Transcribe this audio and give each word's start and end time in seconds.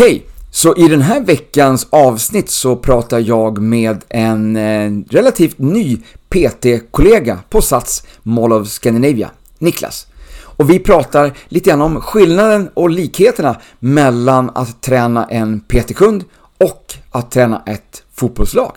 Hej! 0.00 0.26
Så 0.50 0.76
i 0.76 0.88
den 0.88 1.00
här 1.00 1.20
veckans 1.20 1.86
avsnitt 1.90 2.50
så 2.50 2.76
pratar 2.76 3.18
jag 3.18 3.62
med 3.62 4.04
en 4.08 4.56
eh, 4.56 4.90
relativt 5.10 5.58
ny 5.58 5.96
PT-kollega 6.28 7.38
på 7.48 7.62
Sats 7.62 8.06
Mall 8.22 8.52
of 8.52 8.68
Scandinavia, 8.68 9.30
Niklas. 9.58 10.06
Och 10.40 10.70
vi 10.70 10.78
pratar 10.78 11.32
lite 11.48 11.70
grann 11.70 11.80
om 11.80 12.00
skillnaden 12.00 12.70
och 12.74 12.90
likheterna 12.90 13.56
mellan 13.78 14.50
att 14.54 14.82
träna 14.82 15.24
en 15.24 15.60
PT-kund 15.60 16.24
och 16.58 16.94
att 17.10 17.30
träna 17.30 17.62
ett 17.66 18.02
fotbollslag. 18.14 18.72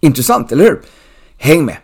Intressant, 0.00 0.52
eller 0.52 0.64
hur? 0.64 0.80
Häng 1.38 1.64
med! 1.64 1.76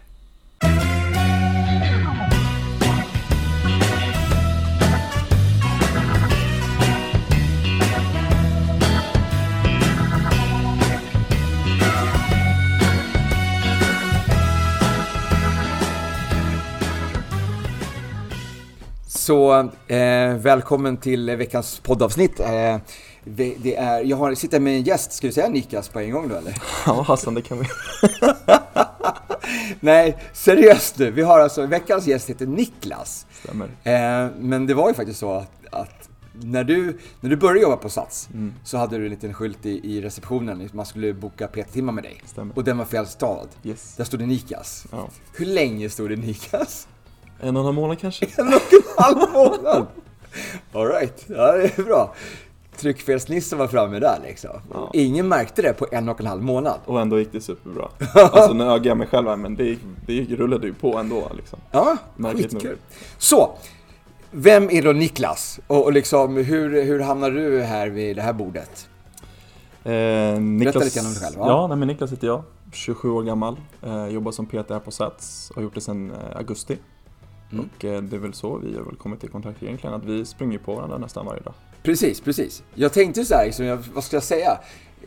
Så 19.22 19.68
eh, 19.89 20.35
välkommen 20.36 20.96
till 20.96 21.36
veckans 21.36 21.80
poddavsnitt. 21.80 22.40
Eh, 22.40 22.76
det 23.25 23.76
är, 23.76 24.04
jag 24.04 24.17
har, 24.17 24.35
sitter 24.35 24.61
med 24.61 24.76
en 24.76 24.82
gäst, 24.82 25.13
ska 25.13 25.26
vi 25.26 25.32
säga 25.32 25.49
Nikas 25.49 25.89
på 25.89 26.00
en 26.00 26.11
gång 26.11 26.29
då 26.29 26.35
eller? 26.36 26.63
Ja 26.86 27.03
Hassan, 27.03 27.35
det 27.35 27.43
kan 27.43 27.58
vi. 27.58 27.66
Nej, 29.80 30.18
seriöst 30.32 30.99
nu. 30.99 31.11
Vi 31.11 31.22
har 31.22 31.40
alltså, 31.40 31.66
veckans 31.66 32.06
gäst 32.06 32.30
heter 32.30 32.47
Niklas. 32.47 33.27
Stämmer. 33.42 33.66
Eh, 33.66 34.30
men 34.39 34.66
det 34.66 34.75
var 34.75 34.89
ju 34.89 34.94
faktiskt 34.94 35.19
så 35.19 35.33
att, 35.33 35.50
att 35.70 36.08
när, 36.33 36.64
du, 36.64 36.98
när 37.20 37.30
du 37.30 37.36
började 37.36 37.61
jobba 37.61 37.77
på 37.77 37.89
Sats 37.89 38.28
Mm. 38.34 38.55
så 38.64 38.77
hade 38.78 38.98
du 38.98 39.05
en 39.05 39.11
liten 39.11 39.34
skylt 39.34 39.66
i, 39.66 39.97
i 39.97 40.00
receptionen, 40.00 40.69
man 40.72 40.86
skulle 40.86 41.12
boka 41.14 41.47
PT-timmar 41.48 41.92
med 41.92 42.04
dig. 42.04 42.20
Stämmer. 42.27 42.56
Och 42.56 42.64
den 42.64 42.78
var 42.78 42.84
fel 42.84 43.06
stad. 43.06 43.48
Yes. 43.64 43.94
Där 43.97 44.04
stod 44.04 44.20
det 44.20 44.27
Nikas. 44.27 44.86
Ja. 44.91 45.08
Hur 45.36 45.47
länge 45.47 45.91
stod 45.91 46.10
det 46.10 46.16
Nikas? 46.16 46.88
En 47.42 47.56
och 47.56 47.60
en 47.60 47.64
halv 47.64 47.74
månad 47.74 47.98
kanske? 47.98 48.26
En 48.38 48.46
och 48.46 48.52
en 48.52 48.82
halv 48.98 49.32
månad. 49.32 49.86
Alright, 50.72 51.24
ja 51.28 51.52
det 51.52 51.78
är 51.78 51.82
bra. 51.82 52.14
Tryckfelsnissen 52.76 53.58
var 53.58 53.68
framme 53.68 53.98
där 53.98 54.18
liksom. 54.22 54.50
Ja. 54.74 54.90
Ingen 54.92 55.28
märkte 55.28 55.62
det 55.62 55.72
på 55.72 55.86
en 55.92 56.08
och 56.08 56.20
en 56.20 56.26
halv 56.26 56.42
månad. 56.42 56.80
Och 56.84 57.00
ändå 57.00 57.18
gick 57.18 57.32
det 57.32 57.40
superbra. 57.40 57.88
Alltså 58.14 58.52
nu 58.52 58.64
ögar 58.64 58.86
jag 58.86 58.96
mig 58.98 59.06
själv 59.06 59.28
här, 59.28 59.36
men 59.36 59.54
det, 59.56 59.64
gick, 59.64 59.78
det 60.06 60.12
gick, 60.12 60.30
rullade 60.30 60.66
ju 60.66 60.74
på 60.74 60.98
ändå 60.98 61.30
liksom. 61.36 61.58
Ja, 61.70 61.96
Märkligt 62.16 62.52
skitkul. 62.52 62.70
nog. 62.70 62.78
Så, 63.18 63.50
vem 64.30 64.70
är 64.70 64.82
då 64.82 64.92
Niklas? 64.92 65.60
Och, 65.66 65.84
och 65.84 65.92
liksom, 65.92 66.36
hur, 66.36 66.82
hur 66.82 67.00
hamnar 67.00 67.30
du 67.30 67.62
här 67.62 67.88
vid 67.88 68.16
det 68.16 68.22
här 68.22 68.32
bordet? 68.32 68.88
Eh, 69.84 70.40
Niklas, 70.40 70.84
lite 70.84 70.96
grann 70.98 71.06
om 71.06 71.12
dig 71.12 71.22
själv, 71.22 71.38
va? 71.38 71.46
Ja, 71.48 71.66
nej, 71.66 71.76
men 71.76 71.88
Niklas 71.88 72.12
heter 72.12 72.26
jag. 72.26 72.42
27 72.72 73.10
år 73.10 73.22
gammal. 73.22 73.56
Eh, 73.82 74.06
jobbar 74.06 74.32
som 74.32 74.46
PT 74.46 74.52
här 74.70 74.78
på 74.80 74.90
Sats. 74.90 75.52
Har 75.54 75.62
gjort 75.62 75.74
det 75.74 75.80
sedan 75.80 76.10
eh, 76.10 76.36
augusti. 76.36 76.78
Mm. 77.53 77.69
Och 77.77 77.84
eh, 77.84 78.03
det 78.03 78.17
är 78.17 78.20
väl 78.20 78.34
så 78.34 78.56
vi 78.56 78.77
har 78.77 78.84
väl 78.84 78.97
kommit 78.97 79.25
i 79.25 79.28
kontakt 79.28 79.62
egentligen. 79.62 79.95
Att 79.95 80.05
vi 80.05 80.25
springer 80.25 80.58
på 80.58 80.75
varandra 80.75 80.98
nästan 80.98 81.27
varje 81.27 81.41
dag. 81.42 81.55
Precis, 81.83 82.20
precis. 82.20 82.62
Jag 82.75 82.92
tänkte 82.92 83.25
så 83.25 83.34
här, 83.34 83.44
liksom, 83.47 83.67
jag, 83.67 83.78
vad 83.94 84.05
ska 84.05 84.17
jag 84.17 84.22
säga? 84.22 84.59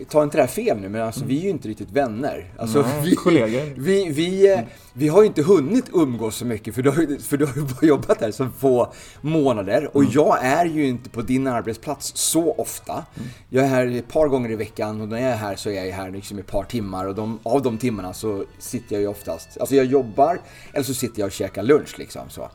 Ta 0.10 0.24
inte 0.24 0.38
det 0.38 0.42
här 0.42 0.48
fel 0.48 0.78
nu, 0.80 0.90
men 0.90 1.02
alltså, 1.02 1.26
vi 1.26 1.38
är 1.40 1.44
ju 1.44 1.50
inte 1.50 1.68
riktigt 1.68 1.92
vänner. 1.92 2.52
Alltså, 2.58 2.82
Nej, 2.82 3.02
vi, 3.04 3.16
kollegor. 3.16 3.74
Vi, 3.78 4.10
vi, 4.10 4.54
eh, 4.54 4.60
vi 4.94 5.08
har 5.08 5.22
ju 5.22 5.28
inte 5.28 5.42
hunnit 5.44 5.86
umgås 5.94 6.36
så 6.36 6.46
mycket, 6.46 6.76
för 6.76 6.82
du 6.82 6.90
har, 6.90 7.02
ju- 7.02 7.20
för 7.20 7.38
du 7.38 7.46
har 7.46 7.56
ju 7.56 7.62
bara 7.62 7.86
jobbat 7.86 8.22
här 8.22 8.32
så 8.32 8.48
få 8.60 8.94
månader. 9.22 9.90
Och 9.98 10.04
jag 10.04 10.46
är 10.46 10.66
ju 10.66 10.88
inte 10.88 11.10
på 11.10 11.22
din 11.22 11.48
arbetsplats 11.48 12.12
så 12.16 12.52
ofta. 12.54 13.06
Jag 13.50 13.64
är 13.64 13.68
här 13.70 13.88
ett 13.88 14.08
par 14.08 14.28
gånger 14.28 14.52
i 14.52 14.56
veckan 14.56 15.02
och 15.02 15.08
när 15.10 15.22
jag 15.22 15.32
är 15.32 15.36
här 15.38 15.56
så 15.56 15.70
är 15.70 15.86
jag 15.86 15.94
här 15.96 16.12
liksom 16.12 16.40
ett 16.40 16.48
par 16.48 16.64
timmar. 16.64 17.06
Och 17.06 17.16
de, 17.16 17.40
av 17.44 17.62
de 17.62 17.78
timmarna 17.78 18.14
så 18.14 18.44
sitter 18.60 18.96
jag 18.96 19.02
ju 19.02 19.08
oftast, 19.08 19.58
alltså 19.60 19.76
jag 19.76 19.86
jobbar 19.86 20.40
eller 20.74 20.84
så 20.84 20.94
sitter 20.94 21.20
jag 21.20 21.28
och 21.28 21.32
käkar 21.34 21.64
lunch 21.64 22.00
liksom. 22.00 22.22
Så. 22.30 22.50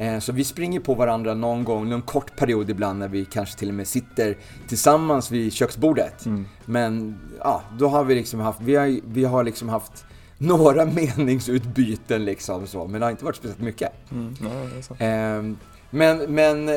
Eh, 0.00 0.18
Så 0.18 0.32
vi 0.32 0.44
springer 0.44 0.80
på 0.80 0.94
varandra 0.94 1.34
någon 1.34 1.64
gång, 1.64 1.88
någon 1.90 2.02
kort 2.02 2.36
period 2.36 2.70
ibland 2.70 2.98
när 2.98 3.08
vi 3.08 3.24
kanske 3.24 3.58
till 3.58 3.68
och 3.68 3.74
med 3.74 3.88
sitter 3.88 4.36
tillsammans 4.68 5.30
vid 5.30 5.52
köksbordet. 5.52 6.26
Men 6.64 7.18
ja, 7.38 7.62
då 7.78 7.88
har 7.88 8.04
vi 8.04 8.14
liksom 8.14 8.40
haft, 8.40 8.60
vi 8.60 8.76
har, 8.76 9.00
vi 9.12 9.24
har 9.24 9.44
liksom 9.44 9.68
haft 9.68 10.04
några 10.38 10.84
meningsutbyten 10.84 12.24
liksom 12.24 12.66
så, 12.66 12.86
men 12.86 13.00
det 13.00 13.06
har 13.06 13.10
inte 13.10 13.24
varit 13.24 13.36
speciellt 13.36 13.60
mycket. 13.60 13.92
Mm, 14.12 14.34
så. 14.82 14.94
Ehm, 14.98 15.56
Men, 15.92 16.34
men 16.34 16.70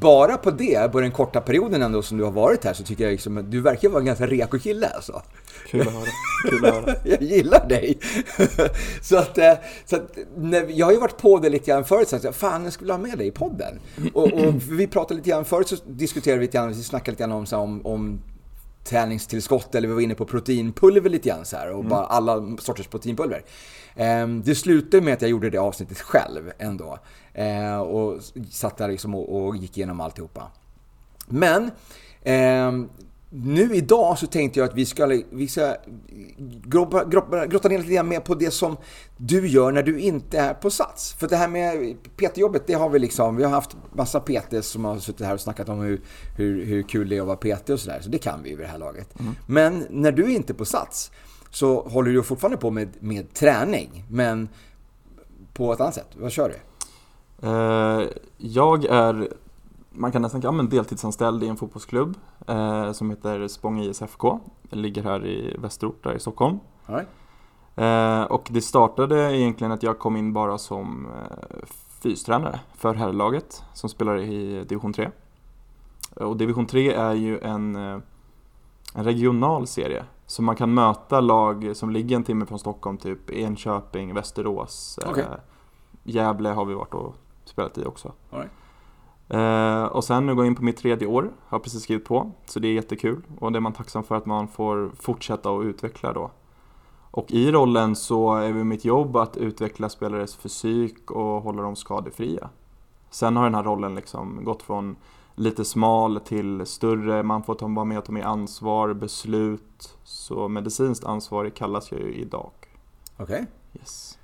bara 0.00 0.36
på 0.36 0.50
det, 0.50 0.92
på 0.92 1.00
den 1.00 1.10
korta 1.10 1.40
perioden 1.40 1.82
ändå 1.82 2.02
som 2.02 2.18
du 2.18 2.24
har 2.24 2.30
varit 2.30 2.64
här, 2.64 2.72
så 2.74 2.82
tycker 2.84 3.04
jag 3.04 3.10
liksom 3.10 3.38
att 3.38 3.50
du 3.50 3.60
verkar 3.60 3.88
vara 3.88 3.98
en 4.00 4.06
ganska 4.06 4.26
reko 4.26 4.58
kille 4.58 4.88
alltså. 4.88 5.22
Kul 5.66 5.80
att 5.80 5.92
höra. 5.92 6.06
Kul 6.50 6.64
att 6.64 6.74
höra. 6.74 6.96
Jag 7.04 7.22
gillar 7.22 7.68
dig. 7.68 7.98
så 9.02 9.16
att, 9.16 9.38
eh, 9.38 9.54
så 9.84 9.96
att 9.96 10.18
när, 10.36 10.66
jag 10.68 10.86
har 10.86 10.92
ju 10.92 10.98
varit 10.98 11.18
på 11.18 11.38
det 11.38 11.48
lite 11.48 11.70
grann 11.70 11.84
förut, 11.84 12.08
så 12.08 12.16
att 12.16 12.24
jag, 12.24 12.34
fan 12.34 12.64
jag 12.64 12.72
skulle 12.72 12.92
ha 12.92 12.98
med 12.98 13.18
dig 13.18 13.26
i 13.26 13.30
podden. 13.30 13.80
Och, 14.14 14.32
och 14.32 14.54
vi 14.70 14.86
pratade 14.86 15.14
lite 15.14 15.30
grann 15.30 15.44
förut, 15.44 15.68
så 15.68 15.76
diskuterade 15.86 16.38
vi 16.38 16.46
lite 16.46 16.58
grann, 16.58 16.68
vi 16.68 16.74
snackade 16.74 17.10
lite 17.10 17.22
grann 17.22 17.32
om, 17.32 17.46
så 17.46 17.56
här, 17.56 17.62
om, 17.62 17.86
om 17.86 18.20
träningstillskott, 18.84 19.74
eller 19.74 19.88
vi 19.88 19.94
var 19.94 20.00
inne 20.00 20.14
på 20.14 20.24
proteinpulver 20.24 21.10
lite 21.10 21.28
grann 21.28 21.44
så 21.44 21.56
här, 21.56 21.70
och 21.70 21.84
bara 21.84 22.06
alla 22.06 22.56
sorters 22.58 22.86
proteinpulver. 22.86 23.44
Ehm, 23.96 24.42
det 24.42 24.54
slutade 24.54 25.02
med 25.02 25.14
att 25.14 25.22
jag 25.22 25.30
gjorde 25.30 25.50
det 25.50 25.58
avsnittet 25.58 26.00
själv 26.00 26.52
ändå. 26.58 26.98
Ehm, 27.34 27.80
och 27.80 28.20
satt 28.50 28.76
där 28.76 28.88
liksom 28.88 29.14
och, 29.14 29.46
och 29.46 29.56
gick 29.56 29.76
igenom 29.76 30.00
alltihopa. 30.00 30.42
Men 31.26 31.70
ehm, 32.22 32.88
nu 33.36 33.74
idag 33.74 34.18
så 34.18 34.26
tänkte 34.26 34.60
jag 34.60 34.68
att 34.68 34.74
vi 34.74 34.86
ska, 34.86 35.06
vi 35.30 35.48
ska 35.48 35.76
grotta, 36.64 37.04
grotta, 37.46 37.68
ner 37.68 37.78
lite 37.78 38.02
mer 38.02 38.20
på 38.20 38.34
det 38.34 38.50
som 38.50 38.76
du 39.16 39.48
gör 39.48 39.72
när 39.72 39.82
du 39.82 40.00
inte 40.00 40.38
är 40.38 40.54
på 40.54 40.70
Sats. 40.70 41.12
För 41.12 41.28
det 41.28 41.36
här 41.36 41.48
med 41.48 41.96
PT-jobbet, 42.16 42.66
det 42.66 42.74
har 42.74 42.88
vi 42.88 42.98
liksom, 42.98 43.36
vi 43.36 43.44
har 43.44 43.50
haft 43.50 43.76
massa 43.92 44.20
PTs 44.20 44.66
som 44.66 44.84
har 44.84 44.98
suttit 44.98 45.26
här 45.26 45.34
och 45.34 45.40
snackat 45.40 45.68
om 45.68 45.80
hur, 45.80 46.00
hur, 46.36 46.64
hur 46.64 46.82
kul 46.82 47.08
det 47.08 47.16
är 47.16 47.20
att 47.20 47.26
vara 47.26 47.36
PT 47.36 47.70
och 47.70 47.80
sådär, 47.80 48.00
så 48.00 48.08
det 48.08 48.18
kan 48.18 48.42
vi 48.42 48.50
ju 48.50 48.56
vid 48.56 48.66
det 48.66 48.70
här 48.70 48.78
laget. 48.78 49.14
Men 49.46 49.86
när 49.90 50.12
du 50.12 50.24
är 50.24 50.36
inte 50.36 50.54
på 50.54 50.64
Sats 50.64 51.10
så 51.50 51.82
håller 51.82 52.12
du 52.12 52.22
fortfarande 52.22 52.58
på 52.58 52.70
med, 52.70 52.88
med 53.00 53.34
träning, 53.34 54.04
men 54.08 54.48
på 55.54 55.72
ett 55.72 55.80
annat 55.80 55.94
sätt. 55.94 56.08
Vad 56.14 56.32
kör 56.32 56.48
du? 56.48 56.56
Eh, 57.48 58.08
jag 58.38 58.84
är, 58.84 59.28
man 59.94 60.12
kan 60.12 60.22
nästan 60.22 60.40
kalla 60.40 60.52
mig 60.52 60.66
deltidsanställd 60.66 61.42
i 61.42 61.48
en 61.48 61.56
fotbollsklubb 61.56 62.16
eh, 62.46 62.92
som 62.92 63.10
heter 63.10 63.48
Spång 63.48 63.80
ISFK. 63.80 64.40
Den 64.62 64.82
ligger 64.82 65.02
här 65.02 65.26
i 65.26 65.56
västerort, 65.58 66.04
där 66.04 66.14
i 66.14 66.20
Stockholm. 66.20 66.58
Right? 66.86 67.08
Eh, 67.76 68.22
och 68.22 68.48
det 68.50 68.60
startade 68.60 69.36
egentligen 69.36 69.72
att 69.72 69.82
jag 69.82 69.98
kom 69.98 70.16
in 70.16 70.32
bara 70.32 70.58
som 70.58 71.06
eh, 71.06 71.66
fystränare 72.02 72.60
för 72.74 72.94
herrlaget 72.94 73.62
som 73.72 73.88
spelar 73.90 74.18
i 74.18 74.64
division 74.64 74.92
3. 74.92 75.10
Och 76.16 76.36
division 76.36 76.66
3 76.66 76.92
är 76.92 77.12
ju 77.12 77.38
en, 77.38 77.76
eh, 77.76 77.98
en 78.94 79.04
regional 79.04 79.66
serie. 79.66 80.04
Så 80.26 80.42
man 80.42 80.56
kan 80.56 80.74
möta 80.74 81.20
lag 81.20 81.70
som 81.74 81.90
ligger 81.90 82.16
en 82.16 82.24
timme 82.24 82.46
från 82.46 82.58
Stockholm, 82.58 82.98
typ 82.98 83.30
Enköping, 83.30 84.14
Västerås, 84.14 84.98
eh, 85.02 85.10
Okej. 85.10 85.24
Gävle 86.02 86.48
har 86.48 86.64
vi 86.64 86.74
varit 86.74 86.94
och 86.94 87.14
spelat 87.44 87.78
i 87.78 87.84
också. 87.84 88.12
All 88.30 88.38
right. 88.38 88.52
Eh, 89.28 89.84
och 89.84 90.04
sen 90.04 90.26
nu 90.26 90.34
går 90.34 90.44
jag 90.44 90.50
in 90.50 90.56
på 90.56 90.64
mitt 90.64 90.76
tredje 90.76 91.08
år, 91.08 91.30
har 91.46 91.58
precis 91.58 91.82
skrivit 91.82 92.04
på, 92.04 92.32
så 92.46 92.60
det 92.60 92.68
är 92.68 92.72
jättekul. 92.72 93.22
Och 93.38 93.52
det 93.52 93.58
är 93.58 93.60
man 93.60 93.72
tacksam 93.72 94.04
för 94.04 94.14
att 94.14 94.26
man 94.26 94.48
får 94.48 94.90
fortsätta 95.00 95.50
och 95.50 95.62
utveckla 95.62 96.12
då. 96.12 96.30
Och 97.10 97.32
i 97.32 97.52
rollen 97.52 97.96
så 97.96 98.34
är 98.34 98.52
det 98.52 98.64
mitt 98.64 98.84
jobb 98.84 99.16
att 99.16 99.36
utveckla 99.36 99.88
spelares 99.88 100.36
fysik 100.36 101.10
och 101.10 101.42
hålla 101.42 101.62
dem 101.62 101.76
skadefria. 101.76 102.48
Sen 103.10 103.36
har 103.36 103.44
den 103.44 103.54
här 103.54 103.62
rollen 103.62 103.94
liksom 103.94 104.44
gått 104.44 104.62
från 104.62 104.96
lite 105.34 105.64
smal 105.64 106.20
till 106.20 106.66
större, 106.66 107.22
man 107.22 107.42
får 107.42 107.54
ta, 107.54 107.66
vara 107.66 107.84
med 107.84 107.98
och 107.98 108.04
ta 108.04 108.12
med 108.12 108.26
ansvar, 108.26 108.92
beslut. 108.92 109.96
Så 110.04 110.48
medicinskt 110.48 111.04
ansvarig 111.04 111.54
kallas 111.54 111.92
jag 111.92 112.00
ju 112.00 112.14
idag. 112.14 112.50
Okej. 113.16 113.46
Yes. 113.72 114.18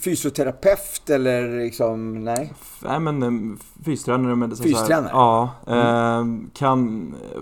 Fysioterapeut 0.00 1.10
eller 1.10 1.58
liksom, 1.64 2.24
nej? 2.24 2.52
Nej 2.82 3.00
men 3.00 3.22
eh, 3.22 3.58
fystränare 3.84 4.36
med 4.36 4.58
Fystränare? 4.58 5.10
Ja. 5.12 5.50
Eh, 5.66 6.24
kan 6.54 7.08
eh, 7.34 7.40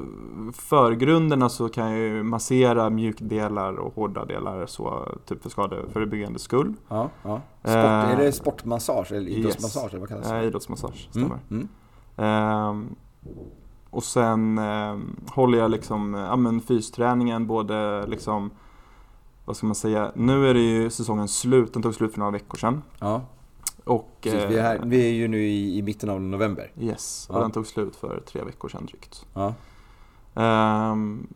förgrunderna 0.54 1.48
så 1.48 1.68
kan 1.68 1.90
jag 1.90 1.98
ju 1.98 2.22
massera 2.22 2.90
mjukdelar 2.90 3.76
och 3.76 3.94
hårda 3.94 4.24
delar 4.24 4.66
så 4.66 5.08
typ 5.26 5.42
för 5.42 5.50
skadeförebyggande 5.50 6.38
skull. 6.38 6.74
Ja, 6.88 7.08
ja. 7.22 7.40
Sport, 7.60 7.72
Eh, 7.74 8.10
är 8.10 8.16
det 8.16 8.32
sportmassage 8.32 9.12
eller 9.12 9.30
idrottsmassage? 9.30 9.82
yes. 9.84 9.90
Eller 9.92 10.00
vad 10.00 10.08
kallas 10.08 10.26
Eh, 10.30 10.38
det? 10.38 10.44
idrottsmassage, 10.46 11.08
Mm, 11.14 11.28
stämmer. 11.28 11.40
mm. 11.50 11.68
Ehm, 12.16 12.94
och 13.90 14.04
sen 14.04 14.58
ehm, 14.58 15.16
håller 15.34 15.58
jag 15.58 15.70
liksom, 15.70 16.14
ja 16.14 16.36
men 16.36 16.60
fysträningen 16.60 17.46
både 17.46 18.06
liksom, 18.06 18.50
vad 19.52 19.56
ska 19.56 19.66
man 19.66 19.74
säga, 19.74 20.12
nu 20.14 20.48
är 20.48 20.54
det 20.54 20.60
ju 20.60 20.90
säsongen 20.90 21.28
slut, 21.28 21.72
den 21.72 21.82
tog 21.82 21.94
slut 21.94 22.12
för 22.12 22.18
några 22.18 22.30
veckor 22.32 22.58
sedan. 22.58 22.82
Ja, 22.98 23.20
Och, 23.84 24.08
precis. 24.20 24.50
Vi 24.50 24.56
är, 24.58 24.62
här, 24.62 24.74
eh, 24.76 24.82
vi 24.84 25.06
är 25.08 25.12
ju 25.12 25.28
nu 25.28 25.42
i, 25.46 25.78
i 25.78 25.82
mitten 25.82 26.10
av 26.10 26.20
november. 26.20 26.70
Yes, 26.80 27.26
och 27.30 27.36
Ja. 27.36 27.40
den 27.40 27.50
tog 27.50 27.66
slut 27.66 27.96
för 27.96 28.22
tre 28.26 28.44
veckor 28.44 28.68
sedan 28.68 28.86
drygt. 28.86 29.26
Ja. 29.34 29.54
Ehm, 30.34 31.26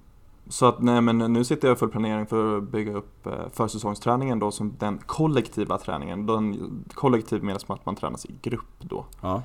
så 0.48 0.66
att 0.66 0.82
nej 0.82 1.00
men 1.00 1.18
nu 1.18 1.44
sitter 1.44 1.68
jag 1.68 1.74
i 1.76 1.78
full 1.78 1.88
planering 1.88 2.26
för 2.26 2.58
att 2.58 2.62
bygga 2.68 2.92
upp 2.92 3.26
eh, 3.26 3.32
försäsongsträningen 3.52 4.38
då 4.38 4.50
som 4.50 4.74
den 4.78 4.98
kollektiva 5.06 5.78
träningen. 5.78 6.26
Den 6.26 6.84
kollektiv 6.94 7.42
menas 7.44 7.68
med 7.68 7.74
att 7.74 7.86
man 7.86 7.96
tränas 7.96 8.24
i 8.26 8.34
grupp 8.42 8.78
då. 8.80 9.04
Ja. 9.20 9.42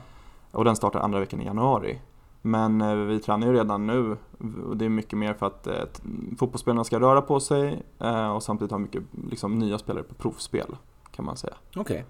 Och 0.52 0.66
den 0.66 0.76
startar 0.76 1.00
andra 1.00 1.20
veckan 1.20 1.42
i 1.42 1.46
januari. 1.46 2.00
Men 2.42 2.82
eh, 2.82 2.96
vi 2.96 3.20
tränar 3.20 3.48
ju 3.48 3.54
redan 3.54 3.88
nu 3.88 4.18
och 4.66 4.78
det 4.78 4.86
är 4.86 4.90
mycket 4.90 5.20
mer 5.20 5.34
för 5.34 5.46
att 5.46 5.68
eh, 5.68 5.74
fotbollsspelarna 6.38 6.84
ska 6.84 7.00
röra 7.00 7.22
på 7.22 7.40
sig 7.40 7.84
eh, 8.00 8.32
och 8.32 8.44
samtidigt 8.44 8.72
ha 8.72 8.78
mycket 8.78 9.04
liksom, 9.30 9.60
nya 9.60 9.78
spelare 9.78 10.04
på 10.04 10.14
provspel 10.16 10.76
kan 11.12 11.26
man 11.26 11.38
säga. 11.38 11.54
Okej. 11.76 12.06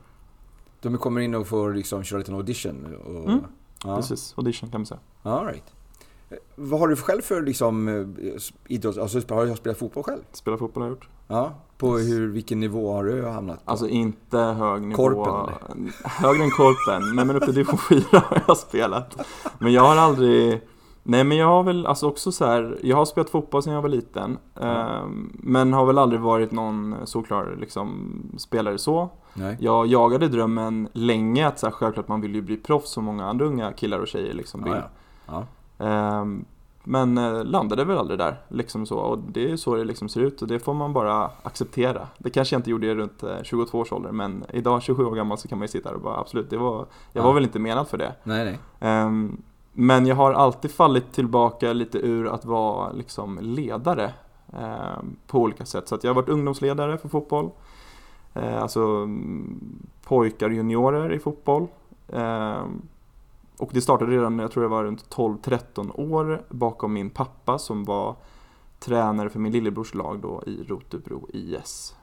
De 0.82 0.98
kommer 0.98 1.22
in 1.22 1.36
och 1.36 1.48
får 1.48 1.74
liksom 1.74 2.04
köra 2.04 2.20
lite 2.20 2.34
audition? 2.34 2.96
Och... 3.06 3.30
Mm. 3.30 3.44
Ja. 3.84 3.96
Precis, 3.96 4.34
audition 4.38 4.70
kan 4.72 4.82
man 4.82 4.86
säga. 4.86 5.00
All 5.24 5.46
right. 5.46 5.74
Eh, 6.30 6.38
Vad 6.56 6.80
har 6.80 6.88
du 6.88 6.96
själv 6.96 7.22
för 7.22 7.42
liksom, 7.42 7.88
eh, 7.88 8.34
idrotts... 8.68 8.98
Alltså, 8.98 9.36
har 9.36 9.46
du 9.46 9.56
spelat 9.56 9.78
fotboll 9.78 10.04
själv? 10.04 10.22
Spela 10.32 10.58
fotboll 10.58 10.84
har 10.84 10.90
jag 10.90 10.96
gjort. 10.96 11.10
Ja. 11.28 11.54
På 11.82 11.98
hur, 11.98 12.28
vilken 12.28 12.60
nivå 12.60 12.94
har 12.94 13.04
du 13.04 13.28
hamnat 13.28 13.66
på? 13.66 13.72
Alltså 13.72 13.88
inte 13.88 14.38
hög 14.38 14.82
nivå. 14.82 14.96
Korpen, 14.98 15.92
Högre 16.04 16.44
än 16.44 16.52
Korpen. 16.52 17.16
Nej 17.16 17.26
men 17.26 17.36
uppe 17.36 17.50
i 17.50 17.54
division 17.54 17.80
4 17.90 18.04
har 18.12 18.42
jag 18.48 18.58
spelat. 18.58 19.18
Men 19.60 19.74
jag 19.74 19.82
har 19.82 19.96
aldrig 19.96 20.62
Nej 21.04 21.24
men 21.24 21.38
jag 21.38 21.48
har 21.48 21.64
väl 21.64 21.86
alltså 21.86 22.08
också 22.08 22.32
så 22.32 22.46
här, 22.46 22.80
jag 22.84 22.98
har 22.98 23.06
spelat 23.06 23.30
fotboll 23.30 23.64
sedan 23.64 23.74
jag 23.74 23.82
var 23.82 23.90
liten. 23.90 24.38
ehm, 24.62 25.32
Men 25.34 25.74
har 25.74 25.86
väl 25.86 25.98
aldrig 25.98 26.22
varit 26.22 26.52
någon 26.52 26.96
såklar 27.04 27.56
liksom 27.60 28.14
spelare 28.38 28.78
så. 28.78 29.10
Nej. 29.34 29.58
Jag 29.60 29.88
jagade 29.88 30.28
drömmen 30.28 30.88
länge 30.94 31.48
att 31.48 31.60
så 31.60 31.66
här, 31.68 31.74
självklart 31.74 32.08
man 32.08 32.22
vill 32.22 32.36
ju 32.36 32.42
bli 32.42 32.58
proffs 32.58 32.92
som 32.92 33.04
många 33.04 33.26
andra 33.26 33.46
unga 33.46 33.72
killar 33.72 34.00
och 34.00 34.08
tjejer 34.08 34.34
liksom 34.34 34.64
vill. 34.64 34.74
Ja, 34.74 34.90
ja. 35.28 35.46
ja. 35.78 35.86
Ehm, 35.86 36.46
Men 36.84 37.18
eh, 37.18 37.44
landade 37.44 37.84
väl 37.86 37.98
aldrig 37.98 38.20
där, 38.20 38.42
liksom 38.48 38.86
så. 38.86 38.98
Och 39.00 39.18
det 39.18 39.52
är 39.52 39.56
så 39.58 39.76
det 39.76 39.84
liksom 39.84 40.10
ser 40.10 40.22
ut 40.22 40.42
och 40.42 40.48
det 40.48 40.60
får 40.60 40.74
man 40.74 40.94
bara 40.94 41.32
acceptera. 41.44 42.08
Det 42.18 42.30
kanske 42.30 42.56
jag 42.56 42.60
inte 42.60 42.70
gjorde 42.70 42.96
runt 42.96 43.24
eh, 43.24 43.36
22 43.44 43.80
års 43.80 43.92
ålder, 43.92 44.12
men 44.12 44.44
idag 44.54 44.82
27 44.82 45.06
år 45.06 45.16
gammal 45.16 45.38
så 45.38 45.48
kan 45.48 45.58
man 45.58 45.64
ju 45.64 45.68
sitta 45.68 45.90
där 45.90 45.96
och 45.96 46.02
bara 46.02 46.18
absolut, 46.20 46.50
det 46.50 46.58
var, 46.58 46.78
jag 46.78 46.88
Ja. 47.24 47.28
var 47.28 47.34
väl 47.34 47.44
inte 47.44 47.60
menad 47.60 47.88
för 47.88 47.98
det. 47.98 48.16
Nej, 48.24 48.46
nej. 48.46 48.60
Ehm, 48.80 49.42
men 49.74 50.06
jag 50.06 50.16
har 50.16 50.34
alltid 50.34 50.72
fallit 50.72 51.12
tillbaka 51.14 51.74
lite 51.74 51.98
ur 51.98 52.28
att 52.28 52.46
vara 52.46 52.92
liksom 52.92 53.40
ledare 53.42 54.14
ehm, 54.54 55.16
på 55.28 55.40
olika 55.40 55.66
sätt. 55.66 55.88
Så 55.88 55.98
jag 56.02 56.10
har 56.10 56.16
varit 56.16 56.30
ungdomsledare 56.30 56.98
för 56.98 57.10
fotboll. 57.10 57.50
Eh, 58.34 58.62
alltså 58.62 58.82
mm, 58.82 59.60
pojkar 60.04 60.46
och 60.50 60.54
juniorer 60.56 61.12
i 61.14 61.20
fotboll. 61.20 61.68
Och 63.62 63.70
det 63.74 63.82
startade 63.82 64.12
redan 64.12 64.38
när 64.38 64.44
jag 64.44 64.52
tror 64.52 64.66
jag 64.66 64.70
var 64.70 64.84
runt 64.84 65.10
12-13 65.10 65.92
år 66.00 66.42
bakom 66.50 66.94
min 66.94 67.10
pappa 67.10 67.60
som 67.60 67.84
var 67.84 68.16
tränare 68.80 69.30
för 69.30 69.40
min 69.40 69.52
lillebrors 69.52 69.94
lag 69.94 70.20
då 70.22 70.44
i 70.46 70.64
Rotebro 70.64 71.28
IS. 71.34 71.96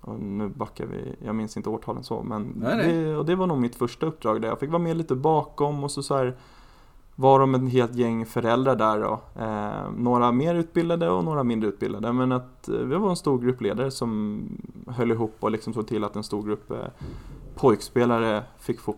Och 0.00 0.20
nu 0.20 0.48
backar 0.48 0.86
vi, 0.86 1.16
jag 1.24 1.34
minns 1.34 1.56
inte 1.56 1.68
årtalen 1.70 2.04
så, 2.04 2.22
men 2.22 2.42
Nej, 2.56 2.76
nej. 2.76 2.92
Det, 2.92 3.16
och 3.16 3.26
det 3.26 3.34
var 3.34 3.46
nog 3.46 3.58
mitt 3.58 3.74
första 3.74 4.06
uppdrag 4.06 4.42
där 4.42 4.48
jag 4.48 4.60
fick 4.60 4.70
vara 4.70 4.82
med 4.82 4.96
lite 4.96 5.14
bakom 5.14 5.84
och 5.84 5.90
så, 5.90 6.02
så 6.02 6.16
här 6.16 6.36
var 7.14 7.40
de 7.40 7.54
ett 7.54 7.72
helt 7.72 7.94
gäng 7.94 8.26
föräldrar 8.26 8.76
där 8.76 9.00
då. 9.00 9.20
Eh, 9.42 9.92
några 9.96 10.32
mer 10.32 10.54
utbildade 10.54 11.10
och 11.10 11.24
några 11.24 11.44
mindre 11.44 11.68
utbildade. 11.68 12.12
Men 12.12 12.32
att 12.32 12.68
eh, 12.68 12.74
vi 12.74 12.96
var 12.96 13.10
en 13.10 13.16
stor 13.16 13.38
grupp 13.38 13.60
ledare 13.60 13.90
som 13.90 14.42
höll 14.86 15.10
ihop 15.10 15.36
och 15.40 15.50
liksom 15.50 15.72
såg 15.72 15.86
till 15.86 16.04
att 16.04 16.16
en 16.16 16.22
stor 16.22 16.42
grupp 16.42 16.70
eh, 16.70 16.76
pojkspelare 17.54 18.44
fick 18.58 18.80
få, 18.80 18.94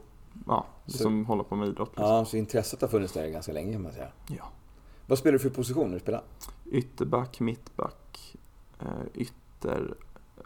ja, 0.47 0.67
liksom 0.85 1.27
hålla 1.27 1.45
på 1.45 1.57
med 1.57 1.69
idrott. 1.69 1.89
Liksom. 1.89 2.07
Ja, 2.07 2.25
så 2.25 2.37
intresset 2.37 2.81
har 2.81 2.89
funnits 2.89 3.13
där 3.13 3.29
ganska 3.29 3.53
länge 3.53 3.73
kan 3.73 3.83
man 3.83 3.93
säga. 3.93 4.09
Ja. 4.29 4.45
Vad 5.07 5.19
spelar 5.19 5.33
du 5.33 5.39
för 5.39 5.51
position 5.51 5.87
när 5.87 5.95
du 5.95 6.01
spelar? 6.01 6.23
Ytterback, 6.71 7.41
mittback, 7.41 8.37
eh, 8.81 8.87
ytter, 9.15 9.95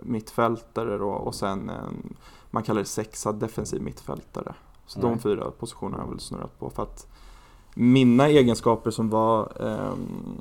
mittfältare 0.03 0.99
då, 0.99 1.09
och 1.11 1.35
sen 1.35 1.71
en, 1.71 2.17
man 2.51 2.63
kallar 2.63 2.81
det 2.81 2.87
sexa 2.87 3.33
defensiv 3.33 3.83
mittfältare. 3.83 4.55
Så 4.87 5.01
de 5.01 5.07
Alright. 5.07 5.23
fyra 5.23 5.51
positionerna 5.51 5.97
har 5.97 6.05
jag 6.05 6.11
väl 6.11 6.21
snurrat 6.21 6.59
på 6.59 6.71
för 6.71 6.83
att 6.83 7.07
mina 7.75 8.29
egenskaper 8.29 8.91
som 8.91 9.11
var 9.11 9.53
ehm, 9.63 10.39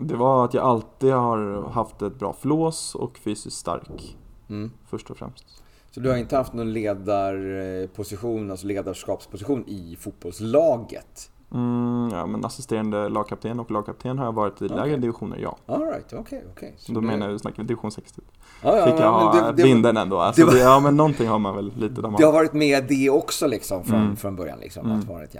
det 0.00 0.16
var 0.16 0.44
att 0.44 0.54
jag 0.54 0.64
alltid 0.64 1.12
har 1.12 1.62
haft 1.70 2.02
ett 2.02 2.18
bra 2.18 2.32
flås 2.32 2.94
och 2.94 3.18
fysiskt 3.18 3.56
stark 3.56 4.16
Mm. 4.48 4.70
först 4.86 5.10
och 5.10 5.16
främst. 5.16 5.62
Så 5.94 6.00
du 6.00 6.10
har 6.10 6.16
inte 6.16 6.36
haft 6.36 6.52
någon 6.52 6.72
ledarposition, 6.72 8.50
alltså 8.50 8.66
ledarskapsposition 8.66 9.64
i 9.68 9.96
fotbollslaget? 10.00 11.28
Mm, 11.54 12.08
ja, 12.12 12.26
men 12.26 12.44
assisterande 12.44 13.08
lagkapten 13.08 13.60
och 13.60 13.70
lagkapten 13.70 14.18
har 14.18 14.24
jag 14.24 14.32
varit 14.32 14.62
i 14.62 14.68
lägre 14.68 14.80
Okej. 14.82 14.96
divisioner, 14.98 15.38
ja. 15.38 15.56
Alright, 15.66 16.12
okej, 16.12 16.44
okej. 16.52 16.74
Så 16.78 16.92
Då 16.92 17.00
det- 17.00 17.06
menar 17.06 17.30
jag, 17.30 17.40
snackar 17.40 17.62
vi 17.62 17.66
division 17.66 17.90
60. 17.92 18.20
Ja, 18.62 18.76
ja, 18.78 18.84
Fick 18.86 18.94
jag 19.00 19.12
ha 19.12 19.52
vinden 19.52 19.96
ändå. 19.96 20.18
Alltså, 20.18 20.40
det 20.42 20.46
var- 20.46 20.54
det, 20.54 20.60
ja 20.60 20.80
men 20.80 20.96
någonting 20.96 21.28
har 21.28 21.38
man 21.38 21.56
väl 21.56 21.72
lite 21.76 21.94
där 21.94 22.02
man... 22.02 22.14
Det 22.20 22.24
har 22.26 22.32
varit 22.32 22.52
med 22.52 22.84
det 22.88 23.10
också 23.10 23.46
liksom 23.46 23.84
från, 23.84 24.00
Mm. 24.02 24.16
från 24.16 24.36
början. 24.36 24.58
Liksom, 24.60 24.86
Mm. 24.86 24.98
att 24.98 25.04
vara 25.08 25.24
ett. 25.24 25.36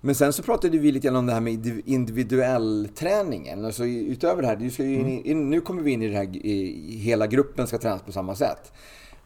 Men 0.00 0.14
sen 0.14 0.32
så 0.32 0.42
pratade 0.42 0.78
vi 0.78 0.92
lite 0.92 1.06
grann 1.06 1.16
om 1.16 1.26
det 1.26 1.32
här 1.32 1.40
med 1.40 1.52
indiv- 1.52 1.82
individuell 1.86 2.88
träningen. 2.94 3.64
Alltså 3.64 3.84
utöver 3.84 4.42
det 4.42 4.48
här, 4.48 4.80
in, 4.82 5.08
i- 5.08 5.30
in, 5.30 5.50
nu 5.50 5.60
kommer 5.60 5.82
vi 5.82 5.90
in 5.90 6.02
i 6.02 6.08
det 6.08 6.16
här, 6.16 6.36
i, 6.36 6.96
hela 7.02 7.26
gruppen 7.26 7.66
ska 7.66 7.78
tränas 7.78 8.02
på 8.02 8.12
samma 8.12 8.34
sätt. 8.34 8.72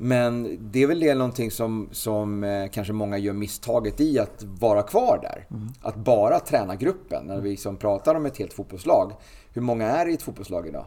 Men 0.04 0.58
det 0.72 0.82
är 0.82 0.86
väl 0.86 1.00
det 1.00 1.14
någonting 1.14 1.50
som, 1.50 1.88
som 1.92 2.44
eh, 2.44 2.68
kanske 2.72 2.92
många 2.92 3.18
gör 3.18 3.32
misstaget 3.32 4.00
i 4.00 4.18
att 4.18 4.42
vara 4.60 4.82
kvar 4.82 5.18
där. 5.22 5.46
Att 5.82 5.96
bara 5.96 6.40
träna 6.40 6.76
gruppen. 6.76 7.24
När 7.26 7.40
vi 7.40 7.50
liksom 7.50 7.76
pratar 7.76 8.14
om 8.14 8.26
ett 8.26 8.38
helt 8.38 8.52
fotbollslag. 8.52 9.12
Hur 9.52 9.62
många 9.62 9.86
är 9.86 10.04
det 10.04 10.10
i 10.10 10.14
ett 10.14 10.22
fotbollslag 10.22 10.66
idag? 10.66 10.84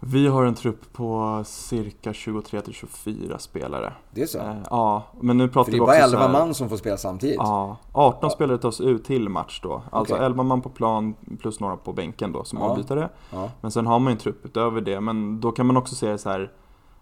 Vi 0.00 0.26
har 0.28 0.44
en 0.44 0.54
trupp 0.54 0.92
på 0.92 1.42
cirka 1.46 2.12
23-24 2.12 3.38
spelare. 3.38 3.92
Det 4.10 4.22
är 4.22 4.26
så? 4.26 4.38
Eh, 4.38 4.56
ja, 4.70 5.02
men 5.20 5.38
nu 5.38 5.48
pratar 5.48 5.64
För 5.64 5.72
det 5.72 5.76
vi 5.76 5.78
är 5.78 5.82
också 5.82 6.00
bara 6.00 6.08
så 6.08 6.16
11 6.16 6.38
här- 6.38 6.46
man 6.46 6.54
som 6.54 6.68
får 6.68 6.76
spela 6.76 6.96
samtidigt. 6.96 7.36
Ja, 7.38 7.76
18 7.92 8.30
spelare 8.30 8.58
tas 8.58 8.80
ut 8.80 9.04
till 9.04 9.28
match 9.28 9.60
då. 9.62 9.82
Alltså 9.92 10.14
Okej. 10.14 10.26
11 10.26 10.42
man 10.42 10.60
på 10.62 10.68
plan 10.68 11.14
plus 11.40 11.60
några 11.60 11.76
på 11.76 11.92
bänken 11.92 12.32
då 12.32 12.44
som 12.44 12.58
Ja. 12.58 12.64
avbytare. 12.64 13.08
Ja. 13.32 13.50
Men 13.60 13.70
sen 13.70 13.86
har 13.86 13.98
man 13.98 14.10
ju 14.12 14.14
en 14.14 14.18
trupp 14.20 14.44
utöver 14.46 14.80
det. 14.80 15.00
Men 15.00 15.40
då 15.40 15.52
kan 15.52 15.66
man 15.66 15.76
också 15.76 15.94
se 15.94 16.10
det 16.10 16.18
så 16.18 16.30
här. 16.30 16.52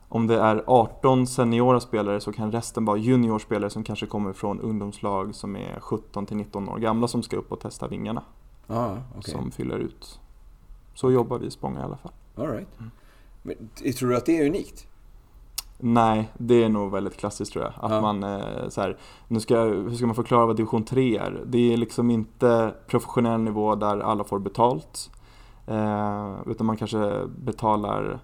Om 0.08 0.26
det 0.26 0.40
är 0.40 0.64
18 0.66 1.26
seniora 1.26 1.81
spelare 1.81 2.20
så 2.20 2.32
kan 2.32 2.52
resten 2.52 2.84
vara 2.84 2.96
juniorspelare 2.96 3.70
som 3.70 3.84
kanske 3.84 4.06
kommer 4.06 4.32
från 4.32 4.60
ungdomslag 4.60 5.34
som 5.34 5.56
är 5.56 5.81
17 5.81 6.26
till 6.26 6.37
19 6.37 6.69
år 6.69 6.78
gamla 6.78 7.08
som 7.08 7.22
ska 7.22 7.37
upp 7.37 7.52
och 7.52 7.60
testa 7.60 7.88
vingarna. 7.88 8.22
Ja, 8.66 8.96
okej. 9.19 9.32
Som 9.34 9.50
fyller 9.50 9.79
ut. 9.79 10.20
Så 10.94 11.10
jobbar 11.10 11.38
vi 11.38 11.46
i 11.46 11.50
Spånga 11.50 11.81
i 11.81 11.82
alla 11.82 11.96
fall. 11.96 12.12
All 12.36 12.46
right. 12.48 12.69
Men 13.43 13.56
t- 13.74 13.93
tror 13.93 14.10
du 14.10 14.17
att 14.17 14.27
det 14.27 14.38
är 14.38 14.46
unikt? 14.46 14.86
Nej, 15.81 16.29
det 16.38 16.65
är 16.65 16.69
nog 16.69 16.91
väldigt 16.93 17.17
klassiskt 17.17 17.53
tror 17.53 17.65
jag. 17.65 17.72
Att 17.77 17.91
Ja. 17.93 18.00
man 18.00 18.22
eh, 18.24 18.69
så 18.69 18.81
här, 18.81 18.96
nu 19.29 19.41
ska, 19.41 19.60
hur 19.60 19.94
ska 19.94 20.06
man 20.06 20.15
förklara 20.15 20.46
vad 20.46 20.56
division 20.56 20.84
3 20.84 21.17
är? 21.19 21.43
Det 21.46 21.72
är 21.72 21.77
liksom 21.77 22.10
inte 22.10 22.74
professionell 22.86 23.41
nivå 23.41 23.74
där 23.74 23.98
alla 24.00 24.24
får 24.24 24.38
betalt. 24.38 25.10
Eh, 25.67 26.34
utan 26.46 26.67
man 26.67 26.77
kanske 26.77 27.27
betalar 27.38 28.19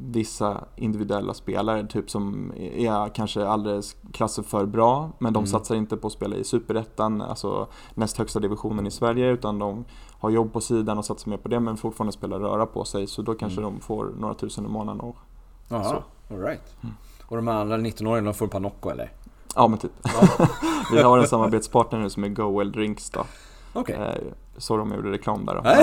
vissa 0.00 0.64
individuella 0.76 1.34
spelare, 1.34 1.86
typ 1.86 2.10
som 2.10 2.52
är 2.56 3.14
kanske 3.14 3.46
alldeles 3.48 3.96
klasser 4.12 4.42
för 4.42 4.66
bra, 4.66 5.10
men 5.18 5.32
de 5.32 5.38
Mm. 5.38 5.46
satsar 5.46 5.74
inte 5.74 5.96
på 5.96 6.06
att 6.06 6.12
spela 6.12 6.36
i 6.36 6.44
superettan, 6.44 7.20
alltså 7.20 7.66
näst 7.94 8.18
högsta 8.18 8.40
divisionen 8.40 8.86
i 8.86 8.90
Sverige, 8.90 9.30
utan 9.30 9.58
de 9.58 9.84
har 10.20 10.30
jobb 10.30 10.52
på 10.52 10.60
sidan 10.60 10.98
och 10.98 11.04
satsar 11.04 11.30
mer 11.30 11.36
på 11.36 11.48
det, 11.48 11.60
men 11.60 11.76
fortfarande 11.76 12.12
spelar 12.12 12.38
röra 12.40 12.66
på 12.66 12.84
sig, 12.84 13.06
så 13.06 13.22
då 13.22 13.34
kanske 13.34 13.60
Mm. 13.60 13.72
de 13.74 13.80
får 13.80 14.12
några 14.18 14.34
tusen 14.34 14.64
i 14.66 14.68
månaden 14.68 15.00
och 15.00 15.16
Jaha, 15.68 15.84
Så. 15.84 16.34
all 16.34 16.40
right. 16.42 16.74
Mm. 16.82 16.94
Och 17.28 17.36
de 17.36 17.48
andra 17.48 17.76
19-åringarna 17.76 18.24
de 18.30 18.34
får 18.34 18.46
ett 18.46 18.52
par 18.52 18.60
Nocco 18.60 18.88
eller? 18.90 19.12
Ja 19.56 19.68
men 19.68 19.78
typ. 19.78 19.92
Vi 20.92 21.02
har 21.02 21.18
en 21.18 21.28
samarbetspartner 21.28 21.98
nu 21.98 22.10
som 22.10 22.24
är 22.24 22.28
Goel 22.28 22.72
Drinks 22.72 23.10
då. 23.10 23.24
Sorry 24.56 24.82
om 24.82 24.88
jag 24.88 24.96
gjorde 24.96 25.10
reklam 25.10 25.46
där. 25.46 25.60
Men, 25.62 25.80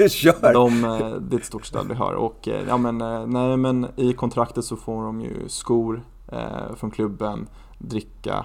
eh, 0.00 0.08
kör! 0.08 0.52
de, 0.52 0.84
eh, 0.84 1.10
det 1.20 1.36
är 1.36 1.40
ett 1.40 1.46
stort 1.46 1.66
stöd 1.66 1.88
vi 1.88 1.94
har 1.94 2.12
och 2.12 2.48
eh, 2.48 2.64
ja 2.68 2.76
men 2.76 2.98
nej 3.32 3.56
men 3.56 3.86
i 3.96 4.12
kontraktet 4.12 4.64
så 4.64 4.76
får 4.76 5.02
de 5.02 5.20
ju 5.20 5.48
skor 5.48 6.02
eh, 6.32 6.74
från 6.76 6.90
klubben, 6.90 7.48
dricka 7.78 8.44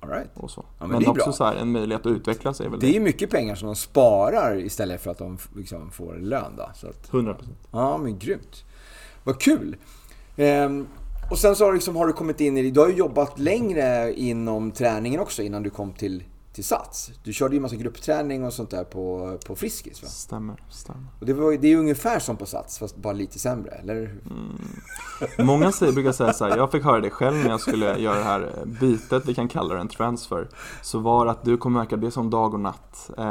All 0.00 0.10
right. 0.10 0.30
och 0.34 0.50
så. 0.50 0.64
men 0.78 0.88
men 0.88 0.98
det 0.98 1.06
är 1.06 1.10
också 1.10 1.24
bra. 1.24 1.32
så 1.32 1.44
här, 1.44 1.54
en 1.54 1.72
möjlighet 1.72 2.06
att 2.06 2.12
utveckla 2.12 2.54
sig 2.54 2.66
är 2.66 2.70
väl 2.70 2.80
Det 2.80 2.86
är 2.86 2.92
ju 2.92 3.00
mycket 3.00 3.30
pengar 3.30 3.54
som 3.54 3.66
de 3.66 3.76
sparar 3.76 4.56
istället 4.58 5.02
för 5.02 5.10
att 5.10 5.18
de 5.18 5.38
liksom 5.56 5.90
får 5.90 6.14
lön 6.14 6.52
då. 6.56 6.70
Så 6.74 6.86
att, 6.88 7.10
100%. 7.10 7.34
ja, 7.70 7.98
men 7.98 8.18
grymt. 8.18 8.64
Vad 9.24 9.40
kul! 9.40 9.76
Ehm, 10.36 10.86
och 11.30 11.38
sen 11.38 11.56
så 11.56 11.64
har, 11.64 11.72
liksom, 11.72 11.96
har 11.96 12.06
du 12.06 12.12
kommit 12.12 12.40
in 12.40 12.56
i, 12.56 12.70
du 12.70 12.80
har 12.80 12.88
ju 12.88 12.94
jobbat 12.94 13.38
längre 13.38 14.12
inom 14.14 14.70
träningen 14.70 15.20
också 15.20 15.42
innan 15.42 15.62
du 15.62 15.70
kom 15.70 15.92
till, 15.92 16.24
till 16.56 16.64
Sats. 16.64 17.10
Du 17.24 17.32
körde 17.32 17.54
ju 17.54 17.60
massa 17.60 17.76
gruppträning 17.76 18.44
och 18.44 18.52
sånt 18.52 18.70
där 18.70 18.84
på, 18.84 19.36
på 19.46 19.56
Friskis 19.56 20.02
va? 20.02 20.08
Stämmer, 20.08 20.62
stämmer. 20.70 21.06
Och 21.20 21.26
det, 21.26 21.32
var, 21.32 21.52
det 21.52 21.66
är 21.66 21.70
ju 21.70 21.78
ungefär 21.78 22.18
som 22.18 22.36
på 22.36 22.46
Sats, 22.46 22.78
fast 22.78 22.96
bara 22.96 23.12
lite 23.12 23.38
sämre, 23.38 23.70
eller? 23.70 23.96
Mm. 23.96 25.46
Många 25.46 25.72
säger, 25.72 25.92
brukar 25.92 26.12
säga 26.12 26.32
så 26.32 26.44
här, 26.48 26.56
jag 26.56 26.72
fick 26.72 26.84
höra 26.84 27.00
det 27.00 27.10
själv 27.10 27.36
när 27.36 27.50
jag 27.50 27.60
skulle 27.60 27.98
göra 27.98 28.18
det 28.18 28.24
här 28.24 28.52
bytet, 28.64 29.22
vi 29.26 29.34
kan 29.34 29.48
kalla 29.48 29.74
det 29.74 29.80
en 29.80 29.88
transfer. 29.88 30.48
Så 30.82 30.98
var 30.98 31.26
att 31.26 31.44
du 31.44 31.56
kommer 31.56 31.80
märka 31.80 31.96
det 31.96 32.10
som 32.10 32.30
dag 32.30 32.54
och 32.54 32.60
natt. 32.60 33.10
Eh, 33.18 33.24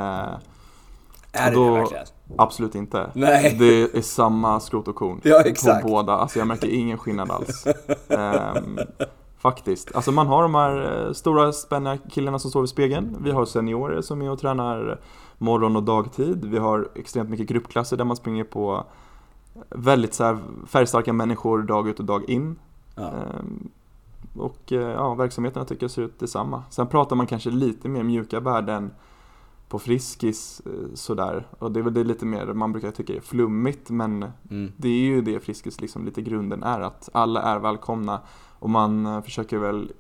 är 1.32 1.54
då, 1.54 1.66
det 1.66 1.80
verkligen? 1.80 2.06
Absolut 2.38 2.76
inte. 2.76 3.12
Nej. 3.14 3.56
Det 3.60 3.98
är 3.98 4.02
samma 4.02 4.60
skrot 4.60 4.88
och 4.88 4.96
korn 4.96 5.22
ja, 5.24 5.42
exakt. 5.42 5.82
på 5.82 5.88
båda. 5.88 6.14
Alltså 6.14 6.40
jag 6.40 6.48
märker 6.48 6.68
ingen 6.68 6.98
skillnad 6.98 7.32
alls. 7.32 7.66
um, 8.08 8.80
faktiskt. 9.46 9.96
Alltså 9.96 10.12
man 10.12 10.28
har 10.28 10.42
de 10.42 10.56
här 10.56 11.06
eh, 11.06 11.14
stora 11.14 11.54
spänniga 11.54 11.98
killarna 11.98 12.40
som 12.40 12.50
står 12.50 12.62
vid 12.62 12.70
spegeln. 12.70 13.18
Vi 13.20 13.32
har 13.32 13.46
seniorer 13.46 14.02
som 14.02 14.22
är 14.22 14.32
och 14.32 14.40
tränar 14.40 15.00
morgon 15.38 15.76
och 15.76 15.84
dagtid. 15.84 16.46
Vi 16.46 16.58
har 16.58 16.90
extremt 16.96 17.30
mycket 17.30 17.48
gruppklasser 17.48 17.98
där 17.98 18.06
man 18.06 18.16
springer 18.16 18.44
på 18.44 18.86
väldigt 19.70 20.14
så 20.14 20.38
färgstarka 20.68 21.14
människor 21.14 21.62
dag 21.62 21.88
ut 21.88 22.00
och 22.00 22.06
dag 22.06 22.30
in. 22.30 22.56
Ja. 22.96 23.12
Um, 23.40 23.70
och 24.36 24.72
eh, 24.72 24.92
ja, 24.92 25.14
verksamheterna 25.14 25.66
tycker 25.66 25.84
jag 25.84 25.92
ser 25.92 26.02
ut 26.02 26.20
detsamma. 26.20 26.64
Sen 26.70 26.88
pratar 26.88 27.16
man 27.16 27.28
kanske 27.28 27.50
lite 27.50 27.90
mer 27.90 28.04
mjuka 28.04 28.40
värden 28.40 28.92
på 29.70 29.80
Friskis 29.80 30.62
eh, 30.66 30.94
sådär. 30.94 31.48
Och 31.60 31.72
det 31.72 31.80
är 31.80 31.84
väl 31.84 31.94
det 31.94 32.04
lite 32.04 32.26
mer 32.26 32.46
man 32.54 32.72
brukar 32.72 32.92
tycka 32.92 33.14
är 33.14 33.22
flummigt 33.22 33.90
men 33.90 34.26
mm. 34.50 34.72
det 34.78 34.90
är 34.90 35.02
ju 35.02 35.22
det 35.22 35.40
Friskis 35.40 35.82
liksom 35.82 36.06
lite 36.06 36.22
grunden 36.22 36.64
är 36.64 36.80
att 36.80 37.10
alla 37.14 37.42
är 37.42 37.60
välkomna 37.60 38.22
och 38.60 38.70
man 38.70 39.06
eh, 39.06 39.22
försöker 39.22 39.58
väl 39.58 39.92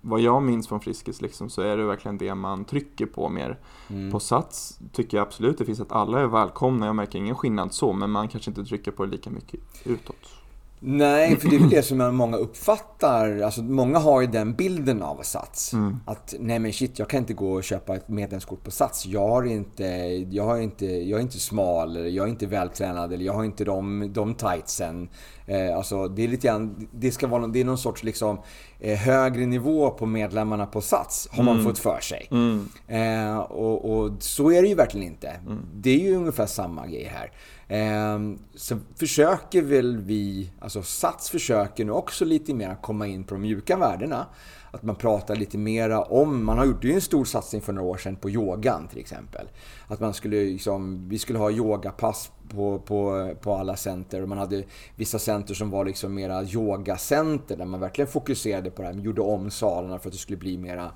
vad 0.00 0.20
jag 0.20 0.42
minns 0.42 0.68
från 0.68 0.80
Friskis 0.80 1.20
liksom, 1.20 1.50
så 1.50 1.62
är 1.62 1.76
det 1.76 1.84
verkligen 1.84 2.18
det 2.18 2.34
man 2.34 2.64
trycker 2.64 3.06
på 3.06 3.28
mer. 3.28 3.58
Mm. 3.88 4.12
På 4.12 4.20
Sats 4.20 4.78
tycker 4.92 5.16
jag 5.16 5.26
absolut 5.26 5.58
det 5.58 5.64
finns 5.64 5.80
att 5.80 5.92
alla 5.92 6.20
är 6.20 6.26
välkomna, 6.26 6.86
jag 6.86 6.96
märker 6.96 7.18
ingen 7.18 7.34
skillnad 7.34 7.74
så, 7.74 7.92
men 7.92 8.10
man 8.10 8.28
kanske 8.28 8.50
inte 8.50 8.64
trycker 8.64 8.90
på 8.90 9.04
det 9.04 9.10
lika 9.10 9.30
mycket 9.30 9.60
utåt. 9.84 10.36
Nej, 10.80 11.36
för 11.36 11.48
det 11.48 11.56
är 11.56 11.60
väl 11.60 11.70
det 11.70 11.82
som 11.82 12.16
många 12.16 12.36
uppfattar. 12.36 13.40
Alltså, 13.40 13.62
många 13.62 13.98
har 13.98 14.20
ju 14.20 14.26
den 14.26 14.54
bilden 14.54 15.02
av 15.02 15.22
Sats. 15.22 15.72
Mm. 15.72 15.96
Att 16.06 16.34
nej 16.38 16.58
men 16.58 16.72
shit, 16.72 16.98
jag 16.98 17.08
kan 17.08 17.18
inte 17.18 17.34
gå 17.34 17.52
och 17.52 17.64
köpa 17.64 17.96
ett 17.96 18.08
medlemskort 18.08 18.64
på 18.64 18.70
Sats. 18.70 19.06
Jag, 19.06 19.28
har 19.28 19.44
inte, 19.44 19.84
jag, 20.30 20.44
har 20.44 20.58
inte, 20.58 20.86
jag 20.86 21.18
är 21.18 21.22
inte 21.22 21.40
smal, 21.40 21.96
eller 21.96 22.08
jag 22.08 22.26
är 22.26 22.30
inte 22.30 22.46
vältränad, 22.46 23.12
eller 23.12 23.24
jag 23.24 23.32
har 23.32 23.44
inte 23.44 23.64
de, 23.64 24.12
de 24.12 24.34
tightsen. 24.34 25.08
Eh, 25.46 25.76
alltså, 25.76 26.08
det 26.08 26.24
är 26.24 26.28
lite 26.28 26.46
grann, 26.46 26.88
det 26.92 27.10
ska 27.10 27.26
vara 27.26 27.46
det 27.46 27.60
är 27.60 27.64
någon 27.64 27.78
sorts 27.78 28.02
liksom, 28.02 28.38
eh, 28.80 28.98
högre 28.98 29.46
nivå 29.46 29.90
på 29.90 30.06
medlemmarna 30.06 30.66
på 30.66 30.80
Sats, 30.80 31.28
har 31.30 31.44
man 31.44 31.54
mm. 31.54 31.66
fått 31.66 31.78
för 31.78 32.00
sig. 32.00 32.28
Mm. 32.30 32.68
Eh, 32.88 33.38
och, 33.38 33.98
och, 33.98 34.12
så 34.18 34.52
är 34.52 34.62
det 34.62 34.68
ju 34.68 34.74
verkligen 34.74 35.06
inte. 35.06 35.28
Mm. 35.28 35.58
Det 35.74 35.90
är 35.90 36.00
ju 36.00 36.16
ungefär 36.16 36.46
samma 36.46 36.86
grej 36.86 37.10
här. 37.14 37.30
Eh, 37.68 38.18
så 38.54 38.78
försöker 38.96 39.62
väl 39.62 39.96
vi, 39.96 40.50
alltså 40.60 40.82
Sats 40.82 41.30
försöker 41.30 41.84
nu 41.84 41.92
också 41.92 42.24
lite 42.24 42.54
mer 42.54 42.76
komma 42.82 43.06
in 43.06 43.24
på 43.24 43.34
de 43.34 43.40
mjuka 43.40 43.76
värdena. 43.76 44.26
Att 44.70 44.82
man 44.82 44.96
pratar 44.96 45.36
lite 45.36 45.58
mera 45.58 46.02
om, 46.02 46.44
man 46.44 46.58
har 46.58 46.66
gjort 46.66 46.84
ju 46.84 46.92
en 46.92 47.00
stor 47.00 47.24
satsning 47.24 47.62
för 47.62 47.72
några 47.72 47.88
år 47.88 47.96
sedan 47.96 48.16
på 48.16 48.30
yogan 48.30 48.88
till 48.88 48.98
exempel. 48.98 49.48
Att 49.88 50.00
man 50.00 50.14
skulle 50.14 50.44
liksom, 50.44 51.08
vi 51.08 51.18
skulle 51.18 51.38
ha 51.38 51.50
yogapass 51.50 52.30
på, 52.48 52.78
på, 52.78 53.30
på 53.40 53.54
alla 53.54 53.76
center 53.76 54.22
och 54.22 54.28
man 54.28 54.38
hade 54.38 54.64
vissa 54.96 55.18
center 55.18 55.54
som 55.54 55.70
var 55.70 55.84
liksom 55.84 56.14
mera 56.14 56.44
yogacenter 56.44 57.56
där 57.56 57.64
man 57.64 57.80
verkligen 57.80 58.08
fokuserade 58.08 58.70
på 58.70 58.82
det 58.82 58.88
här, 58.88 58.94
man 58.94 59.04
gjorde 59.04 59.22
om 59.22 59.50
salarna 59.50 59.98
för 59.98 60.08
att 60.08 60.12
det 60.12 60.18
skulle 60.18 60.38
bli 60.38 60.58
mera 60.58 60.90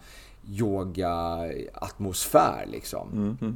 yoga-atmosfär 0.46 2.66
liksom. 2.66 3.12
Mm 3.12 3.36
-hmm. 3.40 3.54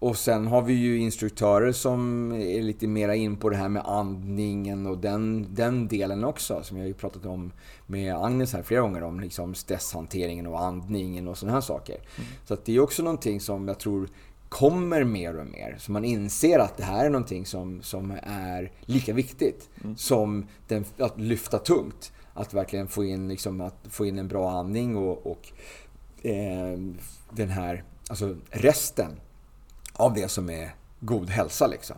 Och 0.00 0.16
sen 0.16 0.46
har 0.46 0.62
vi 0.62 0.72
ju 0.72 0.98
instruktörer 0.98 1.72
som 1.72 2.32
är 2.32 2.62
lite 2.62 2.86
mera 2.86 3.14
in 3.14 3.36
på 3.36 3.48
det 3.48 3.56
här 3.56 3.68
med 3.68 3.82
andningen 3.86 4.86
och 4.86 4.98
den, 4.98 5.54
den 5.54 5.88
delen 5.88 6.24
också. 6.24 6.62
Som 6.62 6.76
jag 6.76 6.84
har 6.84 6.88
ju 6.88 6.94
pratat 6.94 7.26
om 7.26 7.52
med 7.86 8.14
Agnes 8.14 8.52
här 8.52 8.62
flera 8.62 8.80
gånger 8.80 9.02
om 9.02 9.20
liksom 9.20 9.54
stresshanteringen 9.54 10.46
och 10.46 10.60
andningen 10.60 11.28
och 11.28 11.38
sådana 11.38 11.54
här 11.54 11.60
saker. 11.60 11.94
Mm. 11.94 12.28
Så 12.44 12.56
det 12.64 12.76
är 12.76 12.80
också 12.80 13.02
någonting 13.02 13.40
som 13.40 13.68
jag 13.68 13.78
tror 13.78 14.08
kommer 14.48 15.04
mer 15.04 15.38
och 15.38 15.46
mer. 15.46 15.76
Så 15.78 15.92
man 15.92 16.04
inser 16.04 16.58
att 16.58 16.76
det 16.76 16.84
här 16.84 17.04
är 17.04 17.10
någonting 17.10 17.46
som, 17.46 17.82
som 17.82 18.14
är 18.22 18.72
lika 18.80 19.12
viktigt 19.12 19.68
mm. 19.84 19.96
som 19.96 20.46
den, 20.68 20.84
att 20.98 21.20
lyfta 21.20 21.58
tungt. 21.58 22.12
Att 22.34 22.54
verkligen 22.54 22.88
få 22.88 23.04
in, 23.04 23.28
liksom, 23.28 23.60
att 23.60 23.78
få 23.88 24.06
in 24.06 24.18
en 24.18 24.28
bra 24.28 24.50
andning 24.50 24.96
och, 24.96 25.26
och 25.26 25.52
eh, 26.22 26.78
den 27.30 27.48
här 27.48 27.84
alltså 28.08 28.36
resten 28.50 29.20
av 30.00 30.14
det 30.14 30.28
som 30.28 30.50
är 30.50 30.74
god 31.00 31.30
hälsa. 31.30 31.66
Liksom. 31.66 31.96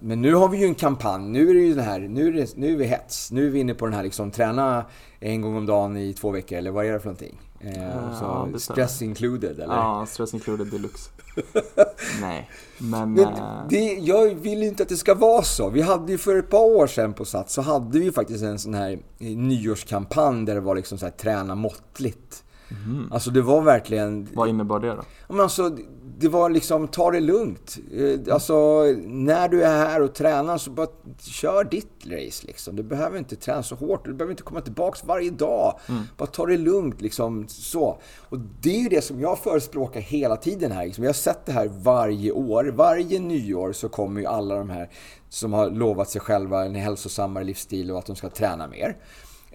Men 0.00 0.22
nu 0.22 0.34
har 0.34 0.48
vi 0.48 0.58
ju 0.58 0.66
en 0.66 0.74
kampanj. 0.74 1.28
Nu 1.28 1.50
är 1.50 1.54
det 1.54 1.60
ju 1.60 1.74
det 1.74 1.82
här, 1.82 2.00
nu 2.00 2.28
är, 2.28 2.32
det, 2.32 2.56
nu 2.56 2.72
är 2.72 2.76
vi 2.76 2.84
hets. 2.84 3.32
Nu 3.32 3.46
är 3.46 3.50
vi 3.50 3.60
inne 3.60 3.74
på 3.74 3.84
den 3.84 3.94
här 3.94 4.02
liksom 4.02 4.30
träna 4.30 4.84
en 5.20 5.40
gång 5.40 5.56
om 5.56 5.66
dagen 5.66 5.96
i 5.96 6.12
två 6.12 6.30
veckor 6.30 6.58
eller 6.58 6.70
vad 6.70 6.86
är 6.86 6.92
det 6.92 7.00
för 7.00 7.06
någonting? 7.06 7.40
Eh, 7.60 7.82
ja, 7.82 8.48
så 8.52 8.58
stress 8.58 9.02
included 9.02 9.60
eller? 9.60 9.74
Ja, 9.74 10.06
stress 10.06 10.34
included 10.34 10.66
deluxe. 10.66 11.10
Nej, 12.20 12.50
men... 12.78 13.12
men 13.12 13.24
eh, 13.24 13.66
det, 13.68 13.94
jag 13.94 14.34
vill 14.34 14.62
inte 14.62 14.82
att 14.82 14.88
det 14.88 14.96
ska 14.96 15.14
vara 15.14 15.42
så. 15.42 15.70
Vi 15.70 15.82
hade 15.82 16.12
ju 16.12 16.18
för 16.18 16.36
ett 16.36 16.50
par 16.50 16.64
år 16.64 16.86
sedan 16.86 17.12
på 17.12 17.24
Sats 17.24 17.54
så 17.54 17.62
hade 17.62 17.98
vi 17.98 18.12
faktiskt 18.12 18.44
en 18.44 18.58
sån 18.58 18.74
här 18.74 18.98
nyårskampanj 19.18 20.46
där 20.46 20.54
det 20.54 20.60
var 20.60 20.74
liksom 20.74 20.98
så 20.98 21.06
här 21.06 21.12
träna 21.12 21.54
måttligt. 21.54 22.44
Mm. 22.70 23.12
Alltså 23.12 23.30
det 23.30 23.42
var 23.42 23.62
verkligen... 23.62 24.28
Vad 24.34 24.48
innebar 24.48 24.80
det 24.80 24.88
då? 24.88 25.02
Men 25.28 25.40
alltså, 25.40 25.76
det 26.22 26.28
var 26.28 26.50
liksom, 26.50 26.88
ta 26.88 27.10
det 27.10 27.20
lugnt. 27.20 27.78
Eh, 27.94 28.34
alltså, 28.34 28.82
när 29.04 29.48
du 29.48 29.62
är 29.62 29.76
här 29.76 30.02
och 30.02 30.14
tränar 30.14 30.58
så 30.58 30.70
bara 30.70 30.86
kör 31.18 31.64
ditt 31.64 32.06
race 32.06 32.46
liksom. 32.46 32.76
Du 32.76 32.82
behöver 32.82 33.18
inte 33.18 33.36
träna 33.36 33.62
så 33.62 33.74
hårt. 33.74 34.04
Du 34.04 34.14
behöver 34.14 34.30
inte 34.30 34.42
komma 34.42 34.60
tillbaks 34.60 35.04
varje 35.04 35.30
dag. 35.30 35.78
Mm. 35.88 36.02
Bara 36.16 36.26
ta 36.26 36.46
det 36.46 36.56
lugnt 36.56 37.00
liksom. 37.00 37.48
Så. 37.48 37.98
Och 38.18 38.38
det 38.38 38.76
är 38.76 38.80
ju 38.80 38.88
det 38.88 39.02
som 39.02 39.20
jag 39.20 39.38
förespråkar 39.38 40.00
hela 40.00 40.36
tiden 40.36 40.72
här. 40.72 40.86
Liksom. 40.86 41.04
Jag 41.04 41.08
har 41.08 41.14
sett 41.14 41.46
det 41.46 41.52
här 41.52 41.70
varje 41.82 42.32
år. 42.32 42.64
Varje 42.64 43.20
nyår 43.20 43.72
så 43.72 43.88
kommer 43.88 44.20
ju 44.20 44.26
alla 44.26 44.54
de 44.56 44.70
här 44.70 44.90
som 45.28 45.52
har 45.52 45.70
lovat 45.70 46.10
sig 46.10 46.20
själva 46.20 46.64
en 46.64 46.74
hälsosammare 46.74 47.44
livsstil 47.44 47.90
och 47.90 47.98
att 47.98 48.06
de 48.06 48.16
ska 48.16 48.28
träna 48.28 48.66
mer. 48.66 48.96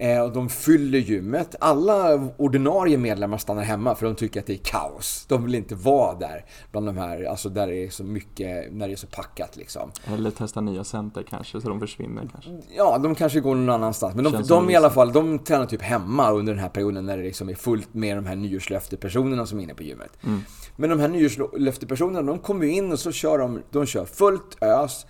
Eh, 0.00 0.20
och 0.20 0.32
de 0.32 0.48
fyller 0.48 0.98
gymmet. 0.98 1.54
Alla 1.60 2.28
ordinarie 2.36 2.98
medlemmar 2.98 3.38
stannar 3.38 3.62
hemma 3.62 3.94
för 3.94 4.06
de 4.06 4.14
tycker 4.14 4.40
att 4.40 4.46
det 4.46 4.52
är 4.52 4.60
kaos. 4.64 5.24
De 5.28 5.44
vill 5.44 5.54
inte 5.54 5.74
vara 5.74 6.18
där 6.18 6.44
bland 6.70 6.86
de 6.86 6.96
här, 6.96 7.24
alltså 7.24 7.48
där 7.48 7.66
det 7.66 7.76
är 7.76 7.90
så 7.90 8.04
mycket, 8.04 8.72
när 8.72 8.86
det 8.88 8.94
är 8.94 8.96
så 8.96 9.06
packat 9.06 9.56
liksom. 9.56 9.92
Eller 10.06 10.30
testa 10.30 10.60
nya 10.60 10.84
center 10.84 11.24
kanske, 11.30 11.60
så 11.60 11.68
de 11.68 11.80
försvinner 11.80 12.28
kanske. 12.32 12.50
Ja, 12.76 12.98
de 12.98 13.14
kanske 13.14 13.40
går 13.40 13.54
någon 13.54 13.70
annanstans. 13.70 14.14
Men 14.14 14.24
de, 14.24 14.42
de 14.42 14.70
i 14.70 14.76
alla 14.76 14.90
fall, 14.90 15.12
de 15.12 15.38
tränar 15.38 15.66
typ 15.66 15.82
hemma 15.82 16.30
under 16.32 16.52
den 16.52 16.62
här 16.62 16.68
perioden 16.68 17.06
när 17.06 17.16
det 17.16 17.22
liksom 17.22 17.48
är 17.48 17.54
fullt 17.54 17.94
med 17.94 18.16
de 18.16 18.26
här 18.26 18.36
nyårslöftepersonerna 18.36 19.46
som 19.46 19.58
är 19.58 19.62
inne 19.62 19.74
på 19.74 19.82
gymmet. 19.82 20.10
Mm. 20.24 20.40
Men 20.76 20.90
de 20.90 21.00
här 21.00 21.08
nyårslöftepersonerna, 21.08 22.22
de 22.22 22.38
kommer 22.38 22.66
ju 22.66 22.72
in 22.72 22.92
och 22.92 22.98
så 22.98 23.12
kör 23.12 23.38
de, 23.38 23.62
de 23.70 23.86
kör 23.86 24.04
fullt 24.04 24.62
ös 24.62 25.06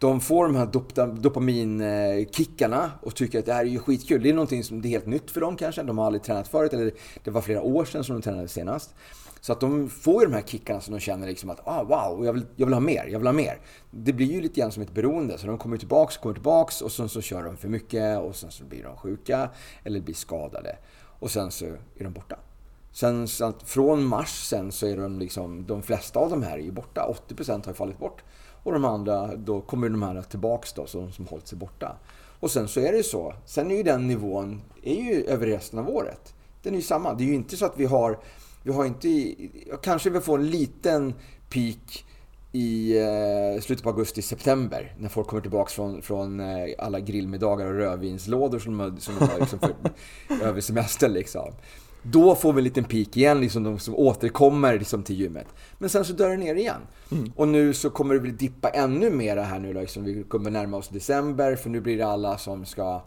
de 0.00 0.20
får 0.20 0.44
de 0.44 0.56
här 0.56 0.66
dopaminkickarna 1.20 2.90
och 3.02 3.14
tycker 3.14 3.38
att 3.38 3.46
det 3.46 3.52
här 3.52 3.60
är 3.60 3.68
ju 3.68 3.78
skitkul. 3.78 4.22
Det 4.22 4.30
är 4.30 4.34
någonting 4.34 4.64
som 4.64 4.78
är 4.78 4.88
helt 4.88 5.06
nytt 5.06 5.30
för 5.30 5.40
dem 5.40 5.56
kanske. 5.56 5.82
De 5.82 5.98
har 5.98 6.06
aldrig 6.06 6.22
tränat 6.22 6.48
förut 6.48 6.72
eller 6.72 6.92
det 7.24 7.30
var 7.30 7.40
flera 7.40 7.62
år 7.62 7.84
sedan 7.84 8.04
som 8.04 8.16
de 8.16 8.22
tränade 8.22 8.48
senast. 8.48 8.94
Så 9.40 9.52
att 9.52 9.60
de 9.60 9.88
får 9.88 10.22
ju 10.22 10.28
de 10.28 10.34
här 10.34 10.42
kickarna 10.42 10.80
som 10.80 10.94
de 10.94 11.00
känner 11.00 11.26
liksom 11.26 11.50
att 11.50 11.60
ah, 11.64 11.82
wow, 11.82 12.26
jag 12.26 12.32
vill, 12.32 12.46
jag 12.56 12.66
vill 12.66 12.72
ha 12.72 12.80
mer, 12.80 13.06
jag 13.06 13.18
vill 13.18 13.26
ha 13.26 13.32
mer. 13.32 13.60
Det 13.90 14.12
blir 14.12 14.26
ju 14.26 14.40
lite 14.40 14.60
grann 14.60 14.72
som 14.72 14.82
ett 14.82 14.94
beroende. 14.94 15.38
Så 15.38 15.46
de 15.46 15.58
kommer 15.58 15.76
tillbaks, 15.76 16.16
kommer 16.16 16.34
tillbaks 16.34 16.82
och 16.82 16.92
sen 16.92 17.08
så 17.08 17.20
kör 17.20 17.42
de 17.42 17.56
för 17.56 17.68
mycket 17.68 18.18
och 18.18 18.36
sen 18.36 18.50
så 18.50 18.64
blir 18.64 18.82
de 18.82 18.96
sjuka 18.96 19.50
eller 19.84 20.00
blir 20.00 20.14
skadade. 20.14 20.76
Och 21.18 21.30
sen 21.30 21.50
så 21.50 21.64
är 21.64 22.04
de 22.04 22.12
borta. 22.12 22.36
Sen 22.92 23.28
så 23.28 23.44
att 23.44 23.62
från 23.62 24.04
mars 24.04 24.48
sen 24.48 24.72
så 24.72 24.86
är 24.86 24.96
de 24.96 25.18
liksom, 25.18 25.66
de 25.66 25.82
flesta 25.82 26.18
av 26.18 26.30
de 26.30 26.42
här 26.42 26.58
är 26.58 26.62
ju 26.62 26.72
borta. 26.72 27.14
80% 27.28 27.50
har 27.64 27.72
ju 27.72 27.74
fallit 27.74 27.98
bort. 27.98 28.22
Och 28.62 28.72
de 28.72 28.84
andra, 28.84 29.36
då 29.36 29.60
kommer 29.60 29.88
de 29.88 30.02
här 30.02 30.22
tillbaks 30.22 30.72
då, 30.72 30.86
som, 30.86 31.12
som 31.12 31.26
hållit 31.26 31.46
sig 31.46 31.58
borta. 31.58 31.96
Och 32.40 32.50
sen 32.50 32.68
så 32.68 32.80
är 32.80 32.92
det 32.92 33.02
så. 33.02 33.34
Sen 33.46 33.70
är 33.70 33.76
ju 33.76 33.82
den 33.82 34.06
nivån 34.06 34.62
är 34.82 35.02
ju 35.02 35.24
över 35.24 35.46
resten 35.46 35.78
av 35.78 35.88
året. 35.88 36.34
Den 36.62 36.72
är 36.72 36.76
ju 36.76 36.82
samma. 36.82 37.14
Det 37.14 37.24
är 37.24 37.26
ju 37.26 37.34
inte 37.34 37.56
så 37.56 37.66
att 37.66 37.76
vi 37.76 37.84
har, 37.84 38.18
vi 38.62 38.72
har 38.72 38.84
inte, 38.84 39.34
kanske 39.82 40.10
vi 40.10 40.20
får 40.20 40.38
en 40.38 40.50
liten 40.50 41.14
peak 41.48 42.04
i 42.52 42.98
eh, 42.98 43.60
slutet 43.60 43.84
på 43.84 43.90
augusti, 43.90 44.22
september. 44.22 44.94
När 44.98 45.08
folk 45.08 45.26
kommer 45.26 45.42
tillbaka 45.42 45.70
från, 45.70 46.02
från 46.02 46.40
eh, 46.40 46.74
alla 46.78 47.00
grillmiddagar 47.00 47.66
och 47.66 47.74
rödvinslådor 47.74 48.58
som 48.58 48.78
de, 48.78 49.00
som 49.00 49.14
de 49.18 49.28
har 49.28 49.40
liksom 49.40 49.58
för, 49.58 49.74
över 50.44 50.60
semestern. 50.60 51.12
Liksom. 51.12 51.52
Då 52.02 52.34
får 52.34 52.52
vi 52.52 52.60
en 52.60 52.64
liten 52.64 52.84
peak 52.84 53.16
igen, 53.16 53.40
liksom 53.40 53.62
de 53.62 53.78
som 53.78 53.94
återkommer 53.94 54.78
liksom 54.78 55.02
till 55.02 55.20
gymmet. 55.20 55.46
Men 55.78 55.88
sen 55.88 56.04
så 56.04 56.12
dör 56.12 56.30
det 56.30 56.36
ner 56.36 56.54
igen. 56.54 56.80
Mm. 57.12 57.32
Och 57.36 57.48
nu 57.48 57.74
så 57.74 57.90
kommer 57.90 58.14
det 58.14 58.20
väl 58.20 58.36
dippa 58.36 58.68
ännu 58.68 59.10
mer 59.10 59.36
här 59.36 59.58
nu 59.58 59.72
liksom. 59.72 60.04
Vi 60.04 60.22
kommer 60.22 60.50
närma 60.50 60.76
oss 60.76 60.88
december, 60.88 61.56
för 61.56 61.70
nu 61.70 61.80
blir 61.80 61.98
det 61.98 62.06
alla 62.06 62.38
som 62.38 62.64
ska 62.64 63.02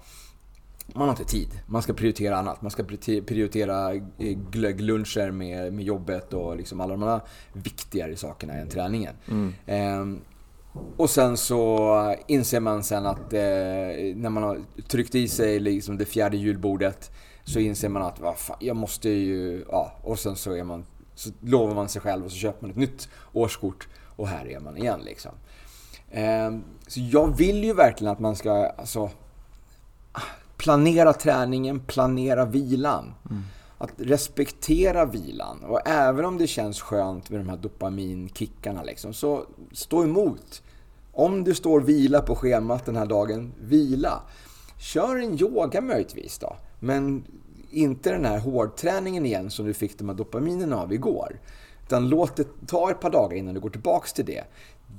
man 0.88 1.08
har 1.08 1.10
inte 1.10 1.26
tid. 1.26 1.48
Man 1.66 1.82
ska 1.82 1.94
prioritera 1.94 2.38
annat. 2.38 2.62
Man 2.62 2.72
ska 2.72 2.84
prioritera 3.26 3.94
eh, 3.94 4.02
glöggluncher 4.52 5.32
med, 5.32 5.74
med 5.74 5.86
jobbet 5.86 6.34
och 6.34 6.58
liksom 6.58 6.82
alla 6.82 6.92
de 6.92 7.04
andra 7.04 7.22
viktigare 7.54 8.16
sakerna 8.16 8.54
än 8.54 8.70
träningen. 8.70 9.14
Mm. 9.28 9.54
Eh, 9.66 10.20
och 10.98 11.10
sen 11.10 11.38
så 11.38 12.16
inser 12.28 12.60
man 12.60 12.84
sen 12.84 13.06
att 13.06 13.34
eh, 13.34 13.40
när 14.16 14.30
man 14.30 14.44
har 14.44 14.60
tryckt 14.88 15.16
i 15.16 15.28
sig 15.28 15.60
liksom 15.60 15.98
det 15.98 16.06
fjärde 16.06 16.38
julbordet 16.38 17.12
så 17.44 17.60
inser 17.60 17.90
man 17.90 18.02
att 18.02 18.20
vad 18.20 18.38
fan, 18.38 18.58
jag 18.60 18.76
måste 18.76 19.10
ju... 19.10 19.66
Ja, 19.72 19.92
och 20.02 20.20
sen 20.20 20.36
så, 20.36 20.52
är 20.52 20.64
man, 20.64 20.86
så 21.16 21.30
lovar 21.42 21.76
man 21.76 21.90
sig 21.90 22.02
själv 22.02 22.26
och 22.26 22.32
så 22.32 22.38
köper 22.38 22.62
man 22.62 22.72
ett 22.72 22.78
nytt 22.78 23.10
årskort 23.34 23.88
och 24.16 24.28
här 24.28 24.48
är 24.48 24.60
man 24.60 24.78
igen. 24.78 25.02
Liksom. 25.06 25.32
Eh, 26.12 26.52
så 26.88 27.00
jag 27.00 27.38
vill 27.38 27.64
ju 27.64 27.74
verkligen 27.74 28.14
att 28.14 28.20
man 28.20 28.36
ska 28.36 28.52
alltså, 28.78 29.10
planera 30.58 31.14
träningen, 31.14 31.80
planera 31.80 32.46
vilan. 32.46 33.14
Mm. 33.30 33.44
Att 33.78 33.92
respektera 33.98 35.06
vilan. 35.06 35.64
Och 35.64 35.88
även 35.88 36.26
om 36.26 36.38
det 36.38 36.48
känns 36.48 36.82
skönt 36.82 37.30
med 37.30 37.40
de 37.40 37.50
här 37.50 37.58
dopaminkickarna, 37.58 38.84
liksom, 38.84 39.14
så 39.14 39.46
stå 39.72 40.04
emot. 40.04 40.64
Om 41.12 41.44
du 41.44 41.56
står 41.56 41.82
vila 41.82 42.22
på 42.22 42.36
schemat 42.36 42.86
den 42.86 42.96
här 42.96 43.06
dagen, 43.06 43.54
vila. 43.62 44.22
Kör 44.78 45.16
en 45.16 45.42
yoga 45.42 45.82
möjligtvis 45.82 46.40
då. 46.40 46.56
Men 46.84 47.24
inte 47.70 48.12
den 48.12 48.26
här 48.26 48.40
hårdträningen 48.40 49.26
igen 49.26 49.50
som 49.50 49.66
du 49.66 49.74
fick 49.74 49.98
de 49.98 50.10
här 50.10 50.16
dopaminerna 50.16 50.82
av 50.82 50.94
igår. 50.94 51.40
Utan 51.86 52.10
låt 52.10 52.36
det 52.36 52.68
ta 52.68 52.92
ett 52.92 53.00
par 53.00 53.10
dagar 53.10 53.38
innan 53.38 53.54
du 53.54 53.60
går 53.60 53.70
tillbaks 53.70 54.14
till 54.14 54.26
det. 54.26 54.44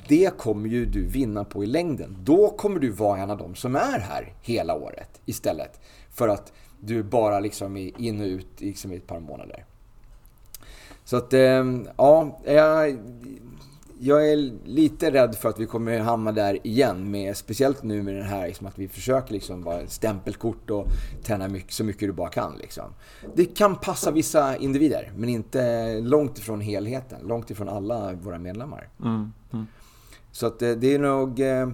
Det 0.08 0.38
kommer 0.38 0.68
ju 0.68 0.86
du 0.86 1.06
vinna 1.06 1.44
på 1.44 1.64
i 1.64 1.66
längden. 1.66 2.16
Då 2.20 2.50
kommer 2.50 2.80
du 2.80 2.90
vara 2.90 3.20
en 3.20 3.30
av 3.30 3.38
dem 3.38 3.54
som 3.54 3.76
är 3.76 3.98
här 3.98 4.32
hela 4.42 4.74
året 4.74 5.20
istället. 5.24 5.80
För 6.10 6.28
att 6.28 6.52
du 6.80 7.02
bara 7.02 7.40
liksom 7.40 7.76
är 7.76 8.00
in 8.00 8.20
och 8.20 8.26
ut 8.26 8.60
liksom 8.60 8.92
i 8.92 8.96
ett 8.96 9.06
par 9.06 9.20
månader. 9.20 9.64
Så 11.04 11.16
att, 11.16 11.32
eh, 11.32 11.64
ja, 11.96 12.40
jag, 12.44 12.98
jag 14.04 14.30
är 14.32 14.52
lite 14.64 15.10
rädd 15.10 15.34
för 15.34 15.48
att 15.48 15.60
vi 15.60 15.66
kommer 15.66 15.98
hamna 15.98 16.32
där 16.32 16.66
igen. 16.66 17.10
Med, 17.10 17.36
speciellt 17.36 17.82
nu 17.82 18.02
med 18.02 18.14
den 18.14 18.24
här 18.24 18.46
liksom, 18.46 18.66
att 18.66 18.78
vi 18.78 18.88
försöker 18.88 19.32
liksom 19.32 19.62
vara 19.62 19.86
stämpelkort 19.86 20.70
och 20.70 20.86
träna 21.22 21.48
mycket, 21.48 21.72
så 21.72 21.84
mycket 21.84 22.08
du 22.08 22.12
bara 22.12 22.28
kan. 22.28 22.56
Liksom. 22.60 22.84
Det 23.34 23.44
kan 23.44 23.76
passa 23.76 24.10
vissa 24.10 24.56
individer, 24.56 25.12
men 25.16 25.28
inte 25.28 26.00
långt 26.00 26.38
ifrån 26.38 26.60
helheten. 26.60 27.18
Långt 27.26 27.50
ifrån 27.50 27.68
alla 27.68 28.12
våra 28.12 28.38
medlemmar. 28.38 28.88
Mm, 29.00 29.32
mm. 29.52 29.66
Så 30.32 30.46
att 30.46 30.62
eh, 30.62 30.70
det 30.70 30.94
är 30.94 30.98
nog 30.98 31.40
eh, 31.40 31.68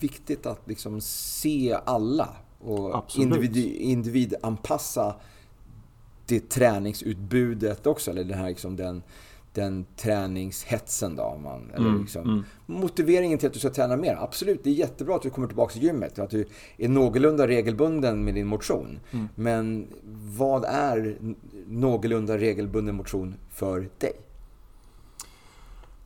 viktigt 0.00 0.46
att 0.46 0.68
liksom 0.68 1.00
se 1.00 1.78
alla 1.84 2.28
och 2.60 3.04
individ, 3.16 3.74
individanpassa 3.74 5.14
det 6.26 6.48
träningsutbudet 6.48 7.86
också. 7.86 8.10
Eller 8.10 8.24
den 8.24 8.38
här 8.38 8.48
liksom 8.48 8.76
den 8.76 9.02
den 9.52 9.86
träningshetsen 9.96 11.16
då. 11.16 11.38
Man, 11.42 11.70
eller 11.74 11.88
mm, 11.88 12.00
liksom, 12.00 12.22
mm. 12.22 12.44
Motiveringen 12.66 13.38
till 13.38 13.46
att 13.46 13.52
du 13.52 13.58
ska 13.58 13.70
träna 13.70 13.96
mer. 13.96 14.16
Absolut, 14.20 14.64
det 14.64 14.70
är 14.70 14.74
jättebra 14.74 15.16
att 15.16 15.22
du 15.22 15.30
kommer 15.30 15.48
tillbaka 15.48 15.72
till 15.72 15.82
gymmet 15.82 16.18
och 16.18 16.24
att 16.24 16.30
du 16.30 16.44
är 16.76 16.88
någorlunda 16.88 17.46
regelbunden 17.46 18.24
med 18.24 18.34
din 18.34 18.46
motion. 18.46 19.00
Mm. 19.10 19.28
Men 19.34 19.86
vad 20.36 20.64
är 20.64 21.16
någorlunda 21.68 22.38
regelbunden 22.38 22.94
motion 22.96 23.34
för 23.50 23.88
dig? 23.98 24.12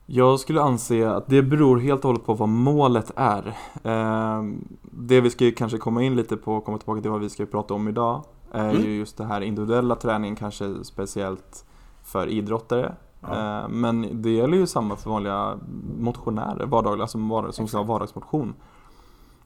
Jag 0.05 0.39
skulle 0.39 0.61
anse 0.61 1.09
att 1.09 1.27
det 1.27 1.41
beror 1.41 1.79
helt 1.79 2.05
och 2.05 2.07
hållet 2.07 2.25
på 2.25 2.33
vad 2.33 2.49
målet 2.49 3.11
är. 3.15 3.57
Ehm, 3.83 4.67
det 4.81 5.21
vi 5.21 5.29
ska 5.29 5.51
kanske 5.57 5.77
komma 5.77 6.03
in 6.03 6.15
lite 6.15 6.37
på, 6.37 6.61
komma 6.61 6.77
tillbaka 6.77 7.01
till 7.01 7.11
vad 7.11 7.21
vi 7.21 7.29
ska 7.29 7.45
prata 7.45 7.73
om 7.73 7.87
idag, 7.87 8.23
är 8.51 8.69
mm. 8.69 8.83
ju 8.83 8.95
just 8.97 9.17
det 9.17 9.25
här 9.25 9.41
individuella 9.41 9.95
träningen, 9.95 10.35
kanske 10.35 10.83
speciellt 10.83 11.65
för 12.03 12.27
idrottare. 12.27 12.95
Ja. 13.29 13.63
Eh, 13.63 13.69
men 13.69 14.21
det 14.21 14.29
gäller 14.29 14.57
ju 14.57 14.67
samma 14.67 14.95
för 14.95 15.09
vanliga 15.09 15.59
motionärer, 15.99 16.65
vardagliga, 16.65 17.03
alltså 17.03 17.51
som 17.51 17.67
ska 17.67 17.77
ha 17.77 17.83
vardagsmotion. 17.83 18.53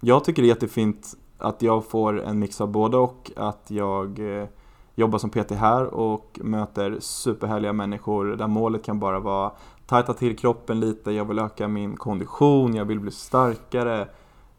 Jag 0.01 0.24
tycker 0.24 0.41
det 0.41 0.45
är 0.45 0.50
jättefint 0.50 1.17
att 1.38 1.62
jag 1.62 1.86
får 1.86 2.21
en 2.21 2.39
mix 2.39 2.62
av 2.62 2.67
både 2.67 2.98
och. 2.98 3.31
Att 3.36 3.65
jag 3.67 4.39
eh, 4.39 4.48
jobbar 4.95 5.19
som 5.19 5.29
PT 5.29 5.51
här 5.51 5.86
och 5.86 6.39
möter 6.43 6.98
superhärliga 7.00 7.74
människor 7.74 8.25
där 8.25 8.48
målet 8.48 8.83
kan 8.83 9.00
bara 9.00 9.19
vara 9.19 9.51
tajta 9.88 10.13
till 10.13 10.38
kroppen 10.38 10.79
lite, 10.79 11.12
jag 11.12 11.25
vill 11.25 11.39
öka 11.39 11.67
min 11.67 11.98
kondition, 11.98 12.75
jag 12.75 12.85
vill 12.85 13.00
bli 13.00 13.11
starkare. 13.11 14.07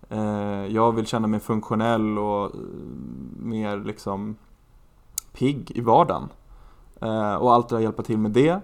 Eh, 0.08 0.66
jag 0.66 0.92
vill 0.92 1.06
känna 1.06 1.26
mig 1.26 1.40
funktionell 1.40 2.18
och 2.18 2.50
mer 3.36 3.76
liksom 3.76 4.36
pigg 5.32 5.72
i 5.74 5.80
vardagen. 5.80 6.28
Och 7.38 7.52
allt 7.52 7.68
det 7.68 7.76
där 7.76 7.82
hjälpa 7.82 8.02
till 8.02 8.18
med 8.18 8.30
det. 8.30 8.60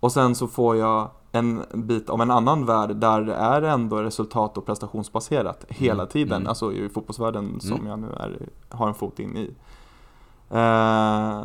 Och 0.00 0.12
sen 0.12 0.34
så 0.34 0.46
får 0.46 0.76
jag 0.76 1.10
en 1.32 1.64
bit 1.72 2.10
av 2.10 2.20
en 2.20 2.30
annan 2.30 2.66
värld 2.66 2.96
där 2.96 3.20
det 3.20 3.34
är 3.34 3.62
ändå 3.62 3.96
resultat 3.96 4.58
och 4.58 4.66
prestationsbaserat 4.66 5.64
hela 5.68 6.02
mm. 6.02 6.08
tiden. 6.08 6.36
Mm. 6.36 6.48
Alltså 6.48 6.72
i 6.72 6.88
fotbollsvärlden 6.88 7.60
som 7.60 7.72
mm. 7.72 7.86
jag 7.86 7.98
nu 7.98 8.06
är, 8.06 8.48
har 8.68 8.88
en 8.88 8.94
fot 8.94 9.18
in 9.18 9.36
i. 9.36 9.54
Eh, 10.50 11.40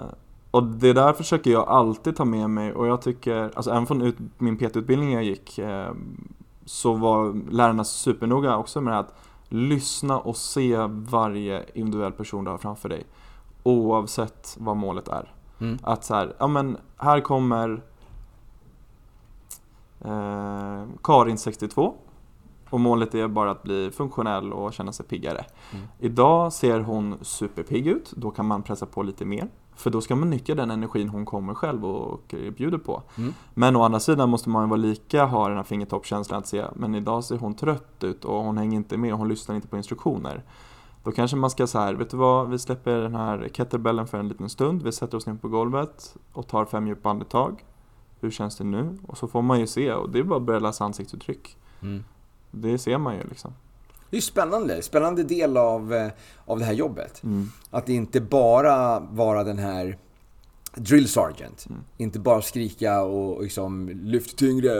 och 0.52 0.64
det 0.64 0.94
där 0.94 1.14
försöker 1.14 1.52
jag 1.52 1.68
alltid 1.68 2.16
ta 2.16 2.26
med 2.26 2.50
mig 2.50 2.74
och 2.74 2.88
jag 2.88 3.02
tycker, 3.02 3.52
alltså 3.56 3.72
även 3.72 3.86
från 3.86 4.02
ut, 4.02 4.18
min 4.38 4.58
PT-utbildning 4.58 5.14
jag 5.14 5.24
gick 5.24 5.58
eh, 5.58 5.92
så 6.66 6.94
var 6.94 7.52
lärarna 7.52 7.84
supernoga 7.84 8.58
också 8.58 8.82
med 8.82 9.00
att 9.00 9.14
lyssna 9.50 10.20
och 10.20 10.38
se 10.38 10.78
varje 10.90 11.66
individuell 11.74 12.12
person 12.12 12.44
du 12.44 12.52
har 12.52 12.58
framför 12.58 12.90
dig. 12.90 13.04
Oavsett 13.64 14.58
vad 14.60 14.78
målet 14.78 15.08
är. 15.08 15.34
Mm. 15.60 15.78
Att 15.84 16.04
så 16.04 16.16
här, 16.16 16.36
ja 16.40 16.48
men 16.48 16.78
här 16.98 17.20
kommer 17.22 17.82
eh, 20.06 20.86
Karin 21.04 21.38
62 21.38 21.96
och 22.72 22.80
målet 22.80 23.16
är 23.16 23.28
bara 23.28 23.52
att 23.52 23.64
bli 23.64 23.92
funktionell 23.92 24.54
och 24.54 24.74
känna 24.74 24.92
sig 24.92 25.06
piggare. 25.06 25.46
Mm. 25.74 25.86
Idag 26.00 26.54
ser 26.54 26.80
hon 26.80 27.18
superpigg 27.22 27.88
ut, 27.88 28.12
då 28.16 28.32
kan 28.32 28.46
man 28.46 28.64
pressa 28.64 28.86
på 28.86 29.04
lite 29.04 29.26
mer. 29.26 29.48
För 29.76 29.90
då 29.90 30.02
ska 30.02 30.16
man 30.16 30.30
nyttja 30.30 30.56
den 30.56 30.72
energin 30.72 31.10
hon 31.10 31.26
kommer 31.26 31.54
själv 31.54 31.86
och 31.86 32.36
bjuder 32.58 32.78
på. 32.78 33.04
Mm. 33.18 33.34
Men 33.54 33.76
å 33.76 33.84
andra 33.84 34.00
sidan 34.00 34.30
måste 34.30 34.50
man 34.50 34.70
vara 34.70 34.78
lika, 34.78 35.26
ha 35.26 35.48
den 35.48 35.58
här 35.58 35.64
fingertoppkänslan 35.64 36.40
att 36.40 36.48
se, 36.48 36.66
men 36.76 36.96
idag 36.96 37.24
ser 37.24 37.38
hon 37.38 37.54
trött 37.56 38.04
ut 38.04 38.26
och 38.26 38.44
hon 38.44 38.58
hänger 38.58 38.78
inte 38.78 38.98
med 38.98 39.14
och 39.14 39.20
hon 39.20 39.28
lyssnar 39.28 39.56
inte 39.56 39.68
på 39.68 39.78
instruktioner. 39.78 40.44
Då 41.04 41.12
kanske 41.12 41.38
man 41.38 41.50
ska 41.50 41.68
så 41.68 41.80
här, 41.80 41.94
vet 41.94 42.10
du 42.10 42.18
vad, 42.18 42.50
vi 42.50 42.60
släpper 42.60 43.02
den 43.02 43.16
här 43.16 43.50
kettlebellen 43.54 44.08
för 44.08 44.20
en 44.20 44.28
liten 44.28 44.50
stund, 44.50 44.84
vi 44.84 44.92
sätter 44.92 45.18
oss 45.18 45.28
ner 45.28 45.34
på 45.34 45.48
golvet 45.48 46.16
och 46.34 46.48
tar 46.48 46.66
fem 46.66 46.88
djupa 46.88 47.10
andetag 47.10 47.64
hur 48.22 48.32
känns 48.32 48.58
det 48.58 48.64
nu? 48.64 48.98
Och 49.08 49.18
så 49.18 49.28
får 49.28 49.42
man 49.42 49.60
ju 49.60 49.68
se 49.68 49.94
och 49.94 50.10
det 50.10 50.20
är 50.20 50.24
bara 50.24 50.40
att 50.40 50.46
börja 50.46 50.60
läsa 50.60 50.84
ansiktsuttryck. 50.84 51.58
Mm. 51.82 52.04
Det 52.52 52.78
ser 52.78 52.98
man 52.98 53.16
ju 53.16 53.24
liksom. 53.30 53.54
Det 54.10 54.18
är 54.18 54.22
spännande. 54.22 54.82
Spännande 54.82 55.24
del 55.24 55.58
av, 55.58 55.94
eh, 55.94 56.12
av 56.46 56.60
det 56.60 56.66
här 56.66 56.74
jobbet. 56.74 57.24
Mm. 57.24 57.50
Att 57.70 57.90
inte 57.90 58.22
bara 58.22 59.00
vara 59.00 59.44
den 59.44 59.58
här 59.58 59.98
drill 60.76 61.08
sergeant. 61.08 61.66
Mm. 61.70 61.82
Inte 61.98 62.20
bara 62.20 62.42
skrika 62.42 63.02
och 63.02 63.44
liksom 63.44 63.90
lyft 63.90 64.38
tyngre. 64.38 64.72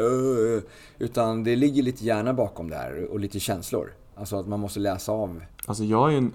Utan 1.00 1.44
det 1.44 1.56
ligger 1.56 1.84
lite 1.84 2.06
hjärna 2.06 2.34
bakom 2.34 2.70
det 2.70 2.76
här 2.76 3.08
och 3.12 3.20
lite 3.20 3.40
känslor. 3.40 3.94
Alltså 4.16 4.36
att 4.36 4.48
man 4.48 4.60
måste 4.60 4.80
läsa 4.80 5.12
av. 5.12 5.44
Alltså 5.66 5.84
jag 5.84 6.08
är 6.08 6.12
ju 6.12 6.18
en, 6.18 6.34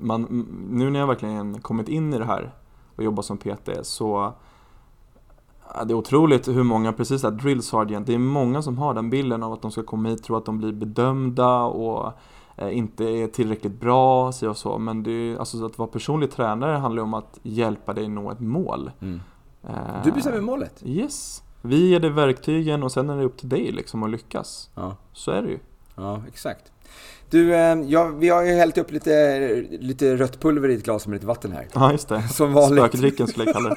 man, 0.00 0.46
nu 0.70 0.90
när 0.90 1.00
jag 1.00 1.06
verkligen 1.06 1.60
kommit 1.60 1.88
in 1.88 2.14
i 2.14 2.18
det 2.18 2.24
här 2.24 2.54
och 2.96 3.04
jobbar 3.04 3.22
som 3.22 3.38
PT 3.38 3.70
så 3.82 4.34
det 5.84 5.92
är 5.92 5.94
otroligt 5.94 6.48
hur 6.48 6.62
många, 6.62 6.92
precis 6.92 7.22
där, 7.22 7.30
drill 7.30 7.62
sergeant, 7.62 8.06
det 8.06 8.14
är 8.14 8.18
många 8.18 8.62
som 8.62 8.78
har 8.78 8.94
den 8.94 9.10
bilden 9.10 9.42
av 9.42 9.52
att 9.52 9.62
de 9.62 9.70
ska 9.70 9.82
komma 9.82 10.08
hit, 10.08 10.22
tro 10.22 10.36
att 10.36 10.44
de 10.44 10.58
blir 10.58 10.72
bedömda 10.72 11.62
och 11.62 12.12
eh, 12.56 12.76
inte 12.76 13.04
är 13.04 13.26
tillräckligt 13.26 13.80
bra, 13.80 14.32
så 14.32 14.48
och 14.50 14.56
så. 14.56 14.78
Men 14.78 15.02
det 15.02 15.10
är, 15.10 15.36
alltså, 15.36 15.66
att 15.66 15.78
vara 15.78 15.88
personlig 15.88 16.30
tränare 16.30 16.76
handlar 16.76 17.00
ju 17.00 17.04
om 17.04 17.14
att 17.14 17.38
hjälpa 17.42 17.92
dig 17.92 18.08
nå 18.08 18.30
ett 18.30 18.40
mål. 18.40 18.90
Mm. 19.00 19.20
Eh, 19.62 20.04
du 20.04 20.12
bestämmer 20.12 20.40
målet? 20.40 20.82
Yes. 20.84 21.42
Vi 21.62 21.88
ger 21.88 22.00
dig 22.00 22.10
verktygen 22.10 22.82
och 22.82 22.92
sen 22.92 23.10
är 23.10 23.16
det 23.16 23.24
upp 23.24 23.36
till 23.36 23.48
dig 23.48 23.72
liksom 23.72 24.02
att 24.02 24.10
lyckas. 24.10 24.70
Ja. 24.74 24.96
Så 25.12 25.30
är 25.30 25.42
det 25.42 25.48
ju. 25.48 25.58
Ja, 25.94 26.22
exakt. 26.28 26.72
Du, 27.30 27.54
eh, 27.54 27.80
ja, 27.86 28.06
vi 28.06 28.28
har 28.28 28.42
ju 28.42 28.52
hällt 28.52 28.78
upp 28.78 28.92
lite, 28.92 29.64
lite 29.70 30.16
rött 30.16 30.40
pulver 30.40 30.68
i 30.68 30.74
ett 30.74 30.84
glas 30.84 31.06
med 31.06 31.14
lite 31.14 31.26
vatten 31.26 31.52
här. 31.52 31.68
Ja, 31.72 31.92
just 31.92 32.08
det. 32.08 32.28
Som 32.28 32.52
vanligt. 32.52 32.84
Spökdrycken 32.84 33.26
skulle 33.26 33.44
jag 33.44 33.54
kalla 33.54 33.68
det. 33.68 33.76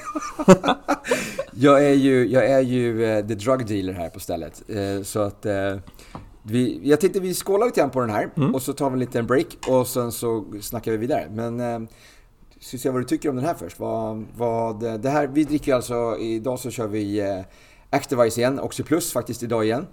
jag 1.54 1.86
är 1.86 1.94
ju, 1.94 2.28
jag 2.28 2.46
är 2.46 2.60
ju 2.60 3.06
uh, 3.06 3.28
the 3.28 3.36
drug 3.36 3.68
dealer 3.68 3.94
här 3.94 4.10
på 4.10 4.20
stället. 4.20 4.64
Uh, 4.70 5.04
så 5.04 5.20
att 5.20 5.46
vi, 6.44 6.80
jag 6.84 7.02
tänkte 7.02 7.20
vi 7.20 7.34
skålar 7.34 7.66
lite 7.66 7.80
grann 7.80 7.90
på 7.90 8.00
den 8.02 8.10
här 8.10 8.30
mm. 8.38 8.56
och 8.56 8.62
så 8.62 8.74
tar 8.74 8.90
vi 8.90 8.94
en 8.94 9.00
liten 9.00 9.28
break 9.28 9.48
och 9.68 9.88
sen 9.88 10.12
så 10.12 10.46
snackar 10.62 10.92
vi 10.92 10.98
vidare. 10.98 11.28
Men 11.32 11.88
ska 12.60 12.78
se 12.78 12.90
vad 12.90 13.02
du 13.02 13.06
tycker 13.06 13.30
om 13.30 13.36
den 13.36 13.46
här 13.46 13.54
först. 13.54 13.80
Vad, 13.80 14.26
vad, 14.38 15.02
det 15.02 15.10
här, 15.10 15.28
vi 15.28 15.44
dricker 15.44 15.76
alltså, 15.76 16.18
idag 16.20 16.60
så 16.60 16.72
kör 16.72 16.88
vi 16.88 17.24
Activise 17.90 18.42
igen, 18.42 18.60
Oxy 18.60 18.84
Plus 18.84 19.14
faktiskt 19.14 19.44
idag 19.44 19.66
igen. 19.66 19.88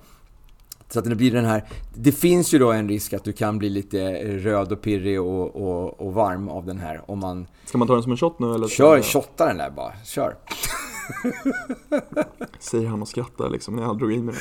Så 0.88 0.98
att 0.98 1.04
det 1.04 1.14
blir 1.14 1.30
den 1.30 1.44
här... 1.44 1.64
Det 1.94 2.12
finns 2.12 2.54
ju 2.54 2.58
då 2.58 2.72
en 2.72 2.88
risk 2.88 3.12
att 3.12 3.24
du 3.24 3.32
kan 3.32 3.58
bli 3.58 3.70
lite 3.70 4.12
röd 4.38 4.72
och 4.72 4.82
pirrig 4.82 5.20
och, 5.20 5.56
och, 5.56 6.00
och 6.00 6.14
varm 6.14 6.48
av 6.48 6.66
den 6.66 6.78
här 6.78 7.10
om 7.10 7.18
man... 7.18 7.46
Ska 7.64 7.78
man 7.78 7.88
ta 7.88 7.94
den 7.94 8.02
som 8.02 8.12
en 8.12 8.18
shot 8.18 8.38
nu 8.38 8.54
eller? 8.54 8.68
Kör, 8.68 9.02
shotta 9.02 9.46
den 9.46 9.56
där 9.56 9.70
bara. 9.70 9.92
Kör. 10.04 10.36
Säger 12.58 12.88
han 12.88 13.02
och 13.02 13.08
skrattar 13.08 13.50
liksom 13.50 13.76
när 13.76 13.82
jag 13.82 13.98
drog 13.98 14.12
in 14.12 14.24
mig 14.24 14.34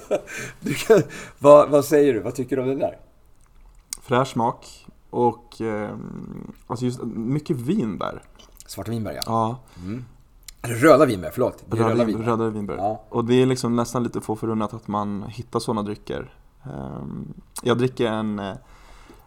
du 0.60 0.74
kan, 0.74 1.02
vad, 1.38 1.70
vad 1.70 1.84
säger 1.84 2.14
du? 2.14 2.20
Vad 2.20 2.34
tycker 2.34 2.56
du 2.56 2.62
om 2.62 2.68
den 2.68 2.78
där? 2.78 2.98
Fräsch 4.02 4.28
smak 4.28 4.86
och 5.10 5.60
eh, 5.60 5.90
alltså 6.66 6.84
just 6.84 7.02
mycket 7.04 7.56
vinbär. 7.56 8.22
Svarta 8.66 8.90
vinbär 8.90 9.12
ja. 9.12 9.22
Ja. 9.26 9.58
Mm. 9.84 10.04
Röda 10.62 11.06
vinbär, 11.06 11.30
förlåt. 11.32 11.64
Det 11.66 11.76
röda, 11.76 11.90
röda 11.90 12.04
vinbär. 12.04 12.24
Röda 12.24 12.48
vinbär. 12.48 12.76
Ja. 12.76 13.04
Och 13.08 13.24
det 13.24 13.42
är 13.42 13.46
liksom 13.46 13.76
nästan 13.76 14.02
lite 14.02 14.20
få 14.20 14.36
förunnat 14.36 14.74
att 14.74 14.88
man 14.88 15.22
hittar 15.28 15.60
sådana 15.60 15.82
drycker. 15.82 16.34
Ehm, 16.62 17.34
jag 17.62 17.78
dricker 17.78 18.06
en 18.06 18.38
eh, 18.38 18.54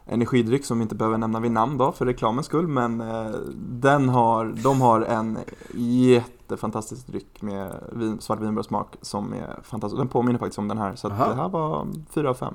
energidryck 0.06 0.66
som 0.66 0.80
vi 0.80 0.84
inte 0.84 0.96
behöver 0.96 1.18
nämna 1.18 1.40
vid 1.40 1.52
namn 1.52 1.78
då 1.78 1.92
för 1.92 2.06
reklamens 2.06 2.46
skull 2.46 2.68
men 2.68 3.02
eh, 3.02 3.32
den 3.58 4.10
har, 4.10 4.46
de 4.64 4.82
har 4.82 5.02
en 5.02 5.38
jättefantastisk 5.74 7.08
dryck 7.08 7.42
med 7.42 7.72
vin, 7.92 8.22
svartvinbärssmak 8.22 8.96
som 9.02 9.34
är 9.34 9.60
fantastisk. 9.64 10.00
Den 10.00 10.08
påminner 10.08 10.40
faktiskt 10.40 10.60
om 10.60 10.68
den 10.68 10.78
här 10.78 10.96
så 10.96 11.10
det 11.10 11.16
här 11.16 11.50
var 11.50 11.88
4 12.10 12.30
av 12.30 12.34
5. 12.34 12.54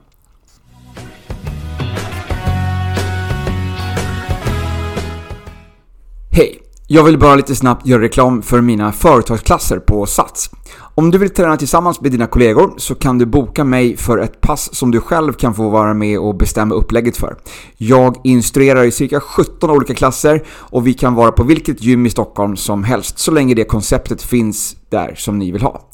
Hej! 6.32 6.62
Jag 6.88 7.04
vill 7.04 7.18
bara 7.18 7.34
lite 7.34 7.56
snabbt 7.56 7.86
göra 7.86 8.02
reklam 8.02 8.42
för 8.42 8.60
mina 8.60 8.92
företagsklasser 8.92 9.78
på 9.78 10.06
Sats. 10.06 10.50
Om 10.94 11.10
du 11.10 11.18
vill 11.18 11.30
träna 11.30 11.56
tillsammans 11.56 12.00
med 12.00 12.12
dina 12.12 12.26
kollegor 12.26 12.74
så 12.76 12.94
kan 12.94 13.18
du 13.18 13.26
boka 13.26 13.64
mig 13.64 13.96
för 13.96 14.18
ett 14.18 14.40
pass 14.40 14.74
som 14.74 14.90
du 14.90 15.00
själv 15.00 15.32
kan 15.32 15.54
få 15.54 15.68
vara 15.68 15.94
med 15.94 16.18
och 16.18 16.34
bestämma 16.34 16.74
upplägget 16.74 17.16
för. 17.16 17.36
Jag 17.76 18.16
instruerar 18.24 18.84
i 18.84 18.90
cirka 18.90 19.20
17 19.20 19.70
olika 19.70 19.94
klasser 19.94 20.42
och 20.48 20.86
vi 20.86 20.94
kan 20.94 21.14
vara 21.14 21.32
på 21.32 21.42
vilket 21.42 21.82
gym 21.82 22.06
i 22.06 22.10
Stockholm 22.10 22.56
som 22.56 22.84
helst 22.84 23.18
så 23.18 23.30
länge 23.30 23.54
det 23.54 23.64
konceptet 23.64 24.22
finns 24.22 24.76
där 24.88 25.14
som 25.16 25.38
ni 25.38 25.50
vill 25.50 25.62
ha. 25.62 25.90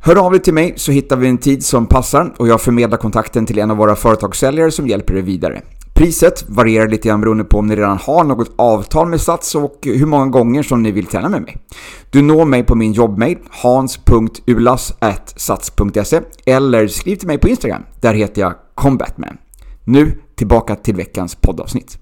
Hör 0.00 0.16
av 0.16 0.32
dig 0.32 0.40
till 0.40 0.54
mig 0.54 0.74
så 0.76 0.92
hittar 0.92 1.16
vi 1.16 1.28
en 1.28 1.38
tid 1.38 1.64
som 1.64 1.86
passar 1.86 2.34
och 2.36 2.48
jag 2.48 2.60
förmedlar 2.60 2.98
kontakten 2.98 3.46
till 3.46 3.58
en 3.58 3.70
av 3.70 3.76
våra 3.76 3.96
företagssäljare 3.96 4.70
som 4.70 4.88
hjälper 4.88 5.14
dig 5.14 5.22
vidare. 5.22 5.62
Priset 5.96 6.44
varierar 6.48 6.88
lite 6.88 7.08
grann 7.08 7.20
beroende 7.20 7.44
på 7.44 7.58
om 7.58 7.66
ni 7.66 7.76
redan 7.76 7.98
har 7.98 8.24
något 8.24 8.50
avtal 8.56 9.08
med 9.08 9.20
Sats 9.20 9.54
och 9.54 9.78
hur 9.82 10.06
många 10.06 10.26
gånger 10.26 10.62
som 10.62 10.82
ni 10.82 10.90
vill 10.90 11.06
träna 11.06 11.28
med 11.28 11.42
mig. 11.42 11.56
Du 12.10 12.22
når 12.22 12.44
mig 12.44 12.64
på 12.64 12.74
min 12.74 12.92
jobbmail 12.92 13.38
hans.ulas.sats.se 13.50 16.20
eller 16.46 16.88
skriv 16.88 17.16
till 17.16 17.26
mig 17.26 17.38
på 17.38 17.48
Instagram. 17.48 17.82
Där 18.00 18.14
heter 18.14 18.40
jag 18.40 18.54
combatman. 18.74 19.38
Nu 19.84 20.18
tillbaka 20.34 20.76
till 20.76 20.94
veckans 20.94 21.34
poddavsnitt. 21.34 21.98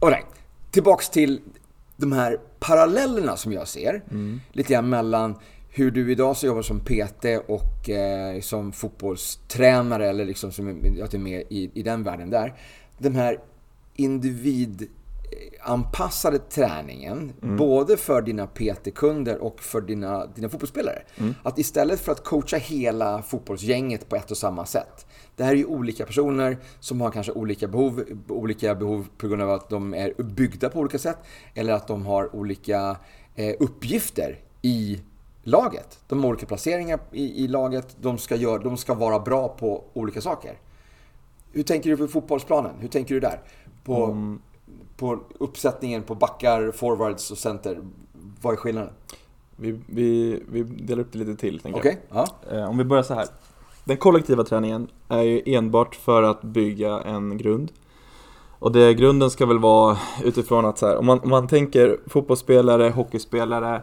Alright, 0.00 0.26
tillbaks 0.70 1.10
till 1.10 1.40
de 1.96 2.12
här 2.12 2.36
parallellerna 2.60 3.36
som 3.36 3.52
jag 3.52 3.68
ser. 3.68 4.02
Mm. 4.10 4.40
Lite 4.52 4.72
grann 4.72 4.88
mellan 4.88 5.34
hur 5.76 5.90
du 5.90 6.12
idag 6.12 6.36
så 6.36 6.46
jobbar 6.46 6.62
som 6.62 6.80
PT 6.80 7.24
och 7.46 7.90
eh, 7.90 8.40
som 8.40 8.72
fotbollstränare 8.72 10.08
eller 10.08 10.24
liksom 10.24 10.52
som 10.52 10.68
att 11.02 11.10
du 11.10 11.16
är 11.16 11.20
med 11.20 11.42
i, 11.48 11.70
i 11.74 11.82
den 11.82 12.02
världen 12.02 12.30
där. 12.30 12.54
Den 12.98 13.16
här 13.16 13.40
individanpassade 13.94 16.38
träningen, 16.38 17.32
mm. 17.42 17.56
både 17.56 17.96
för 17.96 18.22
dina 18.22 18.46
PT-kunder 18.46 19.38
och 19.38 19.60
för 19.60 19.80
dina, 19.80 20.26
dina 20.26 20.48
fotbollsspelare. 20.48 21.02
Mm. 21.16 21.34
Att 21.42 21.58
istället 21.58 22.00
för 22.00 22.12
att 22.12 22.24
coacha 22.24 22.56
hela 22.56 23.22
fotbollsgänget 23.22 24.08
på 24.08 24.16
ett 24.16 24.30
och 24.30 24.36
samma 24.36 24.66
sätt. 24.66 25.06
Det 25.36 25.44
här 25.44 25.52
är 25.52 25.56
ju 25.56 25.66
olika 25.66 26.06
personer 26.06 26.56
som 26.80 27.00
har 27.00 27.10
kanske 27.10 27.32
olika 27.32 27.68
behov, 27.68 28.04
olika 28.28 28.74
behov 28.74 29.06
på 29.18 29.28
grund 29.28 29.42
av 29.42 29.50
att 29.50 29.68
de 29.68 29.94
är 29.94 30.22
byggda 30.22 30.68
på 30.68 30.80
olika 30.80 30.98
sätt 30.98 31.18
eller 31.54 31.72
att 31.72 31.88
de 31.88 32.06
har 32.06 32.36
olika 32.36 32.96
eh, 33.34 33.54
uppgifter 33.58 34.38
i 34.62 35.00
laget. 35.46 35.98
De 36.08 36.22
har 36.22 36.28
olika 36.28 36.46
placeringar 36.46 37.00
i, 37.12 37.44
i 37.44 37.48
laget. 37.48 37.96
De 38.00 38.18
ska, 38.18 38.36
gör, 38.36 38.58
de 38.58 38.76
ska 38.76 38.94
vara 38.94 39.18
bra 39.18 39.48
på 39.48 39.84
olika 39.92 40.20
saker. 40.20 40.58
Hur 41.52 41.62
tänker 41.62 41.90
du 41.90 41.96
på 41.96 42.08
fotbollsplanen? 42.08 42.72
Hur 42.80 42.88
tänker 42.88 43.14
du 43.14 43.20
där? 43.20 43.40
På, 43.84 44.04
mm. 44.04 44.40
på 44.96 45.18
uppsättningen 45.38 46.02
på 46.02 46.14
backar, 46.14 46.70
forwards 46.70 47.30
och 47.30 47.38
center. 47.38 47.78
Vad 48.42 48.52
är 48.52 48.56
skillnaden? 48.56 48.92
Vi, 49.56 49.80
vi, 49.86 50.42
vi 50.48 50.62
delar 50.62 51.02
upp 51.02 51.12
det 51.12 51.18
lite 51.18 51.36
till, 51.36 51.60
tänker 51.60 51.80
okay. 51.80 51.96
jag. 52.08 52.28
Ja. 52.50 52.56
Eh, 52.56 52.70
om 52.70 52.78
vi 52.78 52.84
börjar 52.84 53.02
så 53.02 53.14
här. 53.14 53.26
Den 53.84 53.96
kollektiva 53.96 54.44
träningen 54.44 54.88
är 55.08 55.22
ju 55.22 55.42
enbart 55.46 55.94
för 55.94 56.22
att 56.22 56.42
bygga 56.42 57.00
en 57.00 57.38
grund. 57.38 57.72
Och 58.58 58.72
det 58.72 58.94
grunden 58.94 59.30
ska 59.30 59.46
väl 59.46 59.58
vara 59.58 59.98
utifrån 60.24 60.64
att 60.64 60.78
så 60.78 60.86
här, 60.86 60.96
om 60.96 61.06
man, 61.06 61.20
om 61.20 61.30
man 61.30 61.48
tänker 61.48 62.00
fotbollsspelare, 62.06 62.90
hockeyspelare, 62.90 63.82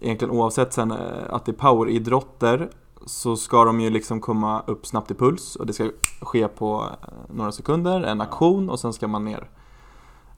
egentligen 0.00 0.34
oavsett 0.34 0.72
sen 0.72 0.90
eh, 0.90 0.98
att 1.28 1.44
det 1.44 1.52
är 1.52 1.56
poweridrotter 1.56 2.70
så 3.06 3.36
ska 3.36 3.64
de 3.64 3.80
ju 3.80 3.90
liksom 3.90 4.20
komma 4.20 4.62
upp 4.66 4.86
snabbt 4.86 5.10
i 5.10 5.14
puls 5.14 5.56
och 5.56 5.66
det 5.66 5.72
ska 5.72 5.90
ske 6.20 6.48
på 6.48 6.88
eh, 7.02 7.34
några 7.34 7.52
sekunder, 7.52 8.02
en 8.02 8.20
aktion 8.20 8.70
och 8.70 8.80
sen 8.80 8.92
ska 8.92 9.08
man 9.08 9.24
ner. 9.24 9.50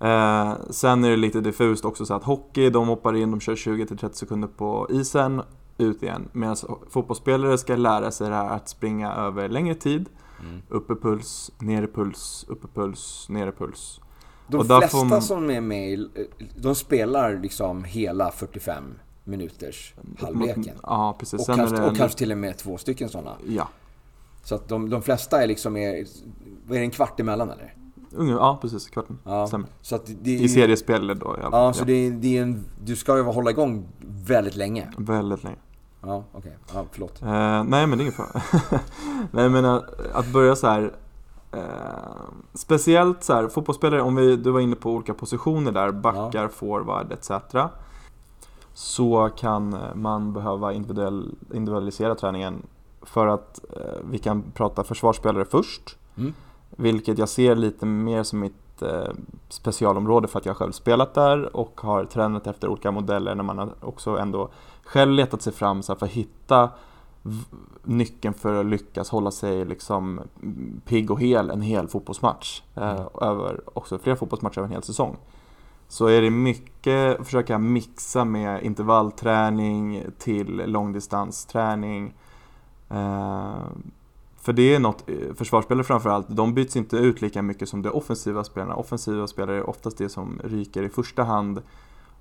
Eh, 0.01 0.55
sen 0.71 1.05
är 1.05 1.11
det 1.11 1.17
lite 1.17 1.41
diffust 1.41 1.85
också 1.85 2.07
så 2.07 2.15
att 2.15 2.25
hockey, 2.25 2.71
de 2.71 2.89
hoppar 2.89 3.17
in, 3.17 3.31
de 3.31 3.41
kör 3.41 3.55
20-30 3.55 4.13
sekunder 4.13 4.49
på 4.49 4.87
isen, 4.91 5.43
ut 5.79 6.03
igen. 6.03 6.29
Medan 6.33 6.57
fotbollsspelare 6.91 7.59
ska 7.59 7.77
lära 7.77 8.11
sig 8.11 8.29
det 8.29 8.35
här 8.35 8.51
att 8.51 8.69
springa 8.69 9.13
över 9.13 9.49
längre 9.49 9.75
tid. 9.75 10.09
Mm. 10.41 10.63
Upp 10.69 10.91
i 10.91 10.95
puls, 10.95 11.51
ner 11.59 11.83
i 11.83 11.87
puls, 11.87 12.45
upp 12.49 12.65
i 12.65 12.69
puls, 12.75 13.27
ner 13.29 13.47
i 13.47 13.53
puls. 13.53 14.01
De 14.47 14.65
flesta 14.65 15.05
man... 15.05 15.23
som 15.23 15.51
är 15.51 15.61
med 15.61 16.09
de 16.57 16.75
spelar 16.75 17.39
liksom 17.39 17.85
hela 17.85 18.31
45 18.31 18.85
minuters 19.25 19.95
halvleken. 20.19 20.79
Ja, 20.83 21.17
precis. 21.19 21.49
Och, 21.49 21.57
kanske, 21.57 21.83
och 21.83 21.97
kanske 21.97 22.19
till 22.19 22.33
och 22.33 22.39
med 22.39 22.57
två 22.57 22.79
stycken 22.79 23.09
sådana. 23.09 23.37
Ja. 23.47 23.69
Så 24.43 24.55
att 24.55 24.69
de, 24.69 24.91
de 24.91 25.03
flesta 25.03 25.43
är 25.43 25.47
liksom, 25.47 25.77
är, 25.77 26.07
vad 26.67 26.77
är 26.77 26.81
det, 26.81 26.87
en 26.87 26.91
kvart 26.91 27.21
emellan 27.21 27.51
eller? 27.51 27.75
Ja, 28.19 28.59
precis. 28.63 28.89
Kvarten. 28.89 29.19
Ja, 29.25 29.47
Stämmer. 29.47 29.69
Så 29.81 29.97
att 29.97 30.11
det, 30.21 30.31
I 30.31 30.49
seriespel 30.49 31.19
då. 31.19 31.37
Ja, 31.43 31.49
ja, 31.53 31.73
så 31.73 31.85
det, 31.85 32.11
det 32.11 32.39
är 32.39 32.43
en, 32.43 32.65
du 32.85 32.97
ska 32.97 33.17
ju 33.17 33.23
hålla 33.23 33.51
igång 33.51 33.89
väldigt 34.27 34.57
länge. 34.57 34.89
Väldigt 34.97 35.45
länge. 35.45 35.57
Ja, 36.01 36.25
okej. 36.33 36.39
Okay. 36.39 36.53
Ja, 36.75 36.87
förlåt. 36.93 37.23
Uh, 37.23 37.29
nej, 37.65 37.87
men 37.87 37.91
det 37.91 37.97
är 37.97 38.01
ingen 38.01 38.13
fara. 38.13 38.43
nej, 39.31 39.49
men 39.49 39.65
att, 39.65 39.85
att 40.13 40.33
börja 40.33 40.57
så 40.57 40.67
här. 40.67 40.95
Uh, 41.57 41.61
speciellt 42.55 43.25
så 43.25 43.33
här, 43.33 43.49
fotbollsspelare, 43.49 44.03
om 44.03 44.17
vi, 44.17 44.37
du 44.37 44.51
var 44.51 44.61
inne 44.61 44.77
på 44.77 44.91
olika 44.91 45.15
positioner 45.15 45.73
där, 45.73 45.93
backar, 45.93 46.43
ja. 46.43 46.49
forward 46.49 47.13
etc 47.13 47.31
så 48.75 49.31
kan 49.37 49.77
man 49.95 50.33
behöva 50.33 50.73
individuell, 50.73 51.35
individualisera 51.55 52.15
träningen 52.15 52.67
för 53.03 53.27
att 53.27 53.61
eh, 53.77 54.01
vi 54.11 54.19
kan 54.19 54.43
prata 54.55 54.85
försvarsspelare 54.85 55.45
först. 55.45 55.97
Mm. 56.17 56.35
Vilket 56.71 57.19
jag 57.19 57.29
ser 57.29 57.55
lite 57.57 57.87
mer 57.87 58.23
som 58.23 58.41
mitt 58.41 58.83
eh, 58.83 59.13
specialområde 59.49 60.29
för 60.29 60.39
att 60.39 60.47
jag 60.47 60.57
själv 60.57 60.73
spelat 60.73 61.15
där 61.15 61.57
och 61.57 61.81
har 61.81 62.05
tränat 62.05 62.47
efter 62.47 62.69
olika 62.69 62.91
modeller 62.91 63.35
när 63.35 63.43
man 63.43 63.59
har 63.59 63.71
också 63.81 64.19
ändå 64.19 64.51
själv 64.85 65.13
letat 65.13 65.43
sig 65.43 65.53
fram 65.53 65.83
så 65.83 65.95
för 65.95 66.07
att 66.07 66.13
hitta 66.13 66.71
nyckeln 67.83 68.35
för 68.35 68.61
att 68.61 68.67
lyckas 68.67 69.11
hålla 69.11 69.31
sig 69.31 69.65
liksom 69.65 70.21
pigg 70.85 71.11
och 71.11 71.21
hel 71.21 71.51
en 71.51 71.63
hel 71.63 71.89
fotbollsmatch. 71.89 72.63
Eh, 72.75 72.91
mm. 72.91 73.07
över 73.21 73.61
också 73.79 73.99
flera 73.99 74.17
fotbollsmatcher 74.17 74.59
över 74.59 74.67
en 74.69 74.73
hel 74.73 74.83
säsong 74.83 75.17
så 75.93 76.07
är 76.07 76.23
det 76.23 76.31
mycket 76.31 77.21
att 77.21 77.27
försöka 77.27 77.59
mixa 77.59 78.25
med 78.25 78.63
intervallträning 78.63 80.05
till 80.19 80.63
långdistansträning. 80.67 82.15
Eh, 82.89 83.65
för 84.37 84.53
det 84.53 84.75
är 84.75 84.79
något, 84.79 85.09
eh, 85.09 85.35
försvarsspelare 85.35 85.85
framförallt, 85.85 86.27
de 86.29 86.55
byts 86.55 86.77
inte 86.77 86.97
ut 86.97 87.23
lika 87.23 87.43
mycket 87.43 87.69
som 87.69 87.83
de 87.83 87.89
offensiva 87.89 88.45
spelarna. 88.45 88.75
Offensiva 88.75 89.27
spelare 89.27 89.57
är 89.57 89.69
oftast 89.69 89.99
det 89.99 90.09
som 90.09 90.41
ryker 90.45 90.83
i 90.83 90.89
första 90.89 91.23
hand. 91.23 91.63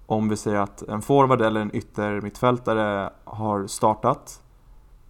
Om 0.05 0.29
vi 0.29 0.37
säger 0.37 0.59
att 0.59 0.81
en 0.81 1.01
forward 1.01 1.41
eller 1.41 1.61
en 1.61 1.75
yttermittfältare 1.75 3.09
har 3.23 3.67
startat 3.67 4.41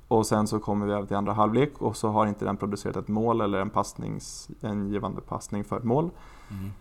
och 0.08 0.26
sen 0.26 0.48
så 0.48 0.60
kommer 0.60 0.86
vi 0.86 0.94
över 0.94 1.08
till 1.08 1.18
andra 1.18 1.34
halvlek 1.34 1.82
och 1.82 1.98
så 1.98 2.10
har 2.10 2.28
inte 2.28 2.46
den 2.46 2.58
producerat 2.58 2.98
ett 2.98 3.08
mål 3.08 3.42
eller 3.42 3.60
en, 3.60 3.70
passnings, 3.70 4.50
en 4.62 4.88
givande 4.88 5.22
passning 5.22 5.64
för 5.64 5.78
ett 5.78 5.84
mål. 5.84 6.10
Mm 6.50 6.72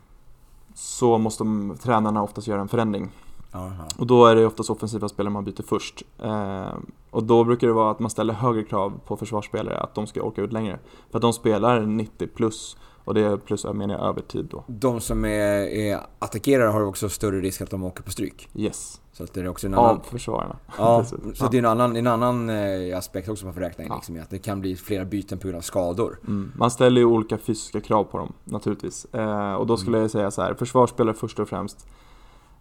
så 0.80 1.18
måste 1.18 1.44
de, 1.44 1.76
tränarna 1.82 2.22
oftast 2.22 2.46
göra 2.46 2.60
en 2.60 2.68
förändring. 2.68 3.10
Aha. 3.52 3.84
Och 3.98 4.06
då 4.06 4.26
är 4.26 4.36
det 4.36 4.46
oftast 4.46 4.70
offensiva 4.70 5.08
spelare 5.08 5.32
man 5.32 5.44
byter 5.44 5.62
först. 5.62 6.02
Eh, 6.18 6.74
och 7.10 7.22
då 7.22 7.44
brukar 7.44 7.66
det 7.66 7.72
vara 7.72 7.90
att 7.90 7.98
man 7.98 8.10
ställer 8.10 8.34
högre 8.34 8.64
krav 8.64 9.00
på 9.06 9.16
försvarsspelare 9.16 9.80
att 9.80 9.94
de 9.94 10.06
ska 10.06 10.22
åka 10.22 10.42
ut 10.42 10.52
längre. 10.52 10.78
För 11.10 11.18
att 11.18 11.22
de 11.22 11.32
spelar 11.32 11.80
90 11.80 12.26
plus 12.26 12.76
Och 13.04 13.14
det 13.14 13.20
är 13.20 13.36
plus 13.36 13.64
menar 13.64 13.94
jag 13.94 14.08
övertid 14.08 14.44
då. 14.50 14.64
De 14.66 15.00
som 15.00 15.24
är, 15.24 15.66
är 15.66 16.00
attackerare 16.18 16.68
har 16.68 16.80
också 16.80 17.08
större 17.08 17.40
risk 17.40 17.60
att 17.60 17.70
de 17.70 17.84
åker 17.84 18.02
på 18.02 18.10
stryk. 18.10 18.48
Yes. 18.54 19.00
Så 19.12 19.24
att 19.24 19.34
det 19.34 19.40
är 19.40 19.48
också 19.48 19.66
en 19.66 19.74
annan... 19.74 19.96
Av 19.96 20.00
försvararna. 20.10 20.56
Ja, 20.78 21.04
så 21.34 21.48
det 21.48 21.56
är 21.56 21.58
en 21.58 21.66
annan, 21.66 21.96
en 21.96 22.06
annan 22.06 22.50
eh, 22.50 22.98
aspekt 22.98 23.28
också 23.28 23.44
man 23.44 23.54
får 23.54 23.60
räkna 23.60 23.84
in. 23.84 23.90
Ja. 23.90 23.96
Liksom, 23.96 24.20
att 24.22 24.30
det 24.30 24.38
kan 24.38 24.60
bli 24.60 24.76
flera 24.76 25.04
byten 25.04 25.38
på 25.38 25.46
grund 25.46 25.56
av 25.56 25.60
skador. 25.62 26.18
Mm. 26.26 26.52
Man 26.56 26.70
ställer 26.70 27.00
ju 27.00 27.04
olika 27.06 27.38
fysiska 27.38 27.80
krav 27.80 28.04
på 28.04 28.18
dem 28.18 28.32
naturligtvis. 28.44 29.04
Eh, 29.12 29.52
och 29.52 29.66
då 29.66 29.76
skulle 29.76 29.96
Mm. 29.96 30.02
jag 30.04 30.10
säga 30.10 30.30
så 30.30 30.42
här, 30.42 30.54
försvarsspelare 30.54 31.14
först 31.14 31.38
och 31.38 31.48
främst. 31.48 31.86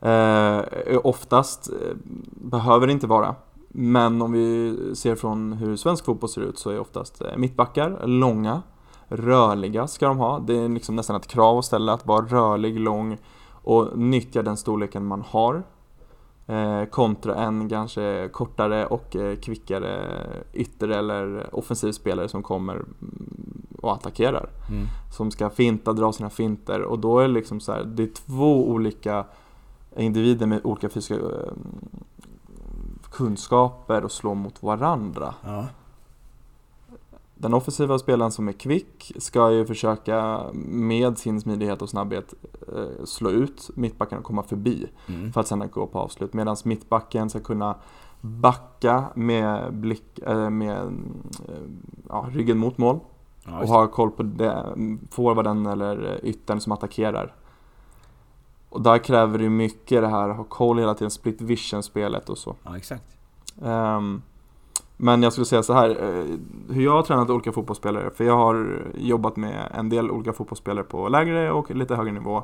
Eh, 0.01 0.61
oftast 1.03 1.69
eh, 1.69 1.95
behöver 2.31 2.87
det 2.87 2.93
inte 2.93 3.07
vara. 3.07 3.35
Men 3.69 4.21
om 4.21 4.31
vi 4.31 4.75
ser 4.95 5.15
från 5.15 5.53
hur 5.53 5.75
svensk 5.75 6.05
fotboll 6.05 6.29
ser 6.29 6.41
ut 6.41 6.59
så 6.59 6.69
är 6.69 6.79
oftast 6.79 7.21
eh, 7.21 7.37
mittbackar 7.37 8.07
långa, 8.07 8.61
rörliga 9.09 9.87
ska 9.87 10.07
de 10.07 10.17
ha. 10.17 10.39
Det 10.39 10.57
är 10.57 10.69
liksom 10.69 10.95
nästan 10.95 11.15
ett 11.15 11.27
krav 11.27 11.57
att 11.57 11.65
ställa 11.65 11.93
att 11.93 12.05
vara 12.05 12.25
rörlig, 12.25 12.79
lång 12.79 13.17
och 13.51 13.97
nyttja 13.97 14.41
den 14.41 14.57
storleken 14.57 15.05
man 15.05 15.23
har. 15.27 15.63
Eh, 16.47 16.85
kontra 16.85 17.35
en 17.35 17.69
kanske 17.69 18.29
kortare 18.31 18.85
och 18.85 19.15
eh, 19.15 19.35
kvickare 19.35 20.05
ytter 20.53 20.87
eller 20.87 21.55
offensiv 21.55 21.91
spelare 21.91 22.29
som 22.29 22.43
kommer 22.43 22.73
mm, 22.73 23.67
och 23.81 23.93
attackerar. 23.93 24.49
Mm. 24.69 24.85
Som 25.11 25.31
ska 25.31 25.49
finta, 25.49 25.93
dra 25.93 26.13
sina 26.13 26.29
finter 26.29 26.81
och 26.81 26.99
då 26.99 27.19
är 27.19 27.27
det 27.27 27.33
liksom 27.33 27.59
så 27.59 27.71
här, 27.71 27.83
det 27.83 28.03
är 28.03 28.11
två 28.13 28.69
olika 28.69 29.25
individer 29.97 30.45
med 30.45 30.61
olika 30.63 30.89
fysiska 30.89 31.15
eh, 31.15 31.51
kunskaper 33.11 34.03
och 34.03 34.11
slå 34.11 34.33
mot 34.33 34.63
varandra. 34.63 35.33
Ja. 35.43 35.65
Den 37.41 37.53
offensiva 37.53 37.99
spelaren 37.99 38.31
som 38.31 38.47
är 38.47 38.51
kvick 38.51 39.11
ska 39.17 39.51
ju 39.51 39.65
försöka 39.65 40.41
med 40.53 41.17
sin 41.17 41.41
smidighet 41.41 41.81
och 41.81 41.89
snabbhet 41.89 42.33
eh, 42.75 43.05
slå 43.05 43.29
ut 43.29 43.69
mittbacken 43.75 44.17
och 44.17 44.23
komma 44.23 44.43
förbi 44.43 44.87
Mm. 45.07 45.33
för 45.33 45.41
att 45.41 45.47
sedan 45.47 45.69
gå 45.73 45.87
på 45.87 45.99
avslut. 45.99 46.33
Medan 46.33 46.55
mittbacken 46.65 47.29
ska 47.29 47.39
kunna 47.39 47.75
backa 48.21 49.03
med, 49.15 49.73
blick, 49.73 50.19
eh, 50.19 50.49
med 50.49 50.77
eh, 51.47 51.53
ja, 52.09 52.25
ryggen 52.31 52.57
mot 52.57 52.77
mål 52.77 52.99
Ja, 53.45 53.59
och 53.59 53.67
ha 53.67 53.87
koll 53.87 54.11
på 54.11 54.23
det, 54.23 54.65
forwarden 55.11 55.65
eller 55.65 56.19
yttern 56.25 56.59
som 56.59 56.71
attackerar. 56.71 57.35
Och 58.69 58.81
där 58.81 58.97
kräver 58.97 59.39
det 59.39 59.49
mycket 59.49 60.01
det 60.01 60.07
här, 60.07 60.29
ha 60.29 60.43
koll 60.43 60.79
hela 60.79 60.93
tiden, 60.93 61.11
split 61.11 61.41
vision-spelet 61.41 62.29
och 62.29 62.37
så. 62.37 62.55
ja, 62.63 62.77
exakt. 62.77 63.03
Ehm, 63.63 64.21
men 65.01 65.23
jag 65.23 65.33
skulle 65.33 65.45
säga 65.45 65.63
så 65.63 65.73
här, 65.73 65.89
eh, 65.89 66.25
hur 66.69 66.83
jag 66.83 66.91
har 66.91 67.01
tränat 67.01 67.29
olika 67.29 67.51
fotbollsspelare, 67.51 68.09
för 68.09 68.23
jag 68.23 68.37
har 68.37 68.83
jobbat 68.95 69.35
med 69.35 69.71
en 69.73 69.89
del 69.89 70.11
olika 70.11 70.33
fotbollsspelare 70.33 70.83
på 70.83 71.09
lägre 71.09 71.51
och 71.51 71.71
lite 71.71 71.95
högre 71.95 72.11
nivå. 72.11 72.43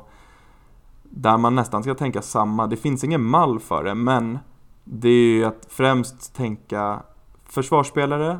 Där 1.02 1.38
man 1.38 1.54
nästan 1.54 1.82
ska 1.82 1.94
tänka 1.94 2.22
samma, 2.22 2.66
det 2.66 2.76
finns 2.76 3.04
ingen 3.04 3.24
mall 3.24 3.60
för 3.60 3.84
det, 3.84 3.94
men 3.94 4.38
det 4.84 5.08
är 5.08 5.36
ju 5.36 5.44
att 5.44 5.66
främst 5.68 6.34
tänka 6.34 7.02
försvarsspelare, 7.44 8.38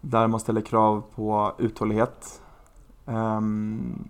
där 0.00 0.26
man 0.26 0.40
ställer 0.40 0.60
krav 0.60 1.02
på 1.14 1.52
uthållighet. 1.58 2.42
Ehm, 3.06 4.08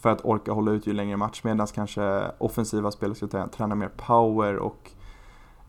för 0.00 0.10
att 0.10 0.24
orka 0.24 0.52
hålla 0.52 0.70
ut 0.70 0.86
ju 0.86 0.92
längre 0.92 1.16
match, 1.16 1.40
medan 1.44 1.66
kanske 1.66 2.30
offensiva 2.38 2.90
spelare 2.90 3.14
ska 3.16 3.46
träna 3.46 3.74
mer 3.74 3.90
power 3.96 4.56
och 4.56 4.90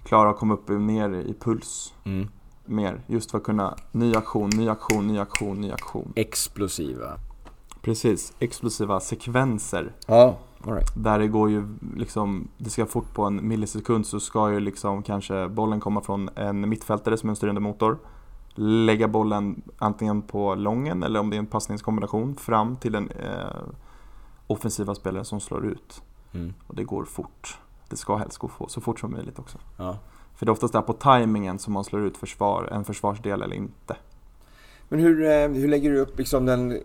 klara 0.03 0.29
att 0.29 0.37
komma 0.37 0.53
upp 0.53 0.69
och 0.69 0.81
ner 0.81 1.09
i 1.09 1.33
puls 1.33 1.93
Mm 2.03 2.27
mer. 2.65 3.01
Just 3.07 3.31
för 3.31 3.37
att 3.37 3.43
kunna 3.43 3.75
ny 3.91 4.15
aktion, 4.15 4.49
ny 4.49 4.69
aktion, 4.69 5.07
ny 5.07 5.19
aktion, 5.19 5.61
ny 5.61 5.71
aktion. 5.71 6.13
Explosiva. 6.15 7.17
Precis, 7.81 8.33
explosiva 8.39 8.99
sekvenser. 8.99 9.91
Ja, 10.07 10.37
alright. 10.65 10.95
Där 10.95 11.19
det 11.19 11.27
går 11.27 11.49
ju 11.49 11.67
liksom, 11.95 12.47
det 12.57 12.69
ska 12.69 12.85
fort 12.85 13.13
på 13.13 13.23
en 13.23 13.47
millisekund 13.47 14.07
så 14.07 14.19
ska 14.19 14.51
ju 14.51 14.59
liksom 14.59 15.03
kanske 15.03 15.47
bollen 15.47 15.79
komma 15.79 16.01
från 16.01 16.29
en 16.35 16.69
mittfältare 16.69 17.17
som 17.17 17.29
är 17.29 17.31
en 17.31 17.35
styrande 17.35 17.61
motor. 17.61 17.97
Lägga 18.55 19.07
bollen 19.07 19.61
antingen 19.77 20.21
på 20.21 20.55
lången 20.55 21.03
eller 21.03 21.19
om 21.19 21.29
det 21.29 21.35
är 21.35 21.39
en 21.39 21.45
passningskombination 21.45 22.35
fram 22.35 22.75
till 22.75 22.91
den 22.91 23.09
eh, 23.09 23.61
offensiva 24.47 24.95
spelaren 24.95 25.25
som 25.25 25.39
slår 25.39 25.65
ut. 25.65 26.01
Mm. 26.33 26.53
Och 26.67 26.75
det 26.75 26.83
går 26.83 27.05
fort. 27.05 27.59
Det 27.89 27.95
ska 27.95 28.15
helst 28.15 28.37
gå 28.37 28.49
så 28.67 28.81
fort 28.81 28.99
som 28.99 29.11
möjligt 29.11 29.39
också. 29.39 29.57
Ja. 29.77 29.97
För 30.35 30.45
det 30.45 30.49
är 30.49 30.53
oftast 30.53 30.73
där 30.73 30.81
på 30.81 30.93
tajmingen 30.93 31.59
som 31.59 31.73
man 31.73 31.83
slår 31.83 32.05
ut 32.05 32.17
försvar, 32.17 32.69
en 32.71 32.83
försvarsdel 32.83 33.41
eller 33.41 33.55
inte. 33.55 33.95
Men 34.89 34.99
hur, 34.99 35.23
eh, 35.23 35.47
hur 35.47 35.67
lägger 35.67 35.91
du 35.91 35.99
upp 35.99 36.19
liksom 36.19 36.45
den 36.45 36.71
eh, 36.71 36.79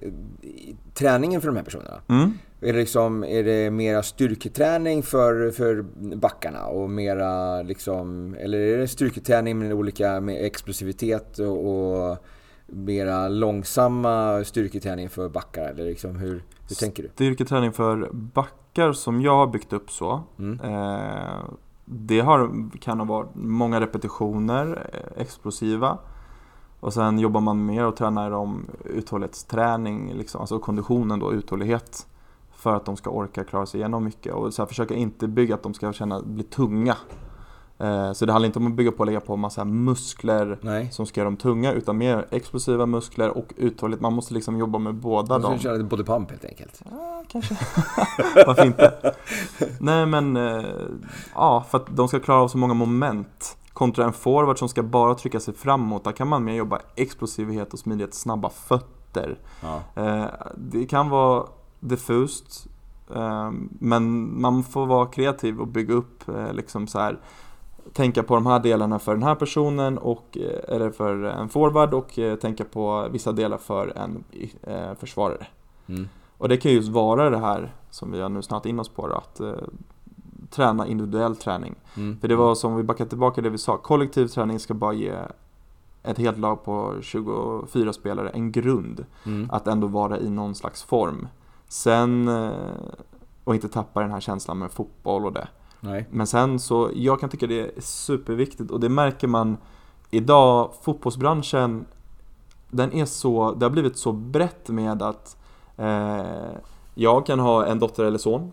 träningen 0.94 1.40
för 1.40 1.48
de 1.48 1.56
här 1.56 1.64
personerna? 1.64 2.00
Mm. 2.08 2.32
Är 2.60 2.72
det, 2.72 2.78
liksom, 2.78 3.24
är 3.24 3.42
det 3.42 3.70
mera 3.70 4.02
styrketräning 4.02 5.02
för, 5.02 5.50
för 5.50 5.82
backarna 6.16 6.66
och 6.66 6.90
mera 6.90 7.62
liksom, 7.62 8.36
eller 8.40 8.58
är 8.58 8.78
det 8.78 8.88
styrketräning 8.88 9.58
med 9.58 9.72
olika 9.72 10.20
med 10.20 10.44
explosivitet 10.44 11.38
och, 11.38 11.66
och 11.66 12.18
mera 12.66 13.28
långsamma 13.28 14.44
styrketräning 14.44 15.08
för 15.08 15.28
backar? 15.28 15.70
Eller 15.70 15.84
liksom 15.84 16.16
hur, 16.16 16.44
hur 16.68 16.76
tänker 16.76 17.02
du? 17.02 17.08
Styrketräning 17.08 17.72
för 17.72 18.08
backar 18.12 18.92
som 18.92 19.20
jag 19.20 19.36
har 19.36 19.46
byggt 19.46 19.72
upp 19.72 19.90
så. 19.90 20.22
Mm. 20.38 20.60
Eh, 20.60 21.44
det 21.92 22.20
har, 22.20 22.70
kan 22.80 22.98
ha 22.98 23.06
varit 23.06 23.28
många 23.34 23.80
repetitioner, 23.80 24.90
eh, 24.92 25.22
explosiva. 25.22 25.98
Och 26.80 26.92
sen 26.92 27.18
jobbar 27.18 27.40
man 27.40 27.66
mer 27.66 27.86
och 27.86 27.96
tränar 27.96 28.30
om 28.30 28.66
uthållighetsträning, 28.84 30.14
liksom, 30.14 30.40
alltså 30.40 30.58
konditionen 30.58 31.18
då, 31.18 31.32
uthållighet. 31.32 32.06
För 32.52 32.76
att 32.76 32.84
de 32.84 32.96
ska 32.96 33.10
orka 33.10 33.44
klara 33.44 33.66
sig 33.66 33.80
igenom 33.80 34.04
mycket 34.04 34.34
och 34.34 34.54
så 34.54 34.62
här, 34.62 34.66
försöka 34.66 34.94
inte 34.94 35.28
bygga 35.28 35.54
att 35.54 35.62
de 35.62 35.74
ska 35.74 35.92
känna, 35.92 36.22
bli 36.22 36.42
tunga. 36.42 36.96
Eh, 37.80 38.12
så 38.12 38.26
det 38.26 38.32
handlar 38.32 38.46
inte 38.46 38.58
om 38.58 38.66
att 38.66 38.72
bygga 38.72 38.92
på 38.92 38.98
och 38.98 39.06
lägga 39.06 39.20
på 39.20 39.36
massa 39.36 39.64
muskler 39.64 40.58
Nej. 40.60 40.92
som 40.92 41.06
ska 41.06 41.20
göra 41.20 41.30
dem 41.30 41.36
tunga 41.36 41.72
utan 41.72 41.98
mer 41.98 42.26
explosiva 42.30 42.86
muskler 42.86 43.30
och 43.30 43.52
uthållighet. 43.56 44.00
Man 44.00 44.12
måste 44.12 44.34
liksom 44.34 44.58
jobba 44.58 44.78
med 44.78 44.94
båda 44.94 45.38
dem. 45.38 45.52
ska 45.52 45.62
köra 45.62 45.72
lite 45.72 45.84
body 45.84 46.04
pump 46.04 46.30
helt 46.30 46.44
enkelt. 46.44 46.82
Ja, 46.90 47.24
kanske. 47.28 47.54
Varför 48.46 48.64
inte? 48.64 49.14
Nej 49.80 50.06
men, 50.06 50.36
eh, 50.36 50.64
ja 51.34 51.66
för 51.70 51.78
att 51.78 51.96
de 51.96 52.08
ska 52.08 52.20
klara 52.20 52.42
av 52.42 52.48
så 52.48 52.58
många 52.58 52.74
moment. 52.74 53.56
Kontra 53.72 54.04
en 54.04 54.12
forward 54.12 54.58
som 54.58 54.68
ska 54.68 54.82
bara 54.82 55.14
trycka 55.14 55.40
sig 55.40 55.54
framåt. 55.54 56.04
Där 56.04 56.12
kan 56.12 56.28
man 56.28 56.44
mer 56.44 56.54
jobba 56.54 56.80
explosivitet 56.96 57.72
och 57.72 57.78
smidighet, 57.78 58.14
snabba 58.14 58.50
fötter. 58.50 59.38
Ja. 59.62 60.02
Eh, 60.02 60.26
det 60.56 60.86
kan 60.86 61.08
vara 61.08 61.46
diffust. 61.80 62.66
Men 63.78 64.40
man 64.40 64.64
får 64.64 64.86
vara 64.86 65.06
kreativ 65.06 65.60
och 65.60 65.68
bygga 65.68 65.94
upp 65.94 66.24
liksom 66.52 66.86
så 66.86 66.98
här. 66.98 67.18
Tänka 67.92 68.22
på 68.22 68.34
de 68.34 68.46
här 68.46 68.60
delarna 68.60 68.98
för 68.98 69.12
den 69.12 69.22
här 69.22 69.34
personen 69.34 69.98
och, 69.98 70.38
eh, 70.38 70.74
eller 70.74 70.90
för 70.90 71.22
en 71.22 71.48
forward 71.48 71.94
och 71.94 72.18
eh, 72.18 72.36
tänka 72.36 72.64
på 72.64 73.08
vissa 73.10 73.32
delar 73.32 73.58
för 73.58 73.92
en 73.96 74.24
eh, 74.62 74.94
försvarare. 74.98 75.46
Mm. 75.86 76.08
Och 76.38 76.48
det 76.48 76.56
kan 76.56 76.70
ju 76.70 76.76
just 76.76 76.88
vara 76.88 77.30
det 77.30 77.38
här 77.38 77.74
som 77.90 78.12
vi 78.12 78.20
har 78.20 78.28
nu 78.28 78.42
snart 78.42 78.66
in 78.66 78.80
oss 78.80 78.88
på 78.88 79.08
då, 79.08 79.14
att 79.14 79.40
eh, 79.40 79.52
träna 80.50 80.86
individuell 80.86 81.36
träning. 81.36 81.74
Mm. 81.96 82.18
För 82.20 82.28
det 82.28 82.36
var 82.36 82.54
som 82.54 82.76
vi 82.76 82.82
backar 82.82 83.04
tillbaka 83.04 83.40
det 83.40 83.50
vi 83.50 83.58
sa, 83.58 83.76
kollektiv 83.76 84.26
träning 84.26 84.58
ska 84.58 84.74
bara 84.74 84.92
ge 84.92 85.12
ett 86.02 86.18
helt 86.18 86.38
lag 86.38 86.64
på 86.64 86.94
24 87.00 87.92
spelare 87.92 88.28
en 88.28 88.52
grund 88.52 89.04
Mm. 89.26 89.48
att 89.52 89.66
ändå 89.66 89.86
vara 89.86 90.18
i 90.18 90.30
någon 90.30 90.54
slags 90.54 90.82
form. 90.82 91.28
Sen, 91.68 92.28
och 93.44 93.54
inte 93.54 93.68
tappa 93.68 94.00
den 94.00 94.10
här 94.10 94.20
känslan 94.20 94.58
med 94.58 94.70
fotboll 94.70 95.26
och 95.26 95.32
det. 95.32 95.48
Nej. 95.80 96.06
Men 96.10 96.26
sen 96.26 96.58
så, 96.58 96.90
jag 96.94 97.20
kan 97.20 97.28
tycka 97.28 97.46
det 97.46 97.60
är 97.60 97.80
superviktigt 97.80 98.70
och 98.70 98.80
det 98.80 98.88
märker 98.88 99.28
man 99.28 99.56
idag, 100.10 100.70
fotbollsbranschen, 100.82 101.86
den 102.70 102.92
är 102.92 103.04
så, 103.04 103.52
det 103.52 103.64
har 103.64 103.70
blivit 103.70 103.96
så 103.96 104.12
brett 104.12 104.68
med 104.68 105.02
att 105.02 105.36
eh, 105.76 106.52
jag 106.94 107.26
kan 107.26 107.38
ha 107.38 107.66
en 107.66 107.78
dotter 107.78 108.04
eller 108.04 108.18
son 108.18 108.52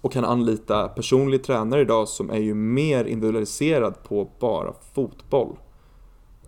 och 0.00 0.12
kan 0.12 0.24
anlita 0.24 0.88
personlig 0.88 1.44
tränare 1.44 1.80
idag 1.80 2.08
som 2.08 2.30
är 2.30 2.38
ju 2.38 2.54
mer 2.54 3.04
individualiserad 3.04 4.02
på 4.02 4.30
bara 4.40 4.72
fotboll. 4.94 5.56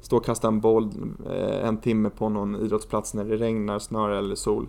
Stå 0.01 0.17
och 0.17 0.25
kasta 0.25 0.49
en 0.49 0.61
boll 0.61 0.91
eh, 1.31 1.69
en 1.69 1.77
timme 1.77 2.11
på 2.11 2.29
någon 2.29 2.57
idrottsplats 2.57 3.15
när 3.15 3.25
det 3.25 3.37
regnar, 3.37 3.79
snöar 3.79 4.11
eller 4.11 4.35
sol. 4.35 4.67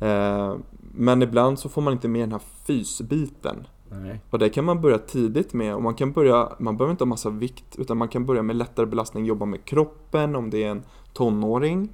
Eh, 0.00 0.54
men 0.92 1.22
ibland 1.22 1.58
så 1.58 1.68
får 1.68 1.82
man 1.82 1.92
inte 1.92 2.08
med 2.08 2.22
den 2.22 2.32
här 2.32 2.42
fysbiten. 2.66 3.66
Nej. 3.90 4.20
Och 4.30 4.38
det 4.38 4.48
kan 4.48 4.64
man 4.64 4.80
börja 4.80 4.98
tidigt 4.98 5.52
med 5.52 5.74
och 5.74 5.82
man 5.82 5.94
kan 5.94 6.12
börja, 6.12 6.52
man 6.58 6.76
behöver 6.76 6.90
inte 6.90 7.04
ha 7.04 7.08
massa 7.08 7.30
vikt 7.30 7.76
utan 7.76 7.96
man 7.96 8.08
kan 8.08 8.26
börja 8.26 8.42
med 8.42 8.56
lättare 8.56 8.86
belastning, 8.86 9.24
jobba 9.24 9.44
med 9.44 9.64
kroppen 9.64 10.36
om 10.36 10.50
det 10.50 10.64
är 10.64 10.70
en 10.70 10.82
tonåring 11.12 11.92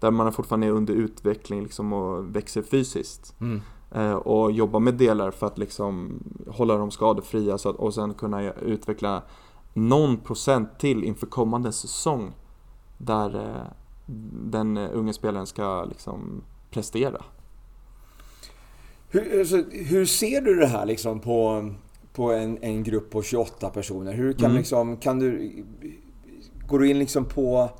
där 0.00 0.10
man 0.10 0.32
fortfarande 0.32 0.66
är 0.66 0.70
under 0.70 0.94
utveckling 0.94 1.62
liksom 1.62 1.92
och 1.92 2.36
växer 2.36 2.62
fysiskt. 2.62 3.34
Mm. 3.40 3.60
Eh, 3.90 4.14
och 4.14 4.52
jobba 4.52 4.78
med 4.78 4.94
delar 4.94 5.30
för 5.30 5.46
att 5.46 5.58
liksom 5.58 6.20
hålla 6.48 6.76
dem 6.76 6.90
skadefria 6.90 7.58
så 7.58 7.68
att, 7.68 7.76
och 7.76 7.94
sen 7.94 8.14
kunna 8.14 8.52
utveckla 8.52 9.22
någon 9.72 10.16
procent 10.16 10.78
till 10.78 11.04
inför 11.04 11.26
kommande 11.26 11.72
säsong 11.72 12.32
där 12.98 13.34
eh, 13.34 13.66
den 14.46 14.76
unge 14.76 15.12
spelaren 15.12 15.46
ska 15.46 15.84
liksom 15.84 16.42
prestera. 16.70 17.22
Hur, 19.14 19.38
alltså, 19.40 19.56
hur 19.70 20.04
ser 20.06 20.40
du 20.40 20.54
det 20.54 20.66
här 20.66 20.86
liksom 20.86 21.20
på, 21.20 21.70
på 22.12 22.32
en, 22.32 22.58
en 22.62 22.82
grupp 22.82 23.10
på 23.10 23.22
28 23.22 23.70
personer? 23.70 24.12
Hur 24.12 24.32
kan, 24.32 24.44
Mm. 24.44 24.56
liksom, 24.56 24.96
kan 24.96 25.18
du... 25.18 25.52
Går 26.68 26.78
du 26.78 26.88
in 26.90 26.98
liksom 26.98 27.24
på, 27.24 27.70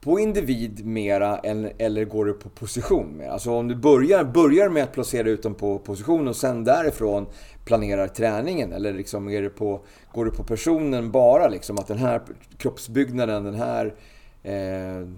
på 0.00 0.18
individ 0.20 0.86
mera 0.86 1.38
eller, 1.38 1.72
eller 1.78 2.04
går 2.04 2.24
du 2.24 2.32
på 2.32 2.48
position 2.48 3.16
mer? 3.18 3.28
Alltså 3.28 3.50
om 3.52 3.68
du 3.68 3.74
börjar, 3.74 4.24
börjar 4.24 4.68
med 4.68 4.82
att 4.82 4.92
placera 4.92 5.28
ut 5.28 5.42
dem 5.42 5.54
på 5.54 5.78
position 5.78 6.28
och 6.28 6.36
sen 6.36 6.64
därifrån 6.64 7.26
planerar 7.64 8.08
träningen? 8.08 8.72
Eller 8.72 8.92
liksom 8.92 9.28
är 9.28 9.42
det 9.42 9.48
på, 9.50 9.80
går 10.14 10.24
du 10.24 10.30
på 10.30 10.44
personen 10.44 11.10
bara 11.10 11.48
liksom? 11.48 11.78
Att 11.78 11.86
den 11.86 11.98
här 11.98 12.20
kroppsbyggnaden, 12.58 13.44
den 13.44 13.54
här... 13.54 13.94
Eh, 14.42 15.08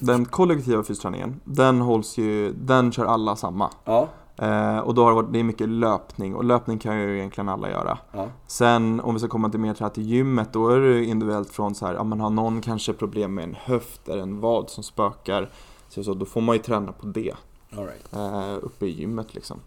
Den 0.00 0.24
kollektiva 0.24 0.82
fysträningen, 0.84 1.40
den 1.44 1.80
hålls 1.80 2.18
ju, 2.18 2.52
den 2.52 2.92
kör 2.92 3.04
alla 3.04 3.36
samma. 3.36 3.70
ja, 3.84 4.08
Eh, 4.36 4.78
och 4.78 4.94
då 4.94 5.02
har 5.02 5.10
det 5.10 5.14
varit, 5.14 5.32
det 5.32 5.38
är 5.38 5.44
mycket 5.44 5.68
löpning 5.68 6.34
och 6.34 6.44
löpning 6.44 6.78
kan 6.78 7.00
ju 7.00 7.18
egentligen 7.18 7.48
alla 7.48 7.70
göra. 7.70 7.98
ja, 8.12 8.28
Sen 8.46 9.00
om 9.00 9.14
vi 9.14 9.18
ska 9.20 9.28
komma 9.28 9.48
till 9.50 9.60
mer 9.60 9.74
till, 9.74 9.86
till 9.90 10.02
gymmet, 10.10 10.52
då 10.52 10.68
är 10.68 10.80
det 10.80 11.04
individuellt 11.04 11.50
från 11.50 11.74
så 11.74 11.86
här, 11.86 11.94
ja 11.94 12.04
man 12.04 12.20
har 12.20 12.30
någon 12.30 12.60
kanske 12.60 12.92
problem 12.92 13.34
med 13.34 13.44
en 13.44 13.54
höft 13.54 14.08
eller 14.08 14.22
en 14.22 14.40
vad 14.40 14.70
som 14.70 14.84
spökar. 14.84 15.50
Så, 15.88 16.04
så 16.04 16.14
då 16.14 16.24
får 16.26 16.40
man 16.40 16.56
ju 16.56 16.62
träna 16.62 16.92
på 16.92 17.06
det, 17.06 17.32
all 17.76 17.86
right. 17.86 18.12
eh, 18.12 18.58
uppe 18.62 18.86
i 18.86 18.90
gymmet 18.90 19.34
liksom. 19.34 19.60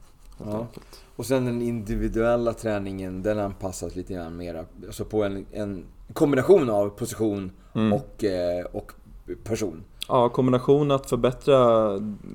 Ja. 0.45 0.67
Och 1.15 1.25
sen 1.25 1.45
den 1.45 1.61
individuella 1.61 2.53
träningen, 2.53 3.23
den 3.23 3.39
anpassas 3.39 3.95
lite 3.95 4.13
grann 4.13 4.37
mera 4.37 4.65
alltså 4.87 5.05
på 5.05 5.23
en, 5.23 5.45
en 5.51 5.85
kombination 6.13 6.69
av 6.69 6.89
position 6.89 7.51
Mm. 7.73 7.93
och, 7.93 8.23
eh, 8.23 8.65
och 8.65 8.91
person. 9.43 9.83
Ja, 10.07 10.29
kombination 10.29 10.91
att 10.91 11.09
förbättra 11.09 11.89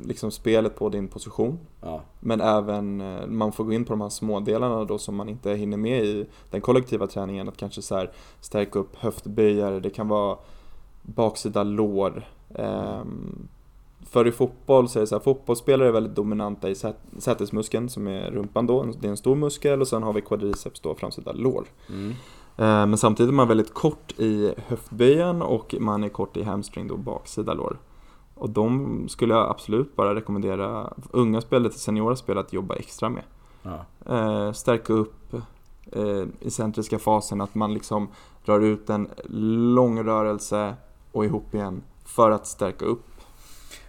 liksom, 0.05 0.31
spelet 0.31 0.77
på 0.77 0.89
din 0.89 1.09
position. 1.09 1.59
Ja, 1.81 2.01
Men 2.21 2.41
även, 2.41 3.01
eh, 3.01 3.27
man 3.27 3.53
får 3.53 3.65
gå 3.65 3.73
in 3.73 3.85
på 3.85 3.93
de 3.93 4.01
här 4.01 4.09
smådelarna 4.09 4.85
då 4.85 4.99
som 4.99 5.17
man 5.17 5.29
inte 5.29 5.51
hinner 5.55 5.77
med 5.77 6.05
i 6.05 6.27
den 6.51 6.61
kollektiva 6.61 7.07
träningen. 7.07 7.49
Att 7.49 7.57
kanske 7.57 7.83
så 7.83 7.95
här 7.95 8.11
stärka 8.41 8.79
upp 8.79 8.97
höftböjare, 8.97 9.81
det 9.81 9.91
kan 9.91 10.09
vara 10.09 10.37
baksida 11.03 11.63
lår. 11.63 12.29
Ehm, 12.55 13.49
för 14.11 14.27
i 14.27 14.33
fotboll 14.33 14.89
så 14.89 14.99
är 14.99 15.01
det 15.01 15.07
så 15.07 15.15
här, 15.15 15.23
fotbollsspelare 15.23 15.89
är 15.89 15.93
väldigt 15.93 16.15
dominanta 16.17 16.71
i 16.71 16.75
sät- 16.75 16.95
sätesmuskeln 17.19 17.89
som 17.89 18.07
är 18.07 18.31
rumpan 18.31 18.67
då, 18.67 18.83
det 19.01 19.07
är 19.07 19.11
en 19.11 19.17
stor 19.17 19.37
muskel 19.37 19.81
och 19.81 19.89
sen 19.89 20.03
har 20.03 20.13
vi 20.13 20.21
quadriceps 20.21 20.81
då, 20.81 20.95
framsida 20.95 21.33
lår. 21.33 21.65
mm. 21.89 22.15
Eh, 22.57 22.87
Men 22.87 22.99
samtidigt 22.99 23.31
är 23.31 23.35
man 23.35 23.49
väldigt 23.49 23.75
kort 23.75 24.13
i 24.19 24.55
höftböjen 24.67 25.43
och 25.43 25.75
man 25.81 26.05
är 26.05 26.09
kort 26.09 26.37
i 26.37 26.43
hamstring 26.43 26.89
då, 26.89 26.97
baksida 26.97 27.55
lår. 27.55 27.79
Och 28.35 28.51
de 28.51 29.05
skulle 29.09 29.35
jag 29.35 29.51
absolut 29.51 29.97
bara 29.97 30.15
rekommendera 30.15 30.93
unga 31.11 31.41
spelare 31.41 31.71
till 31.71 31.81
seniora 31.81 32.17
spelare 32.17 32.45
att 32.45 32.53
jobba 32.53 32.75
extra 32.75 33.09
med. 33.09 33.23
ja. 33.63 33.85
Eh, 34.17 34.53
stärka 34.53 34.93
upp 34.93 35.35
eh, 35.93 36.25
i 36.41 36.51
centriska 36.51 36.99
fasen, 36.99 37.41
att 37.41 37.55
man 37.55 37.75
liksom 37.75 38.09
drar 38.45 38.61
ut 38.61 38.91
en 38.91 39.09
lång 39.75 40.05
rörelse 40.05 40.75
och 41.13 41.25
ihop 41.25 41.55
igen 41.55 41.83
för 42.05 42.31
att 42.31 42.47
stärka 42.47 42.85
upp. 42.85 43.05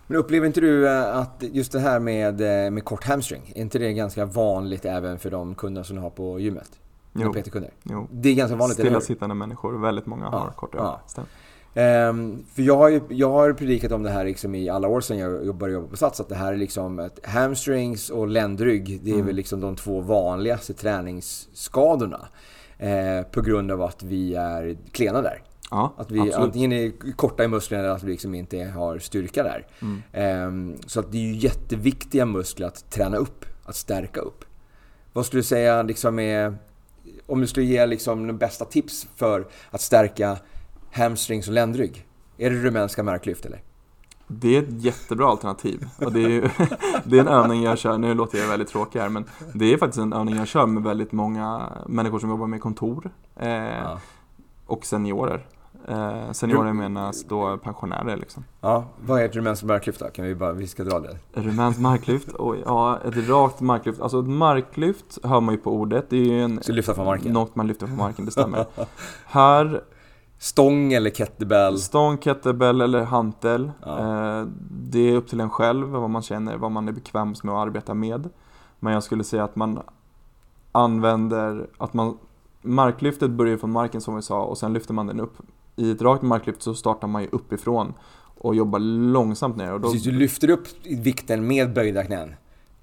Men 0.07 0.17
upplever 0.17 0.47
inte 0.47 0.61
du 0.61 0.89
att 0.89 1.43
just 1.51 1.71
det 1.71 1.79
här 1.79 1.99
med, 1.99 2.39
med 2.73 2.85
kort 2.85 3.03
hamstring, 3.03 3.53
är 3.55 3.61
inte 3.61 3.79
det 3.79 3.93
ganska 3.93 4.25
vanligt 4.25 4.85
även 4.85 5.19
för 5.19 5.31
de 5.31 5.55
kunder 5.55 5.83
som 5.83 5.95
du 5.95 6.01
har 6.01 6.09
på 6.09 6.39
gymmet? 6.39 6.79
Med 7.13 7.33
PT-kunder? 7.33 7.71
Det 8.11 8.29
är 8.29 8.33
ganska 8.35 8.55
vanligt? 8.55 8.77
Stillasittande 8.77 9.35
människor, 9.35 9.77
väldigt 9.81 10.05
många 10.05 10.25
har 10.25 10.39
Ja, 10.39 10.51
korta 10.55 10.77
ja. 10.77 11.01
Stämmer. 11.07 11.29
Ehm, 11.75 12.45
för 12.53 12.61
jag 12.61 12.77
har 12.77 12.89
ju 12.89 13.01
jag 13.09 13.29
har 13.29 13.53
predikat 13.53 13.91
om 13.91 14.03
det 14.03 14.09
här 14.09 14.25
liksom 14.25 14.55
i 14.55 14.69
alla 14.69 14.87
år 14.87 15.01
sedan 15.01 15.17
jag 15.17 15.55
började 15.55 15.73
jobba 15.73 15.87
på 15.87 15.97
Sats. 15.97 16.19
Att 16.19 16.29
det 16.29 16.35
här 16.35 16.53
är 16.53 16.57
liksom 16.57 16.99
att 16.99 17.19
hamstrings 17.25 18.09
och 18.09 18.27
ländrygg. 18.27 18.99
Det 19.03 19.09
är 19.09 19.13
Mm. 19.13 19.25
väl 19.25 19.35
liksom 19.35 19.59
de 19.61 19.75
två 19.75 20.01
vanligaste 20.01 20.73
träningsskadorna. 20.73 22.27
Eh, 22.77 23.21
på 23.31 23.41
grund 23.41 23.71
av 23.71 23.81
att 23.81 24.03
vi 24.03 24.35
är 24.35 24.77
klena 24.91 25.21
där. 25.21 25.43
Ja, 25.71 25.93
Att 25.97 26.11
vi 26.11 26.19
absolut. 26.19 26.37
antingen 26.37 26.71
är 26.71 27.11
korta 27.15 27.43
i 27.43 27.47
musklerna 27.47 27.83
eller 27.83 27.93
att 27.95 28.03
vi 28.03 28.11
liksom 28.11 28.35
inte 28.35 28.63
har 28.63 28.99
styrka 28.99 29.43
där. 29.43 29.67
Mm. 29.81 30.01
Ehm, 30.13 30.75
så 30.87 30.99
att 30.99 31.11
det 31.11 31.17
är 31.17 31.21
ju 31.21 31.35
jätteviktiga 31.35 32.25
muskler 32.25 32.67
att 32.67 32.89
träna 32.91 33.17
upp, 33.17 33.45
att 33.65 33.75
stärka 33.75 34.19
upp. 34.21 34.45
Vad 35.13 35.25
skulle 35.25 35.39
du 35.39 35.43
säga 35.43 35.83
liksom 35.83 36.19
är, 36.19 36.55
om 37.27 37.41
du 37.41 37.47
skulle 37.47 37.65
ge 37.65 37.85
liksom 37.85 38.27
de 38.27 38.37
bästa 38.37 38.65
tips 38.65 39.07
för 39.15 39.47
att 39.71 39.81
stärka 39.81 40.37
hamstrings 40.91 41.47
och 41.47 41.53
ländrygg? 41.53 42.05
Är 42.37 42.49
det 42.49 42.55
rumänska 42.55 43.03
marklyft 43.03 43.45
eller? 43.45 43.61
Det 44.27 44.55
är 44.57 44.63
ett 44.63 44.83
jättebra 44.83 45.27
alternativ. 45.27 45.89
Och 45.97 46.11
det, 46.13 46.23
är 46.23 46.29
ju, 46.29 46.41
det 47.03 47.17
är 47.17 47.21
en 47.21 47.27
övning 47.27 47.63
jag 47.63 47.77
kör, 47.77 47.97
nu 47.97 48.13
låter 48.13 48.37
jag 48.37 48.47
väldigt 48.47 48.67
tråkig 48.67 48.99
här, 48.99 49.09
men 49.09 49.25
det 49.53 49.73
är 49.73 49.77
faktiskt 49.77 49.99
en 50.01 50.13
övning 50.13 50.35
jag 50.35 50.47
kör 50.47 50.65
med 50.65 50.83
väldigt 50.83 51.11
många 51.11 51.69
människor 51.87 52.19
som 52.19 52.29
jobbar 52.29 52.47
med 52.47 52.61
kontor 52.61 53.11
eh, 53.35 53.49
Ja. 53.49 53.99
och 54.65 54.85
seniorer. 54.85 55.45
Eh, 55.87 56.31
seniorer 56.31 56.73
menas 56.73 57.23
då 57.23 57.57
pensionärer 57.57 58.17
liksom. 58.17 58.43
ja. 58.61 58.85
Vad 59.05 59.21
är 59.21 59.25
ett 59.25 59.35
rumänskt 59.35 59.63
marklyft 59.65 59.99
då? 59.99 60.05
Kan 60.05 60.25
vi 60.25 60.35
bara, 60.35 60.51
vi 60.53 60.67
ska 60.67 60.83
dra 60.83 60.99
det. 60.99 61.17
Rumänskt 61.33 61.81
marklyft, 61.81 62.29
oj, 62.39 62.63
ja 62.65 62.99
ett 63.05 63.29
rakt 63.29 63.61
marklyft. 63.61 64.01
Alltså 64.01 64.19
ett 64.19 64.27
marklyft 64.27 65.19
hör 65.23 65.41
man 65.41 65.55
ju 65.55 65.61
på 65.61 65.71
ordet, 65.71 66.09
det 66.09 66.17
är 66.17 66.25
ju 66.25 66.41
en, 66.41 66.63
Så 66.63 66.71
lyfta 66.71 66.93
från 66.93 67.05
marken. 67.05 67.33
något 67.33 67.55
man 67.55 67.67
lyfter 67.67 67.87
från 67.87 67.97
marken, 67.97 68.25
det 68.25 68.31
stämmer. 68.31 68.65
Här 69.25 69.81
Stång 70.37 70.93
eller 70.93 71.09
kettlebell? 71.09 71.79
Stång, 71.79 72.17
kettlebell 72.17 72.81
eller 72.81 73.03
hantel. 73.03 73.71
Ja. 73.85 73.99
Eh, 74.39 74.47
det 74.69 74.99
är 74.99 75.15
upp 75.15 75.27
till 75.27 75.39
en 75.39 75.49
själv 75.49 75.87
vad 75.87 76.09
man 76.09 76.21
känner, 76.21 76.57
vad 76.57 76.71
man 76.71 76.87
är 76.87 76.91
bekvämst 76.91 77.43
med 77.43 77.55
att 77.55 77.67
arbeta 77.67 77.93
med. 77.93 78.29
Men 78.79 78.93
jag 78.93 79.03
skulle 79.03 79.23
säga 79.23 79.43
att 79.43 79.55
man 79.55 79.79
använder, 80.71 81.67
att 81.77 81.93
man 81.93 82.17
Marklyftet 82.65 83.31
börjar 83.31 83.57
från 83.57 83.71
marken 83.71 84.01
som 84.01 84.15
vi 84.15 84.21
sa 84.21 84.43
och 84.43 84.57
sen 84.57 84.73
lyfter 84.73 84.93
man 84.93 85.07
den 85.07 85.19
upp. 85.19 85.37
I 85.75 85.91
ett 85.91 86.01
rakt 86.01 86.23
marklyft 86.23 86.61
så 86.61 86.73
startar 86.75 87.07
man 87.07 87.21
ju 87.21 87.29
uppifrån 87.31 87.93
och 88.37 88.55
jobbar 88.55 88.79
långsamt 88.79 89.57
ner. 89.57 89.73
Och 89.73 89.81
då, 89.81 89.87
Precis, 89.87 90.03
du 90.03 90.11
lyfter 90.11 90.49
upp 90.49 90.67
vikten 90.83 91.47
med 91.47 91.73
böjda 91.73 92.03
knän. 92.03 92.35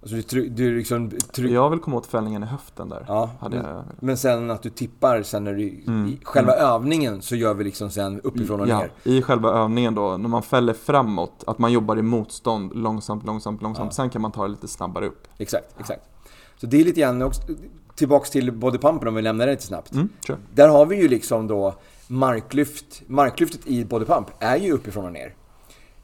Alltså 0.03 0.17
du, 0.17 0.23
try- 0.23 0.49
du 0.49 0.77
liksom 0.77 1.11
trycker... 1.11 1.55
Jag 1.55 1.71
vill 1.71 1.79
komma 1.79 1.97
åt 1.97 2.07
fällningen 2.07 2.43
i 2.43 2.47
höften 2.47 2.89
där. 2.89 3.05
Ja, 3.09 3.31
Hade 3.41 3.57
men, 3.57 3.67
jag, 3.67 3.85
men 4.01 4.17
sen 4.17 4.51
att 4.51 4.63
du 4.63 4.71
tippar 4.71 5.23
sen 5.23 5.45
när 5.45 5.55
du... 5.55 5.83
Mm, 5.87 6.09
I 6.09 6.19
själva 6.23 6.53
övningen 6.53 7.23
så 7.23 7.37
gör 7.37 7.55
vi 7.55 7.65
liksom 7.65 7.91
sen 7.91 8.21
uppifrån 8.21 8.61
och 8.61 8.69
ja, 8.69 8.79
ner. 8.79 8.93
I 9.05 9.23
själva 9.23 9.51
övningen 9.51 9.95
då, 9.95 10.17
när 10.17 10.29
man 10.29 10.43
fäller 10.43 10.73
framåt, 10.73 11.45
att 11.47 11.59
man 11.59 11.73
jobbar 11.73 11.99
i 11.99 12.03
motstånd 12.03 12.75
långsamt, 12.75 13.27
långsamt, 13.27 13.63
långsamt. 13.63 13.89
Ja. 13.91 13.95
Sen 13.95 14.11
kan 14.11 14.23
man 14.23 14.33
ta 14.33 14.43
det 14.43 14.49
lite 14.49 14.69
snabbare 14.69 15.07
upp. 15.07 15.29
Exakt, 15.39 15.81
exakt. 15.81 16.03
Så 16.57 16.67
det 16.67 16.81
är 16.81 16.85
lite 16.85 17.01
grann 17.01 17.23
också, 17.23 17.43
tillbaks 17.95 18.31
till 18.31 18.53
bodypumpen 18.53 19.09
om 19.09 19.15
vi 19.15 19.23
lämnar 19.23 19.47
det 19.47 19.53
lite 19.53 19.67
snabbt. 19.67 19.93
Mm, 19.93 20.09
kör. 20.27 20.37
Där 20.55 20.69
har 20.69 20.87
vi 20.87 21.03
ju 21.03 21.09
liksom 21.09 21.47
då 21.47 21.75
marklyft. 22.11 23.03
Marklyftet 23.07 23.67
i 23.67 23.85
bodypump 23.85 24.27
är 24.39 24.57
ju 24.57 24.73
uppifrån 24.73 25.05
och 25.05 25.13
ner. 25.13 25.35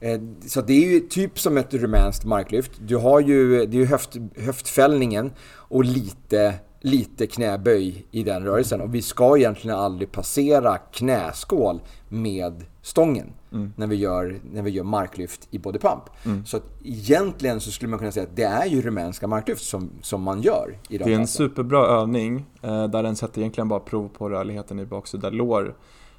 Eh, 0.01 0.21
Så 0.47 0.61
det 0.61 0.73
är 0.73 0.91
ju 0.93 1.01
typ 1.01 1.39
som 1.39 1.57
ett 1.57 1.75
rumänskt 1.75 2.25
marklyft. 2.25 2.73
Du 2.81 2.97
har 2.97 3.21
ju, 3.21 3.67
det 3.67 3.77
är 3.77 3.81
ju 3.81 3.87
höft, 3.87 4.17
höftfällningen 4.37 5.33
och 5.53 5.85
lite, 5.85 6.55
lite 6.81 7.27
knäböj 7.27 8.05
i 8.11 8.23
den 8.23 8.45
rörelsen. 8.45 8.81
Och 8.81 8.95
vi 8.95 9.03
ska 9.03 9.37
egentligen 9.39 9.77
aldrig 9.79 10.13
passera 10.13 10.79
knäskål 10.79 11.81
med 12.09 12.65
stången 12.83 13.33
Mm. 13.53 13.73
när, 13.77 13.87
vi 13.87 13.97
gör, 13.97 14.41
när 14.53 14.63
vi 14.63 14.71
gör 14.71 14.85
marklyft 14.85 15.49
i 15.51 15.59
bodypump. 15.59 16.03
Mm. 16.25 16.47
Så 16.47 16.57
att 16.57 16.63
egentligen 16.85 17.61
så 17.61 17.71
skulle 17.71 17.89
man 17.89 17.99
kunna 17.99 18.13
säga 18.13 18.25
att 18.27 18.37
det 18.37 18.43
är 18.43 18.67
ju 18.67 18.83
rumänska 18.83 19.27
marklyft 19.27 19.65
som, 19.65 19.91
som 20.03 20.23
man 20.23 20.43
gör 20.43 20.79
i 20.89 20.99
de 20.99 21.05
Det 21.05 21.13
är 21.13 21.19
en 21.19 21.27
superbra 21.27 21.87
övning 21.87 22.45
eh, 22.63 22.89
där 22.89 23.03
den 23.03 23.17
sätter 23.17 23.41
egentligen 23.41 23.69
bara 23.69 23.81
prov 23.81 24.09
på 24.09 24.29
rörligheten 24.29 24.79
i 24.79 24.87
baksida 24.87 25.31
lår. 25.31 25.75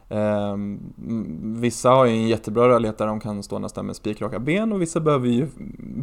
Eh, 0.09 0.49
m- 0.51 1.53
vissa 1.59 1.89
har 1.89 2.05
ju 2.05 2.11
en 2.11 2.27
jättebra 2.27 2.67
rörlighet 2.69 2.97
där 2.97 3.07
de 3.07 3.19
kan 3.19 3.43
stå 3.43 3.59
nästan 3.59 3.85
med 3.85 3.95
spikraka 3.95 4.39
ben 4.39 4.73
och 4.73 4.81
vissa 4.81 4.99
behöver 4.99 5.27
ju 5.27 5.47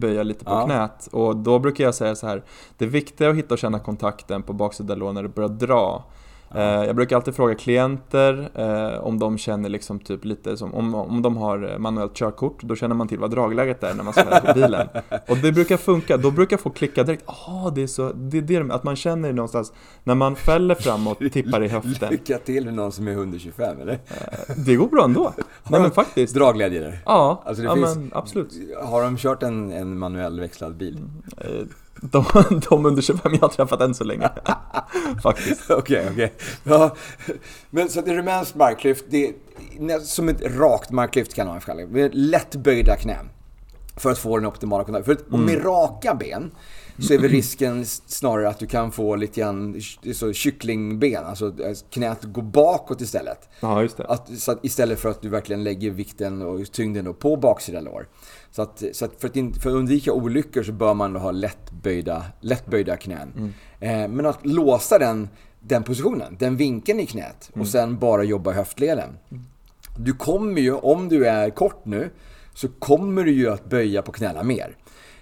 böja 0.01 0.23
lite 0.23 0.45
på 0.45 0.51
Ja. 0.51 0.65
knät. 0.65 1.09
Och 1.13 1.37
då 1.37 1.59
brukar 1.59 1.85
jag 1.85 1.95
säga 1.95 2.15
så 2.15 2.27
här, 2.27 2.43
det 2.79 2.87
viktiga 2.87 3.27
är 3.29 3.31
att 3.33 3.37
hitta 3.39 3.55
och 3.55 3.59
känna 3.59 3.79
kontakten 3.79 4.43
på 4.43 4.53
baksida 4.53 4.95
lår 4.95 5.13
när 5.13 5.23
du 5.23 5.29
börjar 5.29 5.49
dra. 5.49 6.05
Eh, 6.55 6.63
jag 6.63 6.97
brukar 6.97 7.17
alltid 7.17 7.35
fråga 7.35 7.55
klienter 7.55 8.51
eh, 8.55 9.05
om 9.05 9.19
de 9.19 9.39
känner 9.39 9.69
liksom 9.69 9.99
typ 9.99 10.25
lite 10.25 10.57
som, 10.57 10.75
om, 10.75 10.95
om 10.95 11.23
de 11.23 11.37
har 11.37 11.73
eh, 11.73 11.79
manuellt 11.79 12.15
körkort, 12.15 12.63
då 12.63 12.77
känner 12.77 12.95
man 12.95 13.09
till 13.09 13.19
vad 13.19 13.31
dragläget 13.31 13.83
är 13.83 13.95
när 13.95 14.05
man 14.05 14.13
ska 14.13 14.23
på 14.25 14.53
bilen. 14.55 14.89
Och 15.29 15.37
det 15.37 15.53
brukar 15.53 15.77
funka, 15.77 16.17
då 16.17 16.31
brukar 16.31 16.57
folk 16.57 16.75
klicka 16.77 17.03
direkt, 17.05 17.23
ah 17.27 17.71
det 17.71 17.83
är 17.83 17.87
så, 17.87 18.13
det 18.13 18.39
är 18.39 18.43
det 18.43 18.59
de- 18.59 18.71
att 18.71 18.85
man 18.85 18.97
känner 18.97 19.33
någonstans, 19.33 19.73
när 20.05 20.15
man 20.15 20.37
fäller 20.37 20.75
framåt, 20.75 21.19
tippar 21.33 21.63
i 21.65 21.69
höften, 21.69 22.11
Lycka 22.11 22.39
till 22.39 22.65
med 22.65 22.75
någon 22.75 22.93
som 22.93 23.09
är 23.09 23.13
125 23.13 23.81
eller? 23.81 23.99
det 24.67 24.77
går 24.77 24.87
bra 24.89 25.05
ändå. 25.05 25.33
Nej 25.69 25.81
men 25.81 25.91
faktiskt. 25.91 26.35
Dragläge 26.35 26.79
där. 26.81 26.99
Ja, 27.07 27.43
Alltså 27.47 27.63
det 27.63 27.69
ja 27.69 27.75
finns- 27.75 27.97
men 27.97 28.11
absolut. 28.15 28.53
Har 28.85 29.03
de 29.03 29.17
kört 29.17 29.43
en, 29.43 29.73
en 29.73 29.99
manuell 29.99 30.41
växlad 30.41 30.77
bil? 30.77 30.99
De, 32.01 32.25
de 32.69 32.87
under 32.87 33.03
25 33.03 33.33
jag 33.33 33.41
har 33.41 33.49
träffat 33.49 33.81
än 33.81 33.95
så 33.95 34.05
länge. 34.05 34.31
Faktiskt. 35.23 35.71
Okej, 35.71 36.09
okej. 36.13 36.33
Ja, 36.65 36.97
men 37.71 37.89
så 37.89 37.99
att 37.99 38.07
det 38.07 38.15
rumänskt 38.15 38.55
marklyft, 38.55 39.05
det 39.09 39.27
är 39.79 40.01
som 40.01 40.29
ett 40.29 40.43
rakt 40.43 40.91
marklyft 40.91 41.35
kan 41.35 41.47
man 41.47 41.61
det. 41.67 41.87
Med 41.87 42.15
lätt 42.15 42.57
böjda 42.57 42.97
knän. 42.97 43.31
För 43.97 44.11
att 44.11 44.19
få 44.19 44.37
den 44.37 44.47
optimala 44.47 44.85
kontakten. 44.85 45.17
För 45.17 45.23
att, 45.23 45.33
och 45.33 45.39
med 45.39 45.65
raka 45.65 46.15
ben 46.15 46.51
så 46.99 47.15
är 47.15 47.19
väl 47.19 47.31
risken 47.31 47.87
snarare 47.87 48.49
att 48.49 48.59
du 48.59 48.67
kan 48.67 48.93
få 48.93 49.17
lite 49.17 49.41
grann 49.41 49.81
så 50.15 50.33
kycklingben, 50.33 51.25
alltså 51.25 51.47
eh, 51.47 51.77
knät 51.91 52.23
går 52.23 52.43
bakåt 52.43 53.01
istället. 53.01 53.49
Ja, 53.61 53.83
just 53.83 53.97
det. 53.97 54.07
Att, 54.07 54.39
så 54.39 54.53
att 54.53 54.65
istället 54.65 55.01
för 55.01 55.09
att 55.09 55.23
du 55.23 55.29
verkligen 55.29 55.65
lägger 55.65 55.91
vikten 55.91 56.43
och 56.43 56.73
tyngden 56.73 57.15
på 57.15 57.37
baksida 57.37 57.81
lår. 57.81 58.07
Så 58.55 58.63
att, 58.63 58.83
så 58.93 59.05
att 59.05 59.21
för, 59.21 59.29
att 59.29 59.35
för 59.63 59.71
att 59.71 59.75
undvika 59.77 60.13
olyckor 60.13 60.63
så 60.63 60.73
bör 60.73 60.95
man 60.95 61.13
då 61.13 61.21
ha 61.21 61.31
lättböjda, 61.31 62.25
lättböjda 62.41 62.97
knän. 62.97 63.33
Mm. 63.37 63.53
Eh, 64.05 64.09
men 64.17 64.27
att 64.27 64.47
låsa 64.47 64.99
den, 64.99 65.29
den 65.61 65.83
positionen, 65.83 66.37
den 66.39 66.57
vinkeln 66.57 67.01
i 67.01 67.07
knät 67.07 67.49
och 67.51 67.57
Mm. 67.57 67.67
sen 67.67 67.99
bara 67.99 68.25
jobba 68.25 68.53
höftleden. 68.53 69.19
Du 69.99 70.13
kommer 70.13 70.61
ju, 70.61 70.73
om 70.73 71.09
du 71.09 71.27
är 71.27 71.51
kort 71.51 71.85
nu, 71.85 72.11
så 72.55 72.69
kommer 72.69 73.25
du 73.25 73.33
ju 73.33 73.51
att 73.51 73.65
böja 73.71 74.03
på 74.03 74.13
knäna 74.13 74.43
mer. 74.43 74.77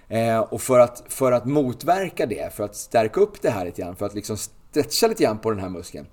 Eh, 0.07 0.39
och 0.39 0.61
för 0.61 0.79
att, 0.79 1.03
för 1.07 1.31
att 1.31 1.45
motverka 1.45 2.25
det, 2.25 2.53
för 2.53 2.63
att 2.63 2.75
stärka 2.75 3.21
upp 3.21 3.41
det 3.41 3.49
här 3.49 3.65
lite 3.65 3.81
grann, 3.81 3.95
för 3.95 4.05
att 4.05 4.15
liksom 4.15 4.37
stretcha 4.37 5.07
lite 5.07 5.23
grann 5.23 5.37
på 5.37 5.51
den 5.51 5.59
här 5.59 5.69
muskeln. 5.69 6.05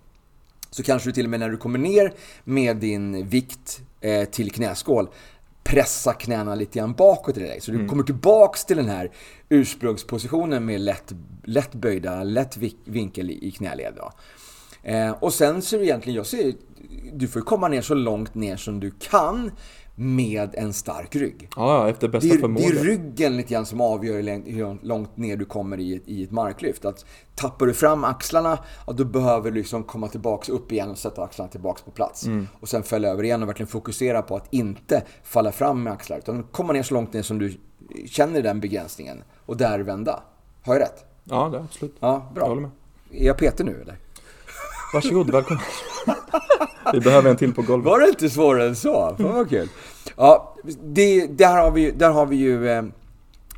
Så 0.70 0.82
kanske 0.82 1.08
du 1.08 1.12
till 1.12 1.24
och 1.26 1.30
med 1.30 1.40
när 1.40 1.50
du 1.50 1.56
kommer 1.56 1.78
ner 1.78 2.12
med 2.44 2.76
din 2.76 3.28
vikt 3.28 3.80
eh, 4.00 4.28
till 4.28 4.52
knäskål 4.52 5.08
pressa 5.64 6.12
knäna 6.12 6.54
lite 6.54 6.78
grann 6.78 6.92
bakåt 6.92 7.36
i 7.36 7.40
dig. 7.40 7.60
Så 7.60 7.70
du 7.70 7.88
kommer 7.88 8.02
tillbaks 8.02 8.64
till 8.64 8.76
den 8.76 8.88
här 8.88 9.10
ursprungspositionen 9.48 10.64
med 10.64 10.80
lätt, 10.80 11.12
lätt 11.44 11.74
böjda, 11.74 12.22
lätt 12.22 12.56
vinkel 12.84 13.30
i, 13.30 13.50
knäled. 13.50 13.98
Eh, 14.82 15.10
och 15.10 15.32
sen 15.32 15.62
så 15.62 15.76
är 15.76 15.80
det 15.80 15.86
egentligen, 15.86 16.16
jag 16.16 16.26
ser, 16.26 16.54
du 17.12 17.28
får 17.28 17.40
komma 17.40 17.68
ner 17.68 17.82
så 17.82 17.94
långt 17.94 18.34
ner 18.34 18.56
som 18.56 18.80
du 18.80 18.90
kan 18.90 19.50
med 20.02 20.54
en 20.54 20.72
stark 20.72 21.16
rygg. 21.16 21.48
Ja, 21.56 21.88
efter 21.88 22.08
bästa 22.08 22.26
Det 22.28 22.32
är, 22.32 22.36
det 22.36 22.40
förmåga. 22.40 22.66
är 22.66 22.70
ryggen 22.84 23.36
lite 23.36 23.54
grann 23.54 23.66
som 23.66 23.80
avgör 23.80 24.14
hur 24.50 24.86
långt- 24.86 25.16
ner 25.16 25.36
du 25.36 25.44
kommer 25.44 25.80
i 25.80 25.94
ett, 25.96 26.02
i 26.06 26.24
ett 26.24 26.30
marklyft. 26.30 26.84
Att 26.84 27.04
tappar 27.34 27.66
du 27.66 27.74
fram 27.74 28.04
axlarna, 28.04 28.58
ja, 28.86 28.92
då 28.92 29.04
behöver 29.04 29.50
du 29.50 29.56
liksom 29.56 29.84
komma 29.84 30.08
tillbaks 30.08 30.48
upp 30.48 30.72
igen 30.72 30.90
och 30.90 30.98
sätta 30.98 31.22
axlarna 31.22 31.50
tillbaks 31.50 31.82
på 31.82 31.90
plats. 31.90 32.26
Mm. 32.26 32.48
Och 32.60 32.68
sen 32.68 32.82
fälla 32.82 33.08
över 33.08 33.22
igen 33.22 33.42
och 33.42 33.48
verkligen 33.48 33.68
fokusera 33.68 34.22
på 34.22 34.36
att 34.36 34.46
inte 34.50 35.02
falla 35.22 35.52
fram 35.52 35.82
med 35.82 35.92
axlar. 35.92 36.18
Utan 36.18 36.42
komma 36.42 36.72
ner 36.72 36.82
så 36.82 36.94
långt 36.94 37.12
ner 37.12 37.22
som 37.22 37.38
du 37.38 37.54
känner 38.06 38.42
den 38.42 38.60
begränsningen. 38.60 39.22
Och 39.46 39.56
där 39.56 39.78
vända. 39.78 40.22
Har 40.62 40.74
jag 40.74 40.80
rätt? 40.82 41.04
Ja, 41.24 41.48
det 41.52 41.58
är 41.58 41.62
absolut. 41.62 41.96
Ja, 42.00 42.22
Jag 42.26 42.34
bra. 42.34 42.46
håller 42.48 42.60
med. 42.62 42.70
Är 43.12 43.26
jag 43.26 43.36
Peter 43.38 43.64
nu 43.64 43.80
eller? 43.82 43.96
Varsågod, 44.94 45.30
välkommen. 45.30 45.62
Vi 46.92 47.00
behöver 47.00 47.30
en 47.30 47.36
till 47.36 47.54
på 47.54 47.62
golvet. 47.62 47.86
Var 47.86 48.00
det 48.00 48.08
inte 48.08 48.30
svårare 48.30 48.66
än 48.68 48.76
så? 48.76 49.14
Fan 49.18 49.34
vad 49.34 49.48
kul. 49.48 49.68
Ja, 50.16 50.54
det, 50.82 51.26
där 51.26 51.62
har 51.62 51.70
vi, 51.70 51.90
där 51.90 52.10
har 52.10 52.26
vi 52.26 52.36
ju 52.36 52.68
eh, 52.68 52.82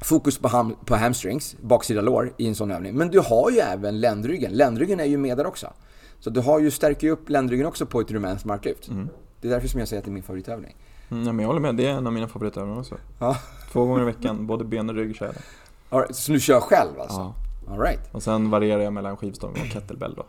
fokus 0.04 0.38
på, 0.38 0.48
ham, 0.48 0.76
på 0.84 0.96
hamstrings, 0.96 1.56
baksida 1.60 2.00
lår, 2.00 2.32
i 2.36 2.48
en 2.48 2.54
sån 2.54 2.70
övning. 2.70 2.94
Men 2.94 3.08
du 3.08 3.20
har 3.20 3.50
ju 3.50 3.58
även 3.58 4.00
ländryggen. 4.00 4.52
Ländryggen 4.52 5.00
är 5.00 5.04
ju 5.04 5.16
med 5.16 5.36
där 5.36 5.46
också. 5.46 5.72
Så 6.20 6.30
du 6.30 6.40
har 6.40 6.60
ju, 6.60 6.70
stärker 6.70 7.06
ju 7.06 7.12
upp 7.12 7.28
ländryggen 7.28 7.66
också 7.66 7.86
på 7.86 8.00
ett 8.00 8.10
rumänskt 8.10 8.44
marklyft. 8.44 8.88
Det 9.40 9.48
är 9.48 9.52
därför 9.52 9.68
som 9.68 9.80
jag 9.80 9.88
säger 9.88 9.98
att 10.00 10.04
det 10.04 10.10
är 10.10 10.12
min 10.12 10.22
favoritövning. 10.22 10.76
Mm, 11.10 11.24
men 11.24 11.38
jag 11.38 11.46
håller 11.46 11.60
med, 11.60 11.76
det 11.76 11.86
är 11.86 11.90
en 11.90 12.06
av 12.06 12.12
mina 12.12 12.28
favoritövningar 12.28 12.80
också. 12.80 12.94
Ja. 13.18 13.36
Två 13.72 13.84
gånger 13.84 14.02
i 14.02 14.04
veckan, 14.04 14.46
både 14.46 14.64
ben 14.64 14.88
och 14.88 14.94
rygg 14.96 15.16
kör 15.16 15.26
jag 15.26 15.34
right, 15.92 16.16
så 16.16 16.32
du 16.32 16.40
kör 16.40 16.60
själv 16.60 17.00
alltså? 17.00 17.20
Ja. 17.20 17.34
All 17.72 17.80
right. 17.80 18.14
Och 18.14 18.22
sen 18.22 18.50
varierar 18.50 18.82
jag 18.82 18.92
mellan 18.92 19.16
skivstång 19.16 19.50
och 19.50 19.72
kettlebell 19.72 20.14
då. 20.14 20.24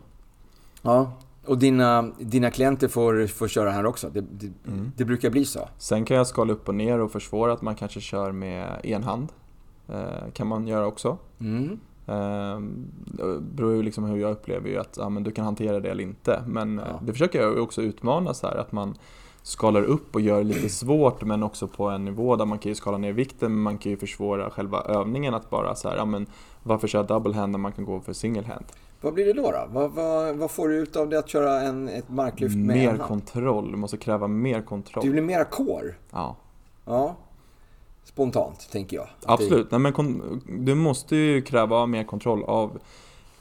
Ja. 0.82 1.11
Och 1.45 1.57
dina, 1.57 2.01
dina 2.19 2.51
klienter 2.51 2.87
får, 2.87 3.27
får 3.27 3.47
köra 3.47 3.71
här 3.71 3.85
också? 3.85 4.09
Det, 4.09 4.21
det, 4.21 4.51
det 4.97 5.05
brukar 5.05 5.29
bli 5.29 5.45
så? 5.45 5.59
Sen 5.77 6.05
kan 6.05 6.17
jag 6.17 6.27
skala 6.27 6.53
upp 6.53 6.67
och 6.67 6.75
ner 6.75 6.99
och 6.99 7.11
försvåra 7.11 7.53
att 7.53 7.61
man 7.61 7.75
kanske 7.75 8.01
kör 8.01 8.31
med 8.31 8.79
en 8.83 9.03
hand. 9.03 9.27
Eh, 9.87 10.31
kan 10.33 10.47
man 10.47 10.67
göra 10.67 10.85
också. 10.87 11.17
Mm. 11.39 11.79
Eh, 12.07 12.59
det 13.05 13.39
beror 13.41 13.73
ju 13.73 13.83
liksom 13.83 14.03
hur 14.03 14.17
jag 14.17 14.31
upplever 14.31 14.69
ju 14.69 14.77
att 14.77 14.97
ja, 14.99 15.09
men 15.09 15.23
du 15.23 15.31
kan 15.31 15.45
hantera 15.45 15.79
det 15.79 15.89
eller 15.91 16.03
inte. 16.03 16.43
Men 16.47 16.79
eh, 16.79 16.85
Ja. 16.89 16.99
det 17.05 17.11
försöker 17.11 17.41
jag 17.41 17.57
också 17.63 17.81
utmana 17.81 18.33
så 18.33 18.47
här 18.47 18.55
att 18.55 18.71
man 18.71 18.95
skalar 19.41 19.83
upp 19.83 20.15
och 20.15 20.21
gör 20.21 20.37
det 20.37 20.43
lite 20.43 20.69
svårt 20.83 21.23
men 21.23 21.43
också 21.43 21.67
på 21.67 21.89
en 21.89 22.05
nivå 22.05 22.35
där 22.35 22.45
man 22.45 22.57
kan 22.59 22.69
ju 22.69 22.75
skala 22.75 22.97
ner 22.97 23.13
vikten 23.13 23.51
men 23.51 23.61
man 23.61 23.77
kan 23.77 23.89
ju 23.91 23.97
försvåra 23.97 24.49
själva 24.49 24.81
övningen 24.81 25.33
att 25.33 25.49
bara 25.49 25.75
så 25.75 25.89
här, 25.89 25.97
ja 25.97 26.05
men 26.05 26.25
varför 26.63 26.87
köra 26.87 27.03
double 27.03 27.33
hand 27.33 27.51
när 27.51 27.59
man 27.59 27.71
kan 27.71 27.85
gå 27.85 27.99
för 27.99 28.13
single 28.13 28.47
hand? 28.47 28.65
Vad 29.03 29.13
blir 29.13 29.25
det 29.25 29.33
då? 29.33 29.51
då? 29.51 29.67
Vad, 29.69 29.91
vad, 29.91 30.35
vad 30.35 30.51
får 30.51 30.67
du 30.69 30.75
ut 30.75 30.95
av 30.95 31.09
det 31.09 31.19
att 31.19 31.29
köra 31.29 31.61
en, 31.61 31.89
ett 31.89 32.09
marklyft 32.09 32.55
med 32.55 32.65
Mer 32.65 32.83
en 32.83 32.87
hand? 32.89 33.01
kontroll, 33.01 33.71
du 33.71 33.77
måste 33.77 33.97
kräva 33.97 34.27
mer 34.27 34.61
kontroll. 34.61 35.05
Det 35.05 35.11
blir 35.11 35.21
mera 35.21 35.43
core. 35.45 35.95
Ja. 36.11 36.35
Ja. 36.85 37.15
Spontant, 38.03 38.69
tänker 38.71 38.97
jag. 38.97 39.07
Absolut, 39.25 39.71
Nej, 39.71 39.79
men 39.79 39.93
du 40.65 40.75
måste 40.75 41.15
ju 41.15 41.41
kräva 41.41 41.85
mer 41.85 42.03
kontroll 42.03 42.43
av 42.43 42.79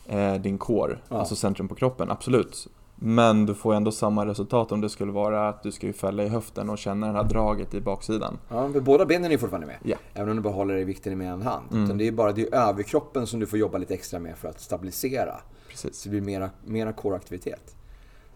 eh, 0.06 0.34
din 0.34 0.58
core, 0.58 0.98
Ja. 1.08 1.16
alltså 1.18 1.36
centrum 1.36 1.68
på 1.68 1.74
kroppen, 1.74 2.10
absolut. 2.10 2.68
Men 3.05 3.46
du 3.46 3.55
får 3.55 3.74
ändå 3.74 3.92
samma 3.92 4.26
resultat 4.26 4.72
om 4.72 4.80
det 4.80 4.88
skulle 4.88 5.12
vara 5.12 5.48
att 5.48 5.62
du 5.62 5.72
ska 5.72 5.86
ju 5.86 5.92
fälla 5.92 6.22
i 6.24 6.28
höften 6.28 6.70
och 6.70 6.78
känna 6.78 7.07
det 7.07 7.12
här 7.12 7.24
draget 7.24 7.74
i 7.74 7.80
baksidan. 7.80 8.38
Ja, 8.48 8.68
men 8.68 8.84
båda 8.84 9.07
benen 9.07 9.32
är 9.32 9.38
fortfarande 9.38 9.66
med. 9.66 9.76
Ja. 9.82 9.96
Även 10.14 10.30
om 10.30 10.36
du 10.36 10.42
bara 10.42 10.53
håller 10.55 10.76
i 10.76 10.84
vikten 10.84 11.18
med 11.18 11.32
en 11.32 11.42
hand. 11.42 11.64
Mm. 11.72 11.84
Utan 11.84 11.98
det 11.98 12.09
är 12.09 12.12
bara 12.12 12.32
det 12.32 12.42
är 12.42 12.55
överkroppen 12.55 13.26
som 13.26 13.40
du 13.40 13.46
får 13.46 13.59
jobba 13.59 13.78
lite 13.78 13.94
extra 13.94 14.18
med 14.18 14.36
för 14.38 14.48
att 14.48 14.61
stabilisera. 14.61 15.34
Precis, 15.68 15.96
Så 15.96 16.09
det 16.09 16.11
blir 16.11 16.20
mera, 16.20 16.50
mera 16.64 16.92
core-aktivitet. 16.92 17.76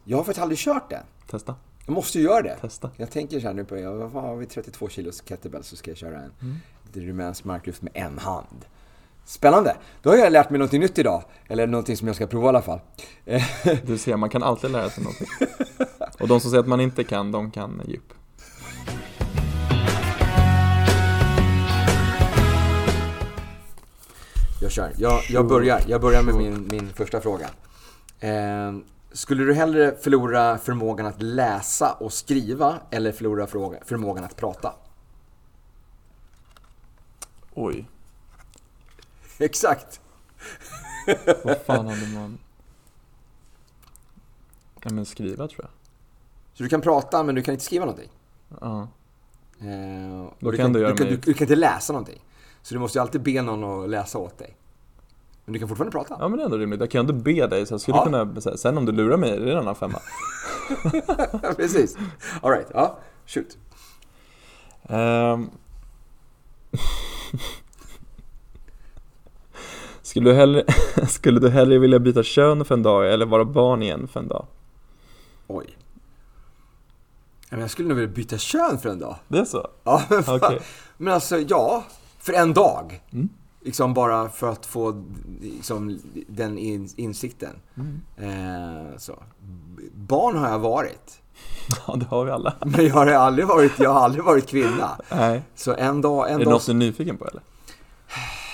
Jag 0.04 0.16
har 0.16 0.24
faktiskt 0.24 0.42
aldrig 0.42 0.58
kört 0.58 0.90
det. 0.90 1.02
testa, 1.30 1.54
Jag 1.86 1.92
måste 1.94 2.18
ju 2.18 2.24
göra 2.24 2.42
det. 2.42 2.56
testa. 2.60 2.90
Jag 2.96 3.10
tänker 3.10 3.40
så 3.40 3.46
här 3.46 3.54
nu 3.54 3.64
på, 3.64 3.76
jag 3.76 3.94
vad 3.94 4.22
har 4.22 4.36
vi 4.36 4.46
32 4.46 4.88
kilos 4.88 5.22
kettlebell 5.28 5.62
så 5.64 5.76
ska 5.76 5.90
jag 5.90 5.98
köra 5.98 6.16
en 6.18 6.32
Mm. 6.42 6.56
ett 6.90 6.96
rumänskt 6.96 7.44
marklyft 7.44 7.82
med 7.82 7.92
en 7.96 8.18
hand. 8.18 8.64
Spännande! 9.26 9.76
Då 10.02 10.10
har 10.10 10.16
jag 10.16 10.32
lärt 10.32 10.50
mig 10.50 10.58
någonting 10.58 10.80
nytt 10.80 10.98
idag. 10.98 11.22
Eller 11.48 11.66
någonting 11.66 11.96
som 11.96 12.06
jag 12.06 12.16
ska 12.16 12.26
prova 12.26 12.46
i 12.46 12.48
alla 12.48 12.62
fall. 12.62 12.80
Du 13.86 13.98
ser, 13.98 14.16
man 14.16 14.30
kan 14.30 14.42
alltid 14.42 14.70
lära 14.70 14.90
sig 14.90 15.04
någonting. 15.04 15.26
Och 16.20 16.28
de 16.28 16.40
som 16.40 16.50
säger 16.50 16.62
att 16.62 16.68
man 16.68 16.80
inte 16.80 17.04
kan, 17.04 17.32
de 17.32 17.50
kan 17.50 17.82
djup. 17.86 18.12
Jag 24.60 24.70
kör. 24.70 24.92
Jag, 24.98 25.22
jag, 25.28 25.46
börjar. 25.46 25.80
jag 25.86 26.00
börjar 26.00 26.22
med 26.22 26.34
min, 26.34 26.68
min 26.70 26.92
första 26.92 27.20
fråga. 27.20 27.50
Eh, 28.20 28.72
skulle 29.12 29.44
du 29.44 29.54
hellre 29.54 29.96
förlora 30.00 30.58
förmågan 30.58 31.06
att 31.06 31.22
läsa 31.22 31.92
och 31.92 32.12
skriva 32.12 32.74
eller 32.90 33.12
förlora 33.12 33.46
förmågan 33.84 34.24
att 34.24 34.36
prata? 34.36 34.72
Oj, 37.54 37.86
Exakt! 39.44 40.00
vad 41.44 41.58
fan 41.58 41.86
hade 41.86 42.06
man... 42.14 42.38
Ja 44.82 44.90
men 44.92 45.06
skriva 45.06 45.48
tror 45.48 45.60
jag. 45.64 45.70
Så 46.54 46.62
du 46.62 46.68
kan 46.68 46.80
prata 46.80 47.22
men 47.22 47.34
du 47.34 47.42
kan 47.42 47.52
inte 47.54 47.64
skriva 47.64 47.84
någonting? 47.84 48.10
Ja. 48.60 48.88
Eh, 49.60 50.20
och 50.20 50.34
Då 50.40 50.50
du, 50.50 50.56
kan 50.56 50.64
kan, 50.66 50.72
du 50.72 50.80
göra 50.80 50.90
du, 50.90 50.96
kan, 50.96 51.06
du, 51.06 51.16
du 51.16 51.34
kan 51.34 51.44
inte 51.44 51.56
läsa 51.56 51.92
någonting. 51.92 52.24
Så 52.62 52.74
du 52.74 52.80
måste 52.80 52.98
ju 52.98 53.02
alltid 53.02 53.22
be 53.22 53.42
någon 53.42 53.84
att 53.84 53.90
läsa 53.90 54.18
åt 54.18 54.38
dig. 54.38 54.56
Men 55.44 55.52
du 55.52 55.58
kan 55.58 55.68
fortfarande 55.68 55.92
prata. 55.92 56.16
ja 56.20 56.28
men 56.28 56.38
det 56.38 56.42
är 56.42 56.44
ändå 56.44 56.58
rimligt. 56.58 56.80
Jag 56.80 56.90
kan 56.90 57.00
ändå 57.00 57.12
be 57.12 57.46
dig, 57.46 57.66
så 57.66 57.74
jag 57.74 57.80
skulle 57.80 57.96
Ja. 57.96 58.04
kunna... 58.04 58.40
så 58.40 58.50
här, 58.50 58.56
Sen 58.56 58.78
om 58.78 58.84
du 58.86 58.92
lurar 58.92 59.16
mig, 59.16 59.38
det 59.38 59.48
är 59.48 59.52
en 59.52 59.58
annan 59.58 59.74
femma. 59.74 60.00
Precis. 61.56 61.96
Alright, 62.42 62.66
ja. 62.74 62.98
Shoot. 63.26 63.58
Ehm. 64.82 65.50
skulle, 70.16 70.30
du 70.30 70.36
hellre, 70.36 70.64
skulle 71.08 71.40
du 71.40 71.48
hellre 71.48 71.78
vilja 71.78 71.98
byta 71.98 72.22
kön 72.22 72.64
för 72.64 72.74
en 72.74 72.82
dag 72.82 73.12
eller 73.12 73.26
vara 73.26 73.44
barn 73.44 73.82
igen 73.82 74.08
för 74.08 74.20
en 74.20 74.28
dag? 74.28 74.46
Oj. 75.46 75.76
Men 77.50 77.60
jag 77.60 77.70
skulle 77.70 77.88
nog 77.88 77.96
vilja 77.96 78.14
byta 78.14 78.38
kön 78.38 78.78
för 78.78 78.88
en 78.88 78.98
dag. 78.98 79.16
Det 79.28 79.38
är 79.38 79.44
så? 79.44 79.68
Ja, 79.84 80.02
men, 80.10 80.22
fan. 80.22 80.36
Okej. 80.36 80.60
men 80.96 81.14
alltså 81.14 81.38
ja, 81.38 81.84
för 82.18 82.32
en 82.32 82.54
dag. 82.54 83.02
Mm. 83.12 83.28
Liksom 83.64 83.94
bara 83.94 84.28
för 84.28 84.48
att 84.52 84.66
få 84.66 85.04
liksom, 85.40 85.98
den 86.28 86.58
in, 86.58 86.88
insikten. 86.96 87.56
Mm. 87.74 88.00
Eh, 88.16 88.96
så. 88.98 89.22
Barn 89.94 90.36
har 90.36 90.48
jag 90.48 90.58
varit. 90.58 91.20
Ja, 91.86 91.96
det 91.96 92.06
har 92.06 92.24
vi 92.24 92.30
alla. 92.30 92.54
Men 92.66 92.86
jag 92.86 92.94
har 92.94 93.06
aldrig 93.06 93.46
varit, 93.46 93.72
jag 93.78 93.90
har 93.90 94.00
aldrig 94.00 94.24
varit 94.24 94.46
kvinna. 94.46 95.00
Nej. 95.10 95.42
Så 95.54 95.74
en 95.74 96.00
dag, 96.00 96.28
en 96.28 96.34
Är 96.34 96.38
det 96.38 96.44
dag... 96.44 96.50
något 96.50 96.66
du 96.66 96.72
är 96.72 96.76
nyfiken 96.76 97.16
på 97.16 97.26
eller? 97.26 97.42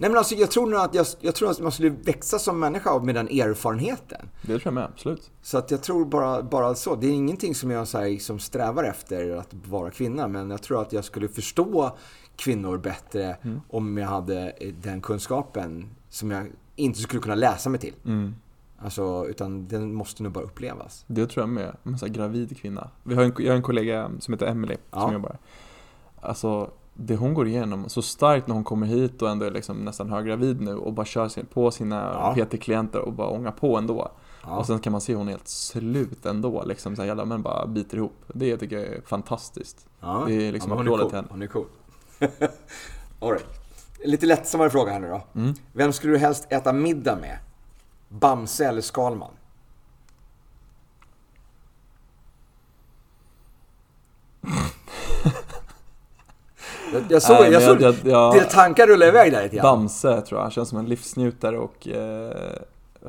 Nej 0.00 0.10
men 0.10 0.18
alltså 0.18 0.34
jag 0.34 0.50
tror 0.50 0.66
nog 0.66 0.80
att, 0.80 0.94
jag, 0.94 1.06
jag 1.20 1.34
tror 1.34 1.50
att 1.50 1.60
man 1.60 1.72
skulle 1.72 1.90
växa 1.90 2.38
som 2.38 2.60
människa 2.60 2.98
med 2.98 3.14
den 3.14 3.28
erfarenheten. 3.28 4.28
Det 4.42 4.46
tror 4.46 4.60
jag 4.64 4.74
med, 4.74 4.84
absolut. 4.84 5.30
Så 5.42 5.58
att 5.58 5.70
jag 5.70 5.82
tror 5.82 6.04
bara, 6.04 6.42
bara 6.42 6.74
så. 6.74 6.94
Det 6.96 7.06
är 7.06 7.10
ingenting 7.10 7.54
som 7.54 7.70
jag 7.70 7.88
så 7.88 7.98
här, 7.98 8.18
som 8.18 8.38
strävar 8.38 8.84
efter 8.84 9.36
att 9.36 9.54
vara 9.68 9.90
kvinna. 9.90 10.28
Men 10.28 10.50
jag 10.50 10.62
tror 10.62 10.82
att 10.82 10.92
jag 10.92 11.04
skulle 11.04 11.28
förstå 11.28 11.96
kvinnor 12.36 12.78
bättre 12.78 13.36
Mm. 13.42 13.60
om 13.70 13.98
jag 13.98 14.06
hade 14.08 14.52
den 14.82 15.00
kunskapen 15.00 15.88
som 16.08 16.30
jag 16.30 16.46
inte 16.76 16.98
skulle 17.00 17.22
kunna 17.22 17.34
läsa 17.34 17.70
mig 17.70 17.80
till. 17.80 17.94
Mm. 18.04 18.34
Alltså, 18.78 19.26
utan 19.28 19.68
den 19.68 19.94
måste 19.94 20.22
nog 20.22 20.32
bara 20.32 20.44
upplevas. 20.44 21.04
Det 21.06 21.26
tror 21.26 21.42
jag 21.42 21.48
med. 21.48 21.76
En 21.84 22.12
gravid 22.12 22.56
kvinna. 22.56 22.90
Vi 23.02 23.14
har 23.14 23.22
en, 23.22 23.32
jag 23.38 23.50
har 23.50 23.56
en 23.56 23.62
kollega 23.62 24.10
som 24.20 24.34
heter 24.34 24.46
Emily 24.46 24.76
Ja. 24.90 25.00
som 25.00 25.12
jobbar 25.12 25.38
Alltså, 26.20 26.70
det 27.02 27.16
hon 27.16 27.34
går 27.34 27.48
igenom 27.48 27.88
så 27.88 28.02
starkt 28.02 28.46
när 28.46 28.54
hon 28.54 28.64
kommer 28.64 28.86
hit 28.86 29.22
och 29.22 29.30
ändå 29.30 29.46
är 29.46 29.50
liksom 29.50 29.76
nästan 29.76 30.10
höggravid 30.10 30.60
nu 30.60 30.74
och 30.76 30.92
bara 30.92 31.06
kör 31.06 31.44
på 31.52 31.70
sina 31.70 32.10
Ja. 32.14 32.34
PT-klienter 32.44 32.98
och 32.98 33.12
bara 33.12 33.28
ångar 33.28 33.52
på 33.52 33.76
ändå. 33.76 34.10
Ja. 34.42 34.58
Och 34.58 34.66
sen 34.66 34.78
kan 34.78 34.92
man 34.92 35.00
se 35.00 35.14
hon 35.14 35.28
är 35.28 35.30
helt 35.30 35.48
slut 35.48 36.26
ändå, 36.26 36.64
liksom 36.64 36.96
så 36.96 37.02
här, 37.02 37.06
jävla 37.06 37.24
men 37.24 37.42
bara 37.42 37.66
biter 37.66 37.96
ihop. 37.96 38.24
Det 38.26 38.56
tycker 38.56 38.78
jag 38.78 38.86
är 38.86 39.00
fantastiskt. 39.06 39.86
Ja. 40.00 40.24
Det 40.26 40.48
är 40.48 40.52
liksom 40.52 40.70
hon 40.70 40.80
applåder 40.80 41.02
cool. 41.02 41.10
till 41.10 41.16
henne. 41.16 41.28
Hon 41.30 41.42
är 41.42 41.46
cool. 41.46 41.66
All 43.20 43.30
right. 43.30 43.46
Lite 44.04 44.26
lättsammare 44.26 44.70
fråga 44.70 44.92
här 44.92 45.00
nu 45.00 45.08
då. 45.08 45.40
Mm. 45.40 45.54
Vem 45.72 45.92
skulle 45.92 46.12
du 46.12 46.18
helst 46.18 46.46
äta 46.52 46.72
middag 46.72 47.16
med? 47.16 47.38
Bamse 48.08 48.66
eller 48.66 48.80
Skalman? 48.80 49.30
Jag, 56.92 57.02
jag 57.08 57.22
såg, 57.22 57.36
Nej, 57.40 57.52
jag 57.52 57.62
såg 57.62 57.80
jag- 57.82 57.94
jag- 58.04 58.32
dina 58.34 58.44
tankar 58.44 58.86
rulla 58.86 59.06
iväg 59.06 59.32
där 59.32 59.42
lite 59.42 59.56
grann. 59.56 59.62
Bamse 59.78 60.20
tror 60.20 60.40
jag, 60.40 60.52
känns 60.52 60.68
som 60.68 60.78
en 60.78 60.86
livsnjutare 60.86 61.58
och 61.58 61.88
eh, 61.88 62.32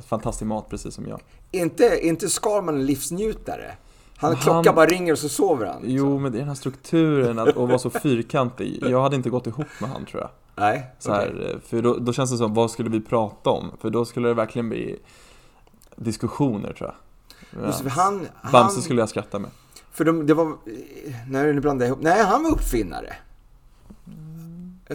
fantastisk 0.10 0.46
mat 0.48 0.70
precis 0.70 0.94
som 0.96 1.08
jag. 1.08 1.22
Inte, 1.52 2.00
inte 2.02 2.30
Skalman 2.30 2.76
en 2.76 2.86
livsnjutare? 2.86 3.72
Han, 4.18 4.34
Han- 4.34 4.42
klockan 4.42 4.76
bara 4.76 4.86
ringer 4.86 5.12
och 5.14 5.20
så 5.20 5.30
sover 5.30 5.66
han. 5.66 5.82
Jo, 5.86 6.20
men 6.20 6.32
det 6.32 6.38
är 6.38 6.40
den 6.40 6.48
här 6.48 6.56
strukturen 6.56 7.40
att, 7.40 7.48
att 7.48 7.56
vara 7.56 7.80
så 7.80 7.90
fyrkantig. 7.90 8.84
Jag 8.90 9.02
hade 9.02 9.16
inte 9.16 9.30
gått 9.30 9.48
ihop 9.48 9.68
med 9.82 9.90
han 9.90 10.06
tror 10.06 10.22
jag. 10.22 10.30
Nej, 10.56 10.92
Så 11.00 11.12
okej. 11.12 11.22
här, 11.26 11.60
för 11.68 11.82
då, 11.82 11.98
då 11.98 12.14
känns 12.14 12.32
det 12.32 12.38
som, 12.38 12.54
vad 12.54 12.72
skulle 12.72 12.90
vi 12.90 13.02
prata 13.02 13.50
om? 13.50 13.72
För 13.82 13.90
då 13.90 14.06
skulle 14.06 14.28
det 14.28 14.34
verkligen 14.34 14.70
bli 14.70 15.00
diskussioner 15.96 16.74
tror 16.74 16.90
jag. 17.54 17.66
Just 17.66 17.86
han, 17.88 18.20
Bamse 18.52 18.58
han, 18.58 18.70
skulle 18.72 19.02
jag 19.02 19.10
skratta 19.10 19.40
med. 19.40 19.50
För 19.92 20.06
de, 20.06 20.26
det 20.28 20.34
var... 20.34 20.54
Nej, 21.30 21.54
nu 21.54 21.60
blandar 21.62 21.86
jag 21.86 21.92
ihop. 21.92 22.04
Nej, 22.04 22.24
han 22.24 22.44
var 22.44 22.52
uppfinnare. 22.52 23.14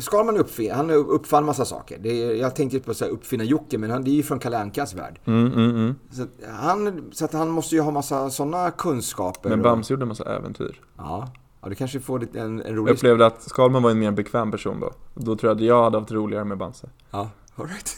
Skalman 0.00 0.36
uppfin, 0.36 0.70
han 0.70 0.90
uppfann 0.90 1.44
massa 1.44 1.64
saker. 1.64 1.98
Det 2.02 2.22
är, 2.22 2.34
jag 2.34 2.56
tänkte 2.56 2.80
på 2.80 2.92
här 3.00 3.08
uppfinna 3.08 3.44
Jocke, 3.44 3.78
men 3.78 3.90
han, 3.90 4.04
det 4.04 4.10
är 4.10 4.14
ju 4.14 4.22
från 4.22 4.38
Kalle 4.38 4.58
Ankas 4.58 4.94
värld. 4.94 5.20
Mm, 5.24 5.46
mm, 5.46 5.70
mm. 5.70 5.94
Så, 6.10 6.22
att 6.22 6.28
han, 6.60 7.10
så 7.12 7.24
att 7.24 7.32
han 7.32 7.48
måste 7.48 7.74
ju 7.74 7.80
ha 7.80 7.90
massa 7.90 8.30
sådana 8.30 8.70
kunskaper. 8.70 9.50
Men 9.50 9.62
Bamse 9.62 9.92
gjorde 9.92 10.04
en 10.04 10.08
massa 10.08 10.36
äventyr. 10.36 10.80
Ja, 10.96 11.28
ja, 11.62 11.68
det 11.68 11.74
kanske 11.74 12.00
får 12.00 12.18
lite 12.18 12.40
en, 12.40 12.60
en 12.60 12.66
Jag 12.66 12.76
rolig... 12.76 12.92
upplevde 12.92 13.26
att 13.26 13.42
Skalman 13.42 13.82
var 13.82 13.90
en 13.90 13.98
mer 13.98 14.10
bekväm 14.10 14.50
person 14.50 14.80
då. 14.80 14.92
Då 15.14 15.36
tror 15.36 15.50
jag 15.50 15.56
att 15.56 15.64
jag 15.64 15.84
hade 15.84 15.98
haft 15.98 16.12
roligare 16.12 16.44
med 16.44 16.58
Bamse. 16.58 16.88
Ja, 17.10 17.30
alright. 17.56 17.96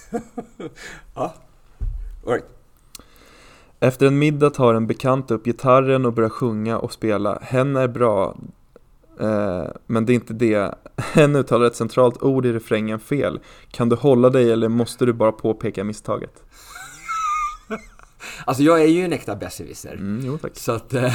ja, 1.14 1.34
alright. 2.26 2.44
Efter 3.80 4.07
en 4.07 4.18
middag 4.18 4.51
tar 4.51 4.74
en 4.74 4.86
bekant 4.86 5.30
upp 5.30 5.44
gitarren 5.44 6.07
och 6.07 6.12
börjar 6.12 6.30
sjunga 6.30 6.78
och 6.78 6.92
spela. 6.92 7.38
Hen 7.42 7.76
är 7.76 7.88
bra, 7.88 8.36
men 9.86 10.06
det 10.06 10.12
är 10.12 10.14
inte 10.14 10.32
det. 10.32 10.74
Hen 10.96 11.36
uttalar 11.36 11.66
ett 11.66 11.76
centralt 11.76 12.22
ord 12.22 12.46
i 12.46 12.52
refrängen 12.52 12.98
fel. 12.98 13.40
Kan 13.70 13.88
du 13.88 13.96
hålla 13.96 14.30
dig 14.30 14.52
eller 14.52 14.68
måste 14.68 15.06
du 15.06 15.12
bara 15.12 15.32
påpeka 15.32 15.84
misstaget? 15.84 16.42
Alltså 18.44 18.62
jag 18.62 18.82
är 18.82 18.86
ju 18.86 19.04
en 19.04 19.12
äkta 19.12 19.36
besserwisser. 19.36 19.92
Mm, 19.92 20.22
jo. 20.26 20.38
Så 20.52 20.72
att, 20.72 20.94
eh, 20.94 21.12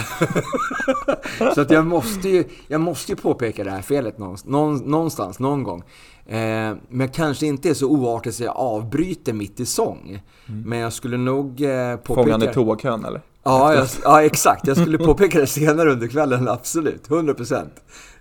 så 1.55 1.61
att 1.61 1.71
jag, 1.71 1.85
måste 1.85 2.29
ju, 2.29 2.43
jag 2.67 2.81
måste 2.81 3.11
ju 3.11 3.15
påpeka 3.15 3.63
det 3.63 3.71
här 3.71 3.81
felet 3.81 4.17
någonstans, 4.17 4.51
någon, 4.51 4.77
någonstans 4.77 5.39
någon 5.39 5.63
gång. 5.63 5.83
Eh, 6.25 6.75
men 6.89 7.09
kanske 7.09 7.45
inte 7.45 7.69
är 7.69 7.73
så 7.73 7.89
oartigt 7.89 8.35
så 8.35 8.43
jag 8.43 8.55
avbryter 8.55 9.33
mitt 9.33 9.59
i 9.59 9.65
sång. 9.65 10.21
Men 10.45 10.79
jag 10.79 10.93
skulle 10.93 11.17
nog 11.17 11.61
eh, 11.61 11.95
påpeka... 11.95 12.23
Fångan 12.23 12.43
i 12.43 12.53
toakön 12.53 13.05
eller? 13.05 13.21
Ja, 13.43 13.75
jag, 13.75 13.87
ja, 14.03 14.23
exakt. 14.23 14.67
Jag 14.67 14.77
skulle 14.77 14.97
påpeka 14.97 15.39
det 15.39 15.47
senare 15.47 15.91
under 15.91 16.07
kvällen, 16.07 16.47
absolut. 16.47 17.09
100%. 17.09 17.67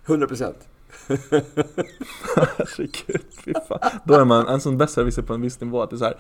100%. 0.06 0.52
Herregud, 2.36 3.22
fy 3.44 3.52
fan. 3.68 3.78
Då 4.04 4.14
är 4.14 4.24
man 4.24 4.48
en 4.48 4.60
sån 4.60 4.78
besserwisser 4.78 5.22
på 5.22 5.34
en 5.34 5.40
viss 5.40 5.60
nivå 5.60 5.82
att 5.82 5.90
det 5.90 5.96
är 5.96 5.98
så 5.98 6.04
här. 6.04 6.16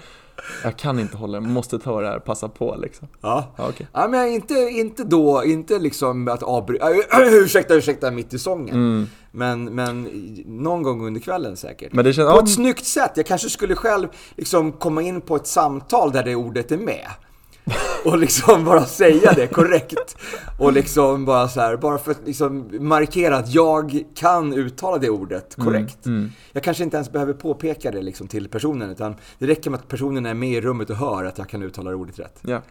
Jag 0.64 0.76
kan 0.76 0.98
inte 0.98 1.16
hålla 1.16 1.40
det, 1.40 1.46
måste 1.46 1.78
ta 1.78 2.00
det 2.00 2.06
här, 2.06 2.18
passa 2.18 2.48
på 2.48 2.76
liksom. 2.82 3.08
Ja. 3.20 3.54
Ja, 3.56 3.68
okej. 3.68 3.86
Ja, 3.92 4.08
men 4.08 4.28
inte, 4.28 4.54
inte 4.54 5.04
då, 5.04 5.44
inte 5.44 5.78
liksom 5.78 6.28
att 6.28 6.42
avbryta, 6.42 6.86
ursäkta, 7.20 7.74
ursäkta, 7.74 8.10
mitt 8.10 8.34
i 8.34 8.38
sången. 8.38 9.08
Men, 9.30 9.64
men 9.64 10.02
någon 10.46 10.82
gång 10.82 11.06
under 11.06 11.20
kvällen 11.20 11.56
säkert. 11.56 11.92
Men 11.92 12.04
det 12.04 12.12
känns- 12.12 12.30
på 12.30 12.36
ja. 12.36 12.42
ett 12.42 12.50
snyggt 12.54 12.84
sätt. 12.84 13.12
Jag 13.14 13.26
kanske 13.26 13.50
skulle 13.50 13.74
själv 13.74 14.08
liksom 14.36 14.72
komma 14.72 15.02
in 15.02 15.20
på 15.20 15.36
ett 15.36 15.46
samtal 15.46 16.12
där 16.12 16.24
det 16.24 16.34
ordet 16.34 16.72
är 16.72 16.78
med. 16.78 17.08
Och 18.04 18.18
liksom 18.18 18.64
bara 18.64 18.84
säga 18.86 19.32
det 19.32 19.46
korrekt. 19.46 20.16
Och 20.58 20.72
liksom 20.72 21.24
bara 21.24 21.48
så 21.48 21.60
här, 21.60 21.76
bara 21.76 21.98
för 21.98 22.10
att 22.10 22.20
liksom 22.26 22.70
markera 22.80 23.36
att 23.36 23.54
jag 23.54 24.02
kan 24.14 24.52
uttala 24.52 24.98
det 24.98 25.10
ordet 25.10 25.54
korrekt. 25.56 25.98
Jag 26.52 26.62
kanske 26.62 26.84
inte 26.84 26.96
ens 26.96 27.12
behöver 27.12 27.32
påpeka 27.32 27.90
det 27.90 28.02
liksom 28.02 28.28
till 28.28 28.48
personen, 28.48 28.90
utan 28.90 29.14
det 29.38 29.46
räcker 29.46 29.70
med 29.70 29.80
att 29.80 29.88
personen 29.88 30.26
är 30.26 30.34
med 30.34 30.48
i 30.52 30.60
rummet 30.60 30.90
och 30.90 30.96
hör 30.96 31.24
att 31.24 31.38
jag 31.38 31.48
kan 31.48 31.62
uttala 31.62 31.90
det 31.90 31.96
ordet 31.96 32.18
rätt. 32.18 32.38
Ja. 32.42 32.62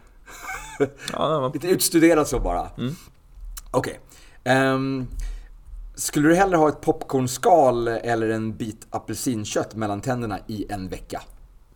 Ja, 1.12 1.28
det 1.28 1.40
var- 1.40 1.52
Lite 1.52 1.68
utstuderat 1.68 2.28
så 2.28 2.40
bara. 2.40 2.68
Okej. 3.70 4.00
Ehm, 4.44 5.06
skulle 5.94 6.28
du 6.28 6.34
hellre 6.34 6.56
ha 6.56 6.68
ett 6.68 6.80
popcornskal 6.80 7.88
eller 7.88 8.28
en 8.28 8.56
bit 8.56 8.86
apelsinkött 8.90 9.74
mellan 9.74 10.00
tänderna 10.00 10.38
i 10.46 10.66
en 10.72 10.88
vecka? 10.88 11.22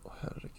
Åh, 0.04 0.12
herregud. 0.20 0.50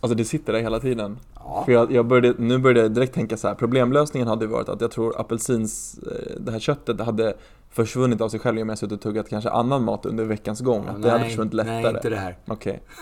Alltså 0.00 0.14
det 0.16 0.24
sitter 0.24 0.52
där 0.52 0.60
hela 0.60 0.80
tiden. 0.80 1.18
Ja. 1.34 1.62
För 1.64 1.72
jag, 1.72 1.92
jag 1.92 2.06
började, 2.06 2.34
nu 2.42 2.58
började 2.58 2.80
jag 2.80 2.92
direkt 2.92 3.14
tänka 3.14 3.36
så 3.36 3.48
här. 3.48 3.54
problemlösningen 3.54 4.28
hade 4.28 4.46
varit 4.46 4.68
att 4.68 4.80
jag 4.80 4.90
tror 4.90 5.20
apelsins, 5.20 5.98
eh, 5.98 6.40
det 6.40 6.52
här 6.52 6.58
köttet 6.58 7.00
hade 7.00 7.34
försvunnit 7.70 8.20
av 8.20 8.28
sig 8.28 8.40
själv 8.40 8.60
om 8.62 8.68
jag 8.68 8.78
suttit 8.78 8.92
och 8.92 9.00
tuggat 9.00 9.28
kanske 9.28 9.50
annan 9.50 9.84
mat 9.84 10.06
under 10.06 10.24
veckans 10.24 10.60
gång. 10.60 10.86
Att 10.88 11.02
det 11.02 11.10
hade 11.10 11.24
försvunnit 11.24 11.54
lättare. 11.54 11.82
Nej, 11.82 11.94
inte 11.94 12.10
det 12.10 12.16
här. 12.16 12.36
Okej. 12.46 12.82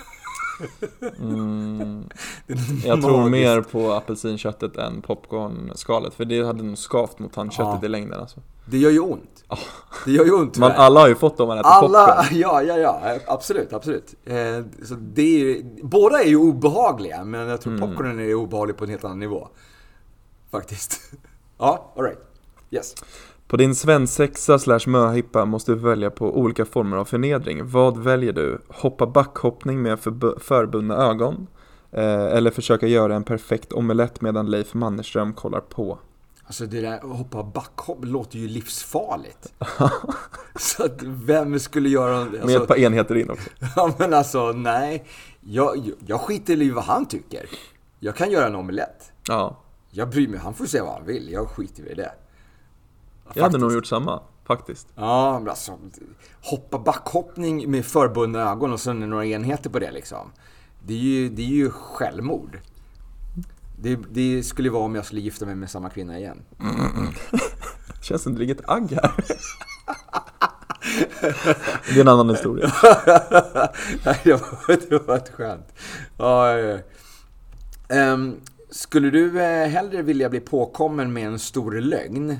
Mm, 1.21 2.05
Det 2.47 2.53
är 2.85 2.89
jag 2.89 3.03
tror 3.03 3.29
mer 3.29 3.61
på 3.61 3.93
apelsinköttet 3.93 4.77
än 4.77 5.03
popcornskalet. 5.03 6.15
För 6.15 6.25
det 6.25 6.43
hade 6.47 6.63
nog 6.63 6.79
skavt 6.79 7.19
mot 7.19 7.33
tandköttet 7.33 7.79
Ja. 7.83 7.87
i 7.87 7.89
längden 7.89 8.21
alltså. 8.21 8.41
Det 8.67 8.79
gör 8.79 8.91
ju 8.91 8.99
ont. 9.01 9.45
Det 10.05 10.13
gör 10.13 10.25
ju 10.25 10.33
ont 10.33 10.57
Man, 10.59 10.71
tyvärr. 10.71 10.85
alla 10.85 11.01
har 11.01 11.09
ju 11.09 11.15
fått 11.15 11.37
dem 11.37 11.49
man 11.49 11.59
äter 11.59 11.71
Alla, 11.71 12.07
popcorn. 12.07 12.27
ja, 12.41 12.63
ja, 12.63 12.77
ja, 12.79 13.19
absolut, 13.27 13.73
absolut. 13.73 14.15
Eh, 14.25 14.35
så 14.85 14.95
det 14.95 15.23
är 15.23 15.39
ju, 15.39 15.63
båda 15.83 16.23
är 16.23 16.29
ju 16.29 16.37
obehagliga, 16.37 17.25
men 17.25 17.49
jag 17.49 17.61
tror 17.61 17.73
Mm. 17.77 17.89
popcornen 17.89 18.21
är 18.21 18.35
obehaglig 18.35 18.77
på 18.77 18.85
en 18.85 18.91
helt 18.91 19.05
annan 19.05 19.19
nivå. 19.19 19.49
Faktiskt. 20.51 21.01
Ja, 21.59 21.93
alright. 21.97 22.19
Yes. 22.71 22.95
På 23.49 23.57
din 23.57 23.75
svensexa 23.75 24.59
slash 24.59 24.81
möhippa 24.87 25.45
måste 25.45 25.73
du 25.73 25.79
välja 25.79 26.11
på 26.11 26.39
olika 26.39 26.65
former 26.65 26.97
av 26.97 27.05
förnedring. 27.05 27.69
Vad 27.71 27.99
väljer 27.99 28.33
du? 28.33 28.59
Hoppa 28.69 29.07
backhoppning 29.07 29.83
med 29.83 29.99
förbu- 29.99 30.39
förbundna 30.41 30.97
ögon? 30.97 31.47
Eh, 31.93 32.25
eller 32.25 32.51
försöka 32.51 32.87
göra 32.87 33.15
en 33.15 33.25
perfekt 33.25 33.73
omelett 33.73 34.21
medan 34.21 34.51
Leif 34.51 34.75
Mannerström 34.75 35.33
kollar 35.35 35.61
på? 35.61 35.99
Alltså 36.47 36.67
det 36.67 36.81
där 36.81 36.93
att 36.97 37.17
hoppa 37.19 37.43
backhopp 37.43 38.05
låter 38.05 38.39
ju 38.39 38.49
livsfarligt. 38.49 39.53
så 40.59 40.85
att 40.85 41.03
vem 41.03 41.59
skulle 41.59 41.89
göra... 41.89 42.25
Med 42.25 42.43
Alltså, 42.43 42.63
ett 42.63 42.69
par 42.69 42.79
enheter 42.79 43.15
in 43.15 43.31
också. 43.31 43.51
ja 43.77 43.95
men 43.99 44.15
alltså 44.15 44.53
nej. 44.53 45.05
Jag, 45.41 45.91
jag, 46.07 46.21
skiter 46.21 46.63
i 46.63 46.71
vad 46.71 46.85
han 46.85 47.07
tycker. 47.07 47.47
Jag 48.01 48.17
kan 48.17 48.31
göra 48.31 48.47
en 48.47 48.55
omelett. 48.55 49.13
Ja, 49.29 49.57
Jag 49.91 50.11
bryr 50.11 50.29
mig, 50.29 50.39
han 50.41 50.55
får 50.55 50.67
säga 50.67 50.85
vad 50.85 50.93
han 50.95 51.07
vill. 51.07 51.33
Jag 51.33 51.49
skiter 51.49 51.93
i 51.93 51.95
det. 51.95 52.03
jag 52.03 53.29
hade 53.29 53.41
Faktiskt. 53.41 53.61
nog 53.61 53.73
gjort 53.73 53.87
samma, 53.87 54.23
faktiskt. 54.45 54.87
Ja, 54.95 55.39
men 55.39 55.49
alltså 55.49 55.79
hoppa 56.43 56.79
backhoppning 56.79 57.71
med 57.71 57.87
förbundna 57.87 58.51
ögon 58.51 58.73
och 58.73 58.81
sen 58.81 59.01
några 59.01 59.27
enheter 59.27 59.71
på 59.71 59.79
det 59.79 59.91
liksom. 59.91 60.33
Det 60.87 60.95
är 60.95 60.99
ju, 60.99 61.29
det 61.29 61.43
är 61.43 61.47
ju 61.47 61.71
självmord. 61.71 62.59
Det, 63.85 63.99
det 64.11 64.43
skulle 64.43 64.71
vara 64.71 64.85
om 64.85 64.95
jag 64.95 65.05
skulle 65.05 65.21
gifta 65.21 65.47
mig 65.47 65.55
med 65.55 65.71
samma 65.71 65.91
kvinna 65.91 66.19
igen. 66.19 66.43
Känns 68.01 68.23
som 68.23 68.35
det 68.35 68.39
ligger 68.39 68.55
ett 68.55 68.69
agg 68.69 68.91
här. 68.91 69.11
det 71.89 71.97
är 71.97 72.01
en 72.01 72.09
annan 72.09 72.31
historia. 72.31 72.67
Nej, 74.05 74.21
det 74.25 74.33
var, 74.33 74.91
det 74.91 75.07
var 75.07 75.17
ett 75.17 75.29
skämt. 75.29 75.73
Ja, 76.19 76.59
ja. 76.59 76.79
Ehm, 77.89 78.41
skulle 78.71 79.11
du 79.11 79.43
eh, 79.43 79.69
hellre 79.69 80.03
vilja 80.03 80.31
bli 80.31 80.41
påkommen 80.41 81.13
med 81.13 81.27
en 81.27 81.39
stor 81.39 81.73
lögn 81.73 82.39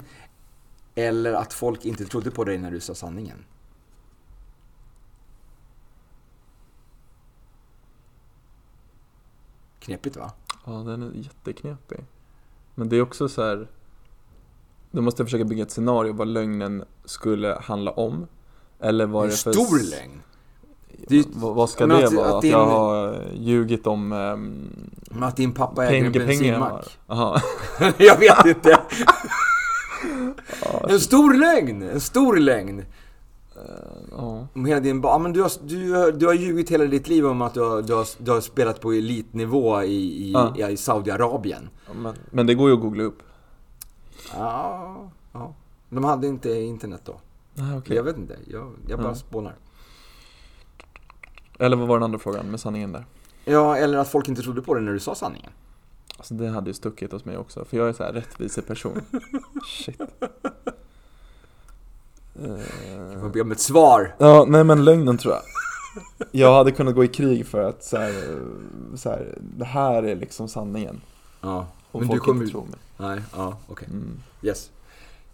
eller 0.95 1.33
att 1.33 1.53
folk 1.53 1.85
inte 1.85 2.05
trodde 2.05 2.31
på 2.31 2.45
dig 2.45 2.59
när 2.59 2.71
du 2.71 2.81
sa 2.81 2.95
sanningen? 2.95 3.45
Knepigt 9.81 10.17
va? 10.17 10.33
Ja, 10.65 10.73
den 10.73 11.03
är 11.03 11.11
jätteknepig. 11.15 12.05
Men 12.75 12.89
det 12.89 12.97
är 12.97 13.03
också 13.03 13.29
så 13.29 13.43
här. 13.43 13.69
Då 14.91 15.03
måste 15.03 15.21
jag 15.23 15.27
försöka 15.27 15.45
bygga 15.45 15.63
ett 15.63 15.71
scenario 15.71 16.13
vad 16.13 16.29
lögnen 16.29 16.85
skulle 17.05 17.59
handla 17.63 17.91
om. 17.91 18.27
Eller 18.81 19.07
vad 19.07 19.23
En 19.25 19.29
det 19.29 19.35
är 19.35 19.37
för... 19.37 19.53
stor 19.53 19.91
lögn. 19.91 20.21
Det 21.09 21.19
är- 21.19 21.25
Vad, 21.35 21.55
vad 21.55 21.71
ska 21.71 21.87
det 21.87 22.05
att- 22.07 22.13
vara? 22.13 22.29
att 22.29 22.35
Att, 22.35 22.43
din- 22.43 22.51
jag 22.51 22.67
har 22.67 23.21
ljugit 23.35 23.87
om 23.87 24.13
um, 24.13 25.23
att 25.23 25.37
din 25.37 25.53
pappa 25.53 25.87
äger 25.87 26.07
en 26.07 26.13
bensinmack. 26.13 26.99
Jaha. 27.07 27.41
jag 27.99 28.19
vet 28.19 28.47
inte. 28.47 28.81
En 30.89 31.01
stor 31.01 31.35
lögn! 31.35 31.83
En 31.83 32.01
stor 32.01 32.37
lögn! 32.37 32.85
Ja. 34.55 34.65
Hela 34.67 34.81
din 34.81 35.01
ja, 35.03 35.19
men 35.19 35.33
du, 35.33 35.43
har, 35.43 35.51
du, 35.67 36.13
du 36.13 36.27
har 36.27 36.35
ljugit 36.35 36.71
hela 36.71 36.85
ditt 36.85 37.09
liv 37.09 37.27
om 37.27 37.43
att 37.43 37.55
du 37.55 37.61
har, 37.61 37.83
du 37.83 37.95
har, 37.95 38.07
du 38.19 38.31
har 38.31 38.41
spelat 38.41 38.81
på 38.81 38.93
elitnivå 38.93 39.83
i, 39.83 39.95
i, 40.29 40.33
Ja. 40.33 40.69
i 40.71 40.77
Saudiarabien. 40.77 41.69
Men, 41.95 42.15
men 42.31 42.47
det 42.47 42.55
går 42.55 42.69
ju 42.69 42.75
att 42.75 42.81
googla 42.81 43.03
upp. 43.05 43.23
Ja, 44.35 45.11
ja. 45.33 45.55
De 45.91 46.05
hade 46.05 46.27
inte 46.27 46.51
internet 46.61 47.01
då. 47.05 47.21
Nej, 47.55 47.79
okej. 47.79 47.97
Jag 47.97 48.03
vet 48.03 48.17
inte, 48.17 48.37
jag, 48.47 48.73
jag 48.89 48.99
bara 48.99 49.09
Ja. 49.09 49.15
spånar. 49.15 49.55
Eller 51.59 51.77
vad 51.77 51.89
var 51.89 51.97
den 51.97 52.03
andra 52.03 52.19
frågan 52.19 52.47
med 52.51 52.61
sanningen 52.61 52.93
där? 52.93 53.05
Ja, 53.45 53.77
eller 53.77 53.99
att 53.99 54.09
folk 54.09 54.29
inte 54.29 54.43
trodde 54.43 54.63
på 54.63 54.75
det 54.75 54.81
när 54.81 54.93
du 54.93 55.01
sa 55.01 55.15
sanningen. 55.15 55.51
Alltså 56.17 56.35
det 56.35 56.49
hade 56.49 56.71
ju 56.71 56.75
stuckit 56.75 57.13
hos 57.13 57.25
mig 57.25 57.37
också, 57.39 57.65
för 57.65 57.77
jag 57.77 57.89
är 57.89 57.93
så 57.93 58.03
här 58.03 58.13
rättviseperson. 58.13 59.01
Shit. 59.67 60.01
Jag 62.43 63.21
får 63.21 63.29
be 63.29 63.41
om 63.41 63.53
ett 63.53 63.61
svar. 63.61 64.15
Ja, 64.19 64.45
nej 64.49 64.65
men 64.65 64.85
lögnen 64.85 65.19
tror 65.19 65.35
jag. 65.35 65.43
Jag 66.33 66.55
hade 66.55 66.73
kunnat 66.73 66.95
gå 66.95 67.05
i 67.05 67.09
krig 67.09 67.47
för 67.47 67.63
att 67.69 67.85
så 67.85 67.97
här, 67.97 68.39
så 68.97 69.11
här, 69.11 69.39
det 69.41 69.65
här 69.65 70.03
är 70.03 70.17
liksom 70.17 70.49
sanningen. 70.49 71.01
Ja, 71.41 71.67
Och 71.91 72.01
men 72.01 72.09
du 72.09 72.13
folk 72.13 72.23
kommer 72.23 72.45
inte 72.45 72.47
ju... 72.47 72.51
tror 72.51 72.67
mig. 72.67 72.79
Nej, 72.97 73.23
ja, 73.37 73.57
okej. 73.69 73.89
Mm. 73.91 74.21
Yes. 74.43 74.71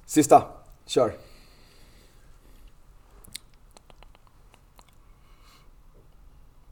Sista, 0.07 0.43
kör. 0.87 1.13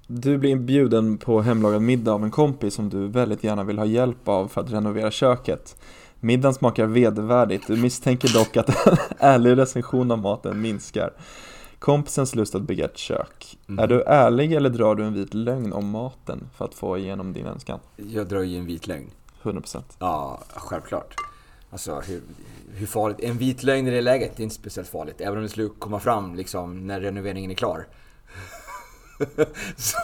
Du 0.07 0.39
blir 0.39 0.51
inbjuden 0.51 1.19
på 1.19 1.41
hemlagad 1.41 1.83
middag 1.83 2.13
av 2.13 2.25
en 2.25 2.31
kompis 2.31 2.75
som 2.75 2.89
du 2.89 3.09
väldigt 3.09 3.45
gärna 3.45 3.65
vill 3.65 3.79
ha 3.79 3.85
hjälp 3.87 4.29
av 4.29 4.49
för 4.49 4.61
att 4.61 4.71
renovera 4.73 5.11
köket. 5.11 5.77
Middagen 6.21 6.55
smakar 6.55 6.87
vedervärdigt, 6.87 7.67
du 7.67 7.77
misstänker 7.77 8.29
dock 8.35 8.57
att 8.57 8.69
en 8.87 8.97
ärlig 9.19 9.57
recension 9.59 10.11
av 10.11 10.19
maten 10.19 10.61
minskar. 10.61 11.13
Kompisens 11.79 12.35
lust 12.35 12.55
att 12.55 12.63
bygga 12.63 12.85
ett 12.85 12.97
kök. 12.99 13.59
Mhm. 13.67 13.79
Är 13.79 13.87
du 13.87 14.03
ärlig 14.03 14.53
eller 14.53 14.71
drar 14.71 14.95
du 14.95 15.05
en 15.05 15.15
vit 15.15 15.35
lögn 15.35 15.73
om 15.73 15.91
maten 15.91 16.49
för 16.57 16.65
att 16.65 16.75
få 16.75 16.99
igenom 16.99 17.33
din 17.33 17.47
önskan? 17.47 17.81
Jag 17.97 18.27
drar 18.29 18.43
ju 18.43 18.59
en 18.59 18.67
vit 18.67 18.87
lögn. 18.87 19.11
100% 19.43 19.83
Ja, 19.99 20.41
självklart. 20.55 21.15
Alltså, 21.71 22.01
hur, 22.01 22.21
hur 22.75 22.87
farligt? 22.87 23.21
En 23.21 23.39
vit 23.39 23.63
lögn 23.63 23.87
i 23.87 23.91
det 23.91 24.01
läget, 24.01 24.37
det 24.37 24.41
är 24.41 24.45
inte 24.45 24.57
speciellt 24.57 24.89
farligt. 24.89 25.21
Även 25.21 25.37
om 25.37 25.43
det 25.43 25.49
skulle 25.49 25.69
komma 25.79 26.01
fram 26.01 26.35
liksom 26.35 26.87
när 26.87 27.01
renoveringen 27.01 27.51
är 27.51 27.55
klar. 27.55 27.87
så, 29.77 29.97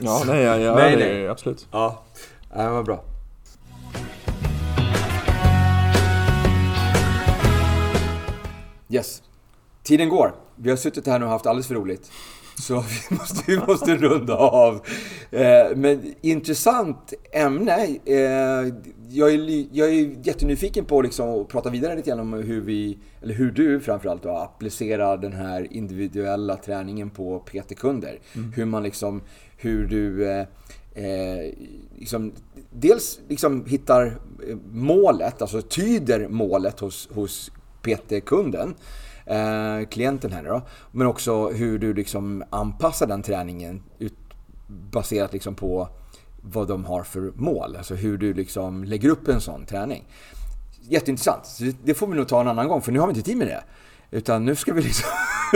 Ja, 0.00 0.22
nej, 0.26 0.42
ja, 0.42 0.56
ja, 0.58 0.74
Nej, 0.74 0.96
det 0.96 0.98
nej. 0.98 1.24
är 1.24 1.30
absolut. 1.30 1.66
ja, 1.70 2.02
det 2.54 2.68
var 2.70 2.82
bra. 2.82 3.04
Yes. 8.96 9.22
Tiden 9.82 10.08
går. 10.08 10.34
Vi 10.56 10.70
har 10.70 10.76
suttit 10.76 11.06
här 11.06 11.18
nu 11.18 11.24
och 11.24 11.30
haft 11.30 11.46
alldeles 11.46 11.66
för 11.66 11.74
roligt. 11.74 12.10
Så 12.60 12.74
vi 13.10 13.16
måste, 13.16 13.42
vi 13.46 13.58
måste 13.58 13.96
runda 13.96 14.36
av. 14.36 14.74
Eh, 15.30 15.76
men 15.76 16.14
intressant 16.20 17.12
ämne. 17.32 17.98
Eh, 18.04 18.16
jag, 19.08 19.34
är, 19.34 19.66
jag 19.76 19.88
är 19.88 20.26
jättenyfiken 20.26 20.84
på 20.84 21.02
liksom 21.02 21.28
att 21.28 21.48
prata 21.48 21.70
vidare 21.70 21.96
lite 21.96 22.10
grann 22.10 22.20
om 22.20 22.32
hur 22.32 22.60
vi, 22.60 22.98
eller 23.22 23.34
hur 23.34 23.50
du 23.50 23.80
framförallt 23.80 24.22
då, 24.22 24.30
applicerar 24.30 25.16
den 25.16 25.32
här 25.32 25.72
individuella 25.72 26.56
träningen 26.56 27.10
på 27.10 27.38
PT-kunder. 27.38 28.18
Hur 28.54 28.64
man 28.64 28.82
liksom, 28.82 29.22
hur 29.56 29.86
du 29.86 30.28
eh, 30.28 30.46
eh, 30.96 31.54
liksom, 31.98 32.32
dels 32.70 33.20
liksom 33.28 33.64
hittar 33.66 34.06
eh, 34.06 34.56
målet, 34.72 35.42
alltså 35.42 35.62
tyder 35.62 36.28
målet 36.28 36.80
hos, 36.80 37.08
hos 37.14 37.50
PT-kunden, 37.86 38.74
eh, 39.26 39.88
klienten 39.90 40.32
här 40.32 40.44
då, 40.44 40.62
men 40.92 41.06
också 41.06 41.48
hur 41.48 41.78
du 41.78 41.94
liksom 41.94 42.44
anpassar 42.50 43.06
den 43.06 43.22
träningen 43.22 43.82
ut, 43.98 44.14
baserat 44.68 45.32
liksom 45.32 45.54
på 45.54 45.88
vad 46.42 46.68
de 46.68 46.84
har 46.84 47.02
för 47.02 47.32
mål, 47.34 47.76
alltså 47.76 47.94
hur 47.94 48.18
du 48.18 48.34
liksom 48.34 48.84
lägger 48.84 49.08
upp 49.08 49.28
en 49.28 49.40
sån 49.40 49.66
träning. 49.66 50.04
Jätteintressant. 50.88 51.46
Så 51.46 51.64
det- 51.64 51.76
det 51.84 51.94
får 51.94 52.06
vi 52.06 52.14
nog 52.16 52.28
ta 52.28 52.40
en 52.40 52.48
annan 52.48 52.68
gång, 52.68 52.82
för 52.82 52.92
nu 52.92 52.98
har 52.98 53.06
vi 53.06 53.10
inte 53.14 53.22
tid 53.22 53.36
med 53.36 53.46
det. 53.46 53.64
Utan 54.10 54.44
nu 54.44 54.54
ska 54.56 54.72
vi 54.72 54.82
liksom... 54.82 55.08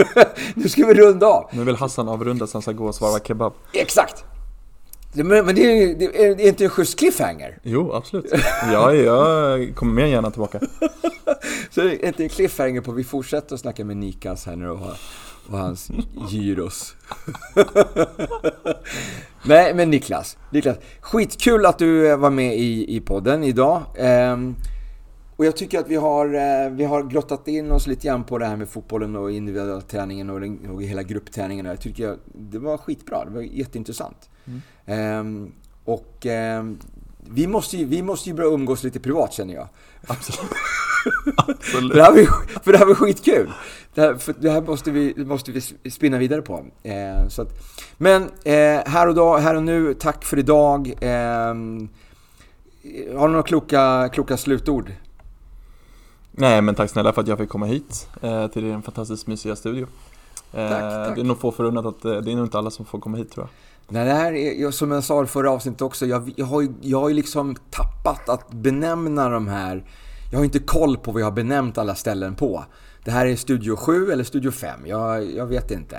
nu 0.54 0.68
ska 0.68 0.86
vi 0.86 0.94
runda 0.94 1.26
av. 1.26 1.48
Nu 1.52 1.64
vill 1.64 1.76
Hassan 1.76 2.08
avrunda 2.08 2.46
så 2.46 2.54
han 2.56 2.62
ska 2.62 2.72
gå 2.72 2.86
och 2.86 2.94
svarva 2.94 3.18
kebab. 3.18 3.52
Exakt! 3.72 4.24
Men, 5.12 5.54
det, 5.54 5.62
är, 5.62 5.94
det 5.94 6.44
är 6.44 6.48
inte 6.48 6.64
en 6.64 6.70
schysst 6.70 6.98
cliffhanger. 6.98 7.58
Jo, 7.62 7.92
absolut. 7.92 8.32
Ja, 8.72 8.94
jag 8.94 9.74
kommer 9.74 9.92
mer 9.92 10.06
gärna 10.06 10.30
tillbaka. 10.30 10.61
Så 11.70 11.80
det 11.80 12.04
är 12.04 12.06
inte 12.06 12.22
en 12.22 12.28
cliffhanger 12.28 12.80
på 12.80 12.92
vi 12.92 13.04
fortsätter 13.04 13.54
att 13.54 13.61
snacka 13.61 13.84
med 13.84 13.96
Nikas 13.96 14.46
här 14.46 14.56
nu 14.56 14.70
och, 14.70 14.80
och 15.48 15.58
hans 15.58 15.90
gyros. 16.28 16.94
Nej, 19.44 19.74
men 19.74 19.90
Niklas, 19.90 20.36
Niklas. 20.50 20.76
Skitkul 21.00 21.66
att 21.66 21.78
du 21.78 22.11
eh, 22.11 22.16
var 22.16 22.30
med 22.30 22.58
i, 22.58 22.96
i 22.96 23.00
podden 23.00 23.44
idag. 23.44 23.82
Ehm, 23.98 24.54
och 25.36 25.46
jag 25.46 25.56
tycker 25.56 25.78
att 25.78 25.88
vi 25.88 25.96
har, 25.96 26.26
eh, 26.34 26.70
vi 26.70 26.84
har 26.84 27.02
grottat 27.02 27.48
in 27.48 27.72
oss 27.72 27.86
lite 27.86 28.06
grann 28.06 28.24
på 28.24 28.38
det 28.38 28.46
här 28.46 28.56
med 28.56 28.68
fotbollen 28.68 29.16
och 29.16 29.30
individuella 29.30 29.80
träningen 29.80 30.30
och, 30.30 30.40
den, 30.40 30.70
och 30.70 30.82
hela 30.82 31.02
gruppträningen. 31.02 31.66
Jag 31.66 31.80
tycker 31.80 32.04
jag, 32.04 32.16
det 32.24 32.58
var 32.58 32.76
skitbra, 32.78 33.24
det 33.24 33.30
var 33.30 33.40
jätteintressant. 33.40 34.30
Ehm, 34.91 35.53
och 35.84 36.26
ehm, 36.26 36.78
vi, 37.18 37.47
måste 37.47 37.76
ju, 37.76 37.84
vi 37.84 38.03
måste 38.03 38.28
ju 38.28 38.34
börja 38.34 38.51
umgås 38.51 38.82
lite 38.84 39.01
privat 39.01 39.32
känner 39.32 39.55
jag. 39.55 39.68
Absolut. 40.07 40.51
För 41.61 41.95
det 41.95 42.03
här 42.03 42.12
var, 42.12 42.61
för 42.64 42.72
det 42.72 42.78
här 42.78 42.86
var 42.86 42.95
skitkul. 42.95 43.53
Det 43.95 44.01
här, 44.01 44.18
det 44.38 44.51
här 44.51 44.61
måste 44.62 44.91
vi, 44.91 45.24
måste 45.24 45.53
vi 45.53 45.91
spinna 45.91 46.18
vidare 46.18 46.43
på. 46.43 46.64
Eh, 46.82 47.28
så 47.28 47.43
att, 47.43 47.49
men 47.99 48.22
eh, 48.45 48.80
här 48.86 49.09
och 49.09 49.14
dag, 49.14 49.38
här 49.38 49.55
och 49.55 49.62
nu, 49.62 49.95
tack 49.95 50.24
för 50.24 50.38
idag. 50.38 50.95
Eh, 51.01 51.55
har 53.18 53.26
du 53.26 53.32
några 53.32 53.43
kloka, 53.43 54.09
kloka 54.12 54.36
slutord? 54.36 54.93
Nej, 56.30 56.62
men 56.62 56.74
tack 56.74 56.91
snälla 56.91 57.12
för 57.12 57.20
att 57.22 57.28
jag 57.28 57.38
fick 57.38 57.49
komma 57.49 57.66
hit 57.66 58.09
eh, 58.22 58.47
till 58.47 58.62
din 58.62 58.82
fantastiskt 58.82 59.26
mysiga 59.26 59.57
studio. 59.57 59.86
Eh, 60.53 60.68
Tack, 60.68 60.80
tack. 60.80 61.14
Det 61.14 61.20
är 61.20 61.24
nog 61.24 61.41
få 61.41 61.53
förunnat 61.53 61.86
att 61.86 62.05
eh, 62.05 62.16
det 62.16 62.32
är 62.32 62.36
nog 62.36 62.47
inte 62.47 62.59
alla 62.59 62.70
som 62.70 62.84
får 62.84 63.01
komma 63.01 63.16
hit 63.16 63.30
tror 63.30 63.47
jag. 63.47 63.51
Nej, 63.93 64.05
det 64.05 64.12
här 64.14 64.32
är, 64.32 64.70
som 64.70 64.91
jag 64.91 65.05
sa 65.05 65.24
i 65.24 65.26
förra 65.26 65.51
avsnittet 65.51 65.82
också, 65.82 66.07
jag, 66.07 66.32
jag, 66.36 66.47
har, 66.47 66.61
ju- 66.61 66.74
jag 66.80 67.01
har 67.01 67.09
ju 67.09 67.14
liksom 67.14 67.57
tappat 67.70 68.28
att 68.28 68.51
benämna 68.53 69.28
de 69.28 69.49
här. 69.49 69.84
Jag 70.30 70.38
har 70.38 70.45
inte 70.45 70.59
koll 70.59 70.97
på 70.97 71.12
vad 71.12 71.20
jag 71.22 71.26
har 71.26 71.32
benämnt 71.32 71.78
alla 71.78 71.95
ställen 71.95 72.34
på. 72.34 72.64
Det 73.05 73.11
här 73.11 73.26
är 73.26 73.36
Studio 73.36 73.76
7 73.76 74.12
eller 74.12 74.24
Studio 74.24 74.51
5, 74.51 74.80
jag, 74.86 75.32
jag 75.36 75.47
vet 75.47 75.70
inte. 75.70 75.97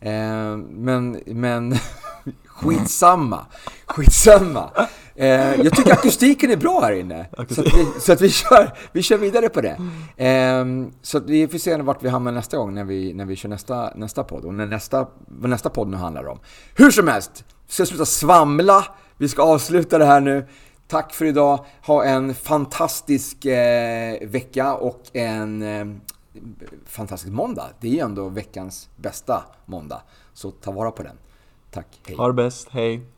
Eh, 0.00 0.56
men, 0.70 1.20
men 1.26 1.74
skitsamma. 2.46 3.46
Skitsamma. 3.86 4.70
Eh, 5.16 5.60
jag 5.60 5.76
tycker 5.76 5.92
akustiken 5.92 6.50
är 6.50 6.56
bra 6.56 6.80
här 6.80 6.92
inne. 6.92 7.26
Så 7.48 7.60
att 7.60 7.66
vi, 7.74 8.00
så 8.00 8.12
att 8.12 8.20
vi, 8.20 8.30
kör, 8.30 8.72
vi 8.92 9.02
kör 9.02 9.18
vidare 9.18 9.48
på 9.48 9.60
det. 9.60 9.76
Eh, 10.24 10.64
så 11.02 11.18
att 11.18 11.30
vi 11.30 11.48
får 11.48 11.58
se 11.58 11.76
vart 11.76 12.02
vi 12.02 12.08
hamnar 12.08 12.32
nästa 12.32 12.56
gång 12.56 12.74
när 12.74 12.84
vi, 12.84 13.12
när 13.12 13.24
vi 13.24 13.36
kör 13.36 13.48
nästa, 13.48 13.92
nästa 13.94 14.24
podd. 14.24 14.44
Och 14.44 14.54
när 14.54 14.66
nästa, 14.66 15.06
vad 15.26 15.50
nästa 15.50 15.70
podd 15.70 15.88
nu 15.88 15.96
handlar 15.96 16.26
om. 16.26 16.38
Hur 16.74 16.90
som 16.90 17.08
helst, 17.08 17.44
vi 17.66 17.72
ska 17.72 17.86
sluta 17.86 18.04
svamla. 18.04 18.84
Vi 19.18 19.28
ska 19.28 19.42
avsluta 19.42 19.98
det 19.98 20.04
här 20.04 20.20
nu. 20.20 20.46
Tack 20.88 21.14
för 21.14 21.24
idag. 21.24 21.64
Ha 21.86 22.04
en 22.04 22.34
fantastisk 22.34 23.44
eh, 23.44 24.28
vecka 24.28 24.74
och 24.74 25.02
en 25.12 25.62
eh, 25.62 25.86
fantastisk 26.86 27.32
måndag. 27.32 27.66
Det 27.80 27.88
är 27.88 27.92
ju 27.92 27.98
ändå 27.98 28.28
veckans 28.28 28.88
bästa 28.96 29.44
måndag. 29.64 30.02
Så 30.34 30.50
ta 30.50 30.72
vara 30.72 30.90
på 30.90 31.02
den. 31.02 31.16
Tack, 31.70 31.86
hej. 32.06 32.16
Ha 32.16 32.26
det 32.26 32.32
bäst, 32.32 32.68
hej! 32.70 33.15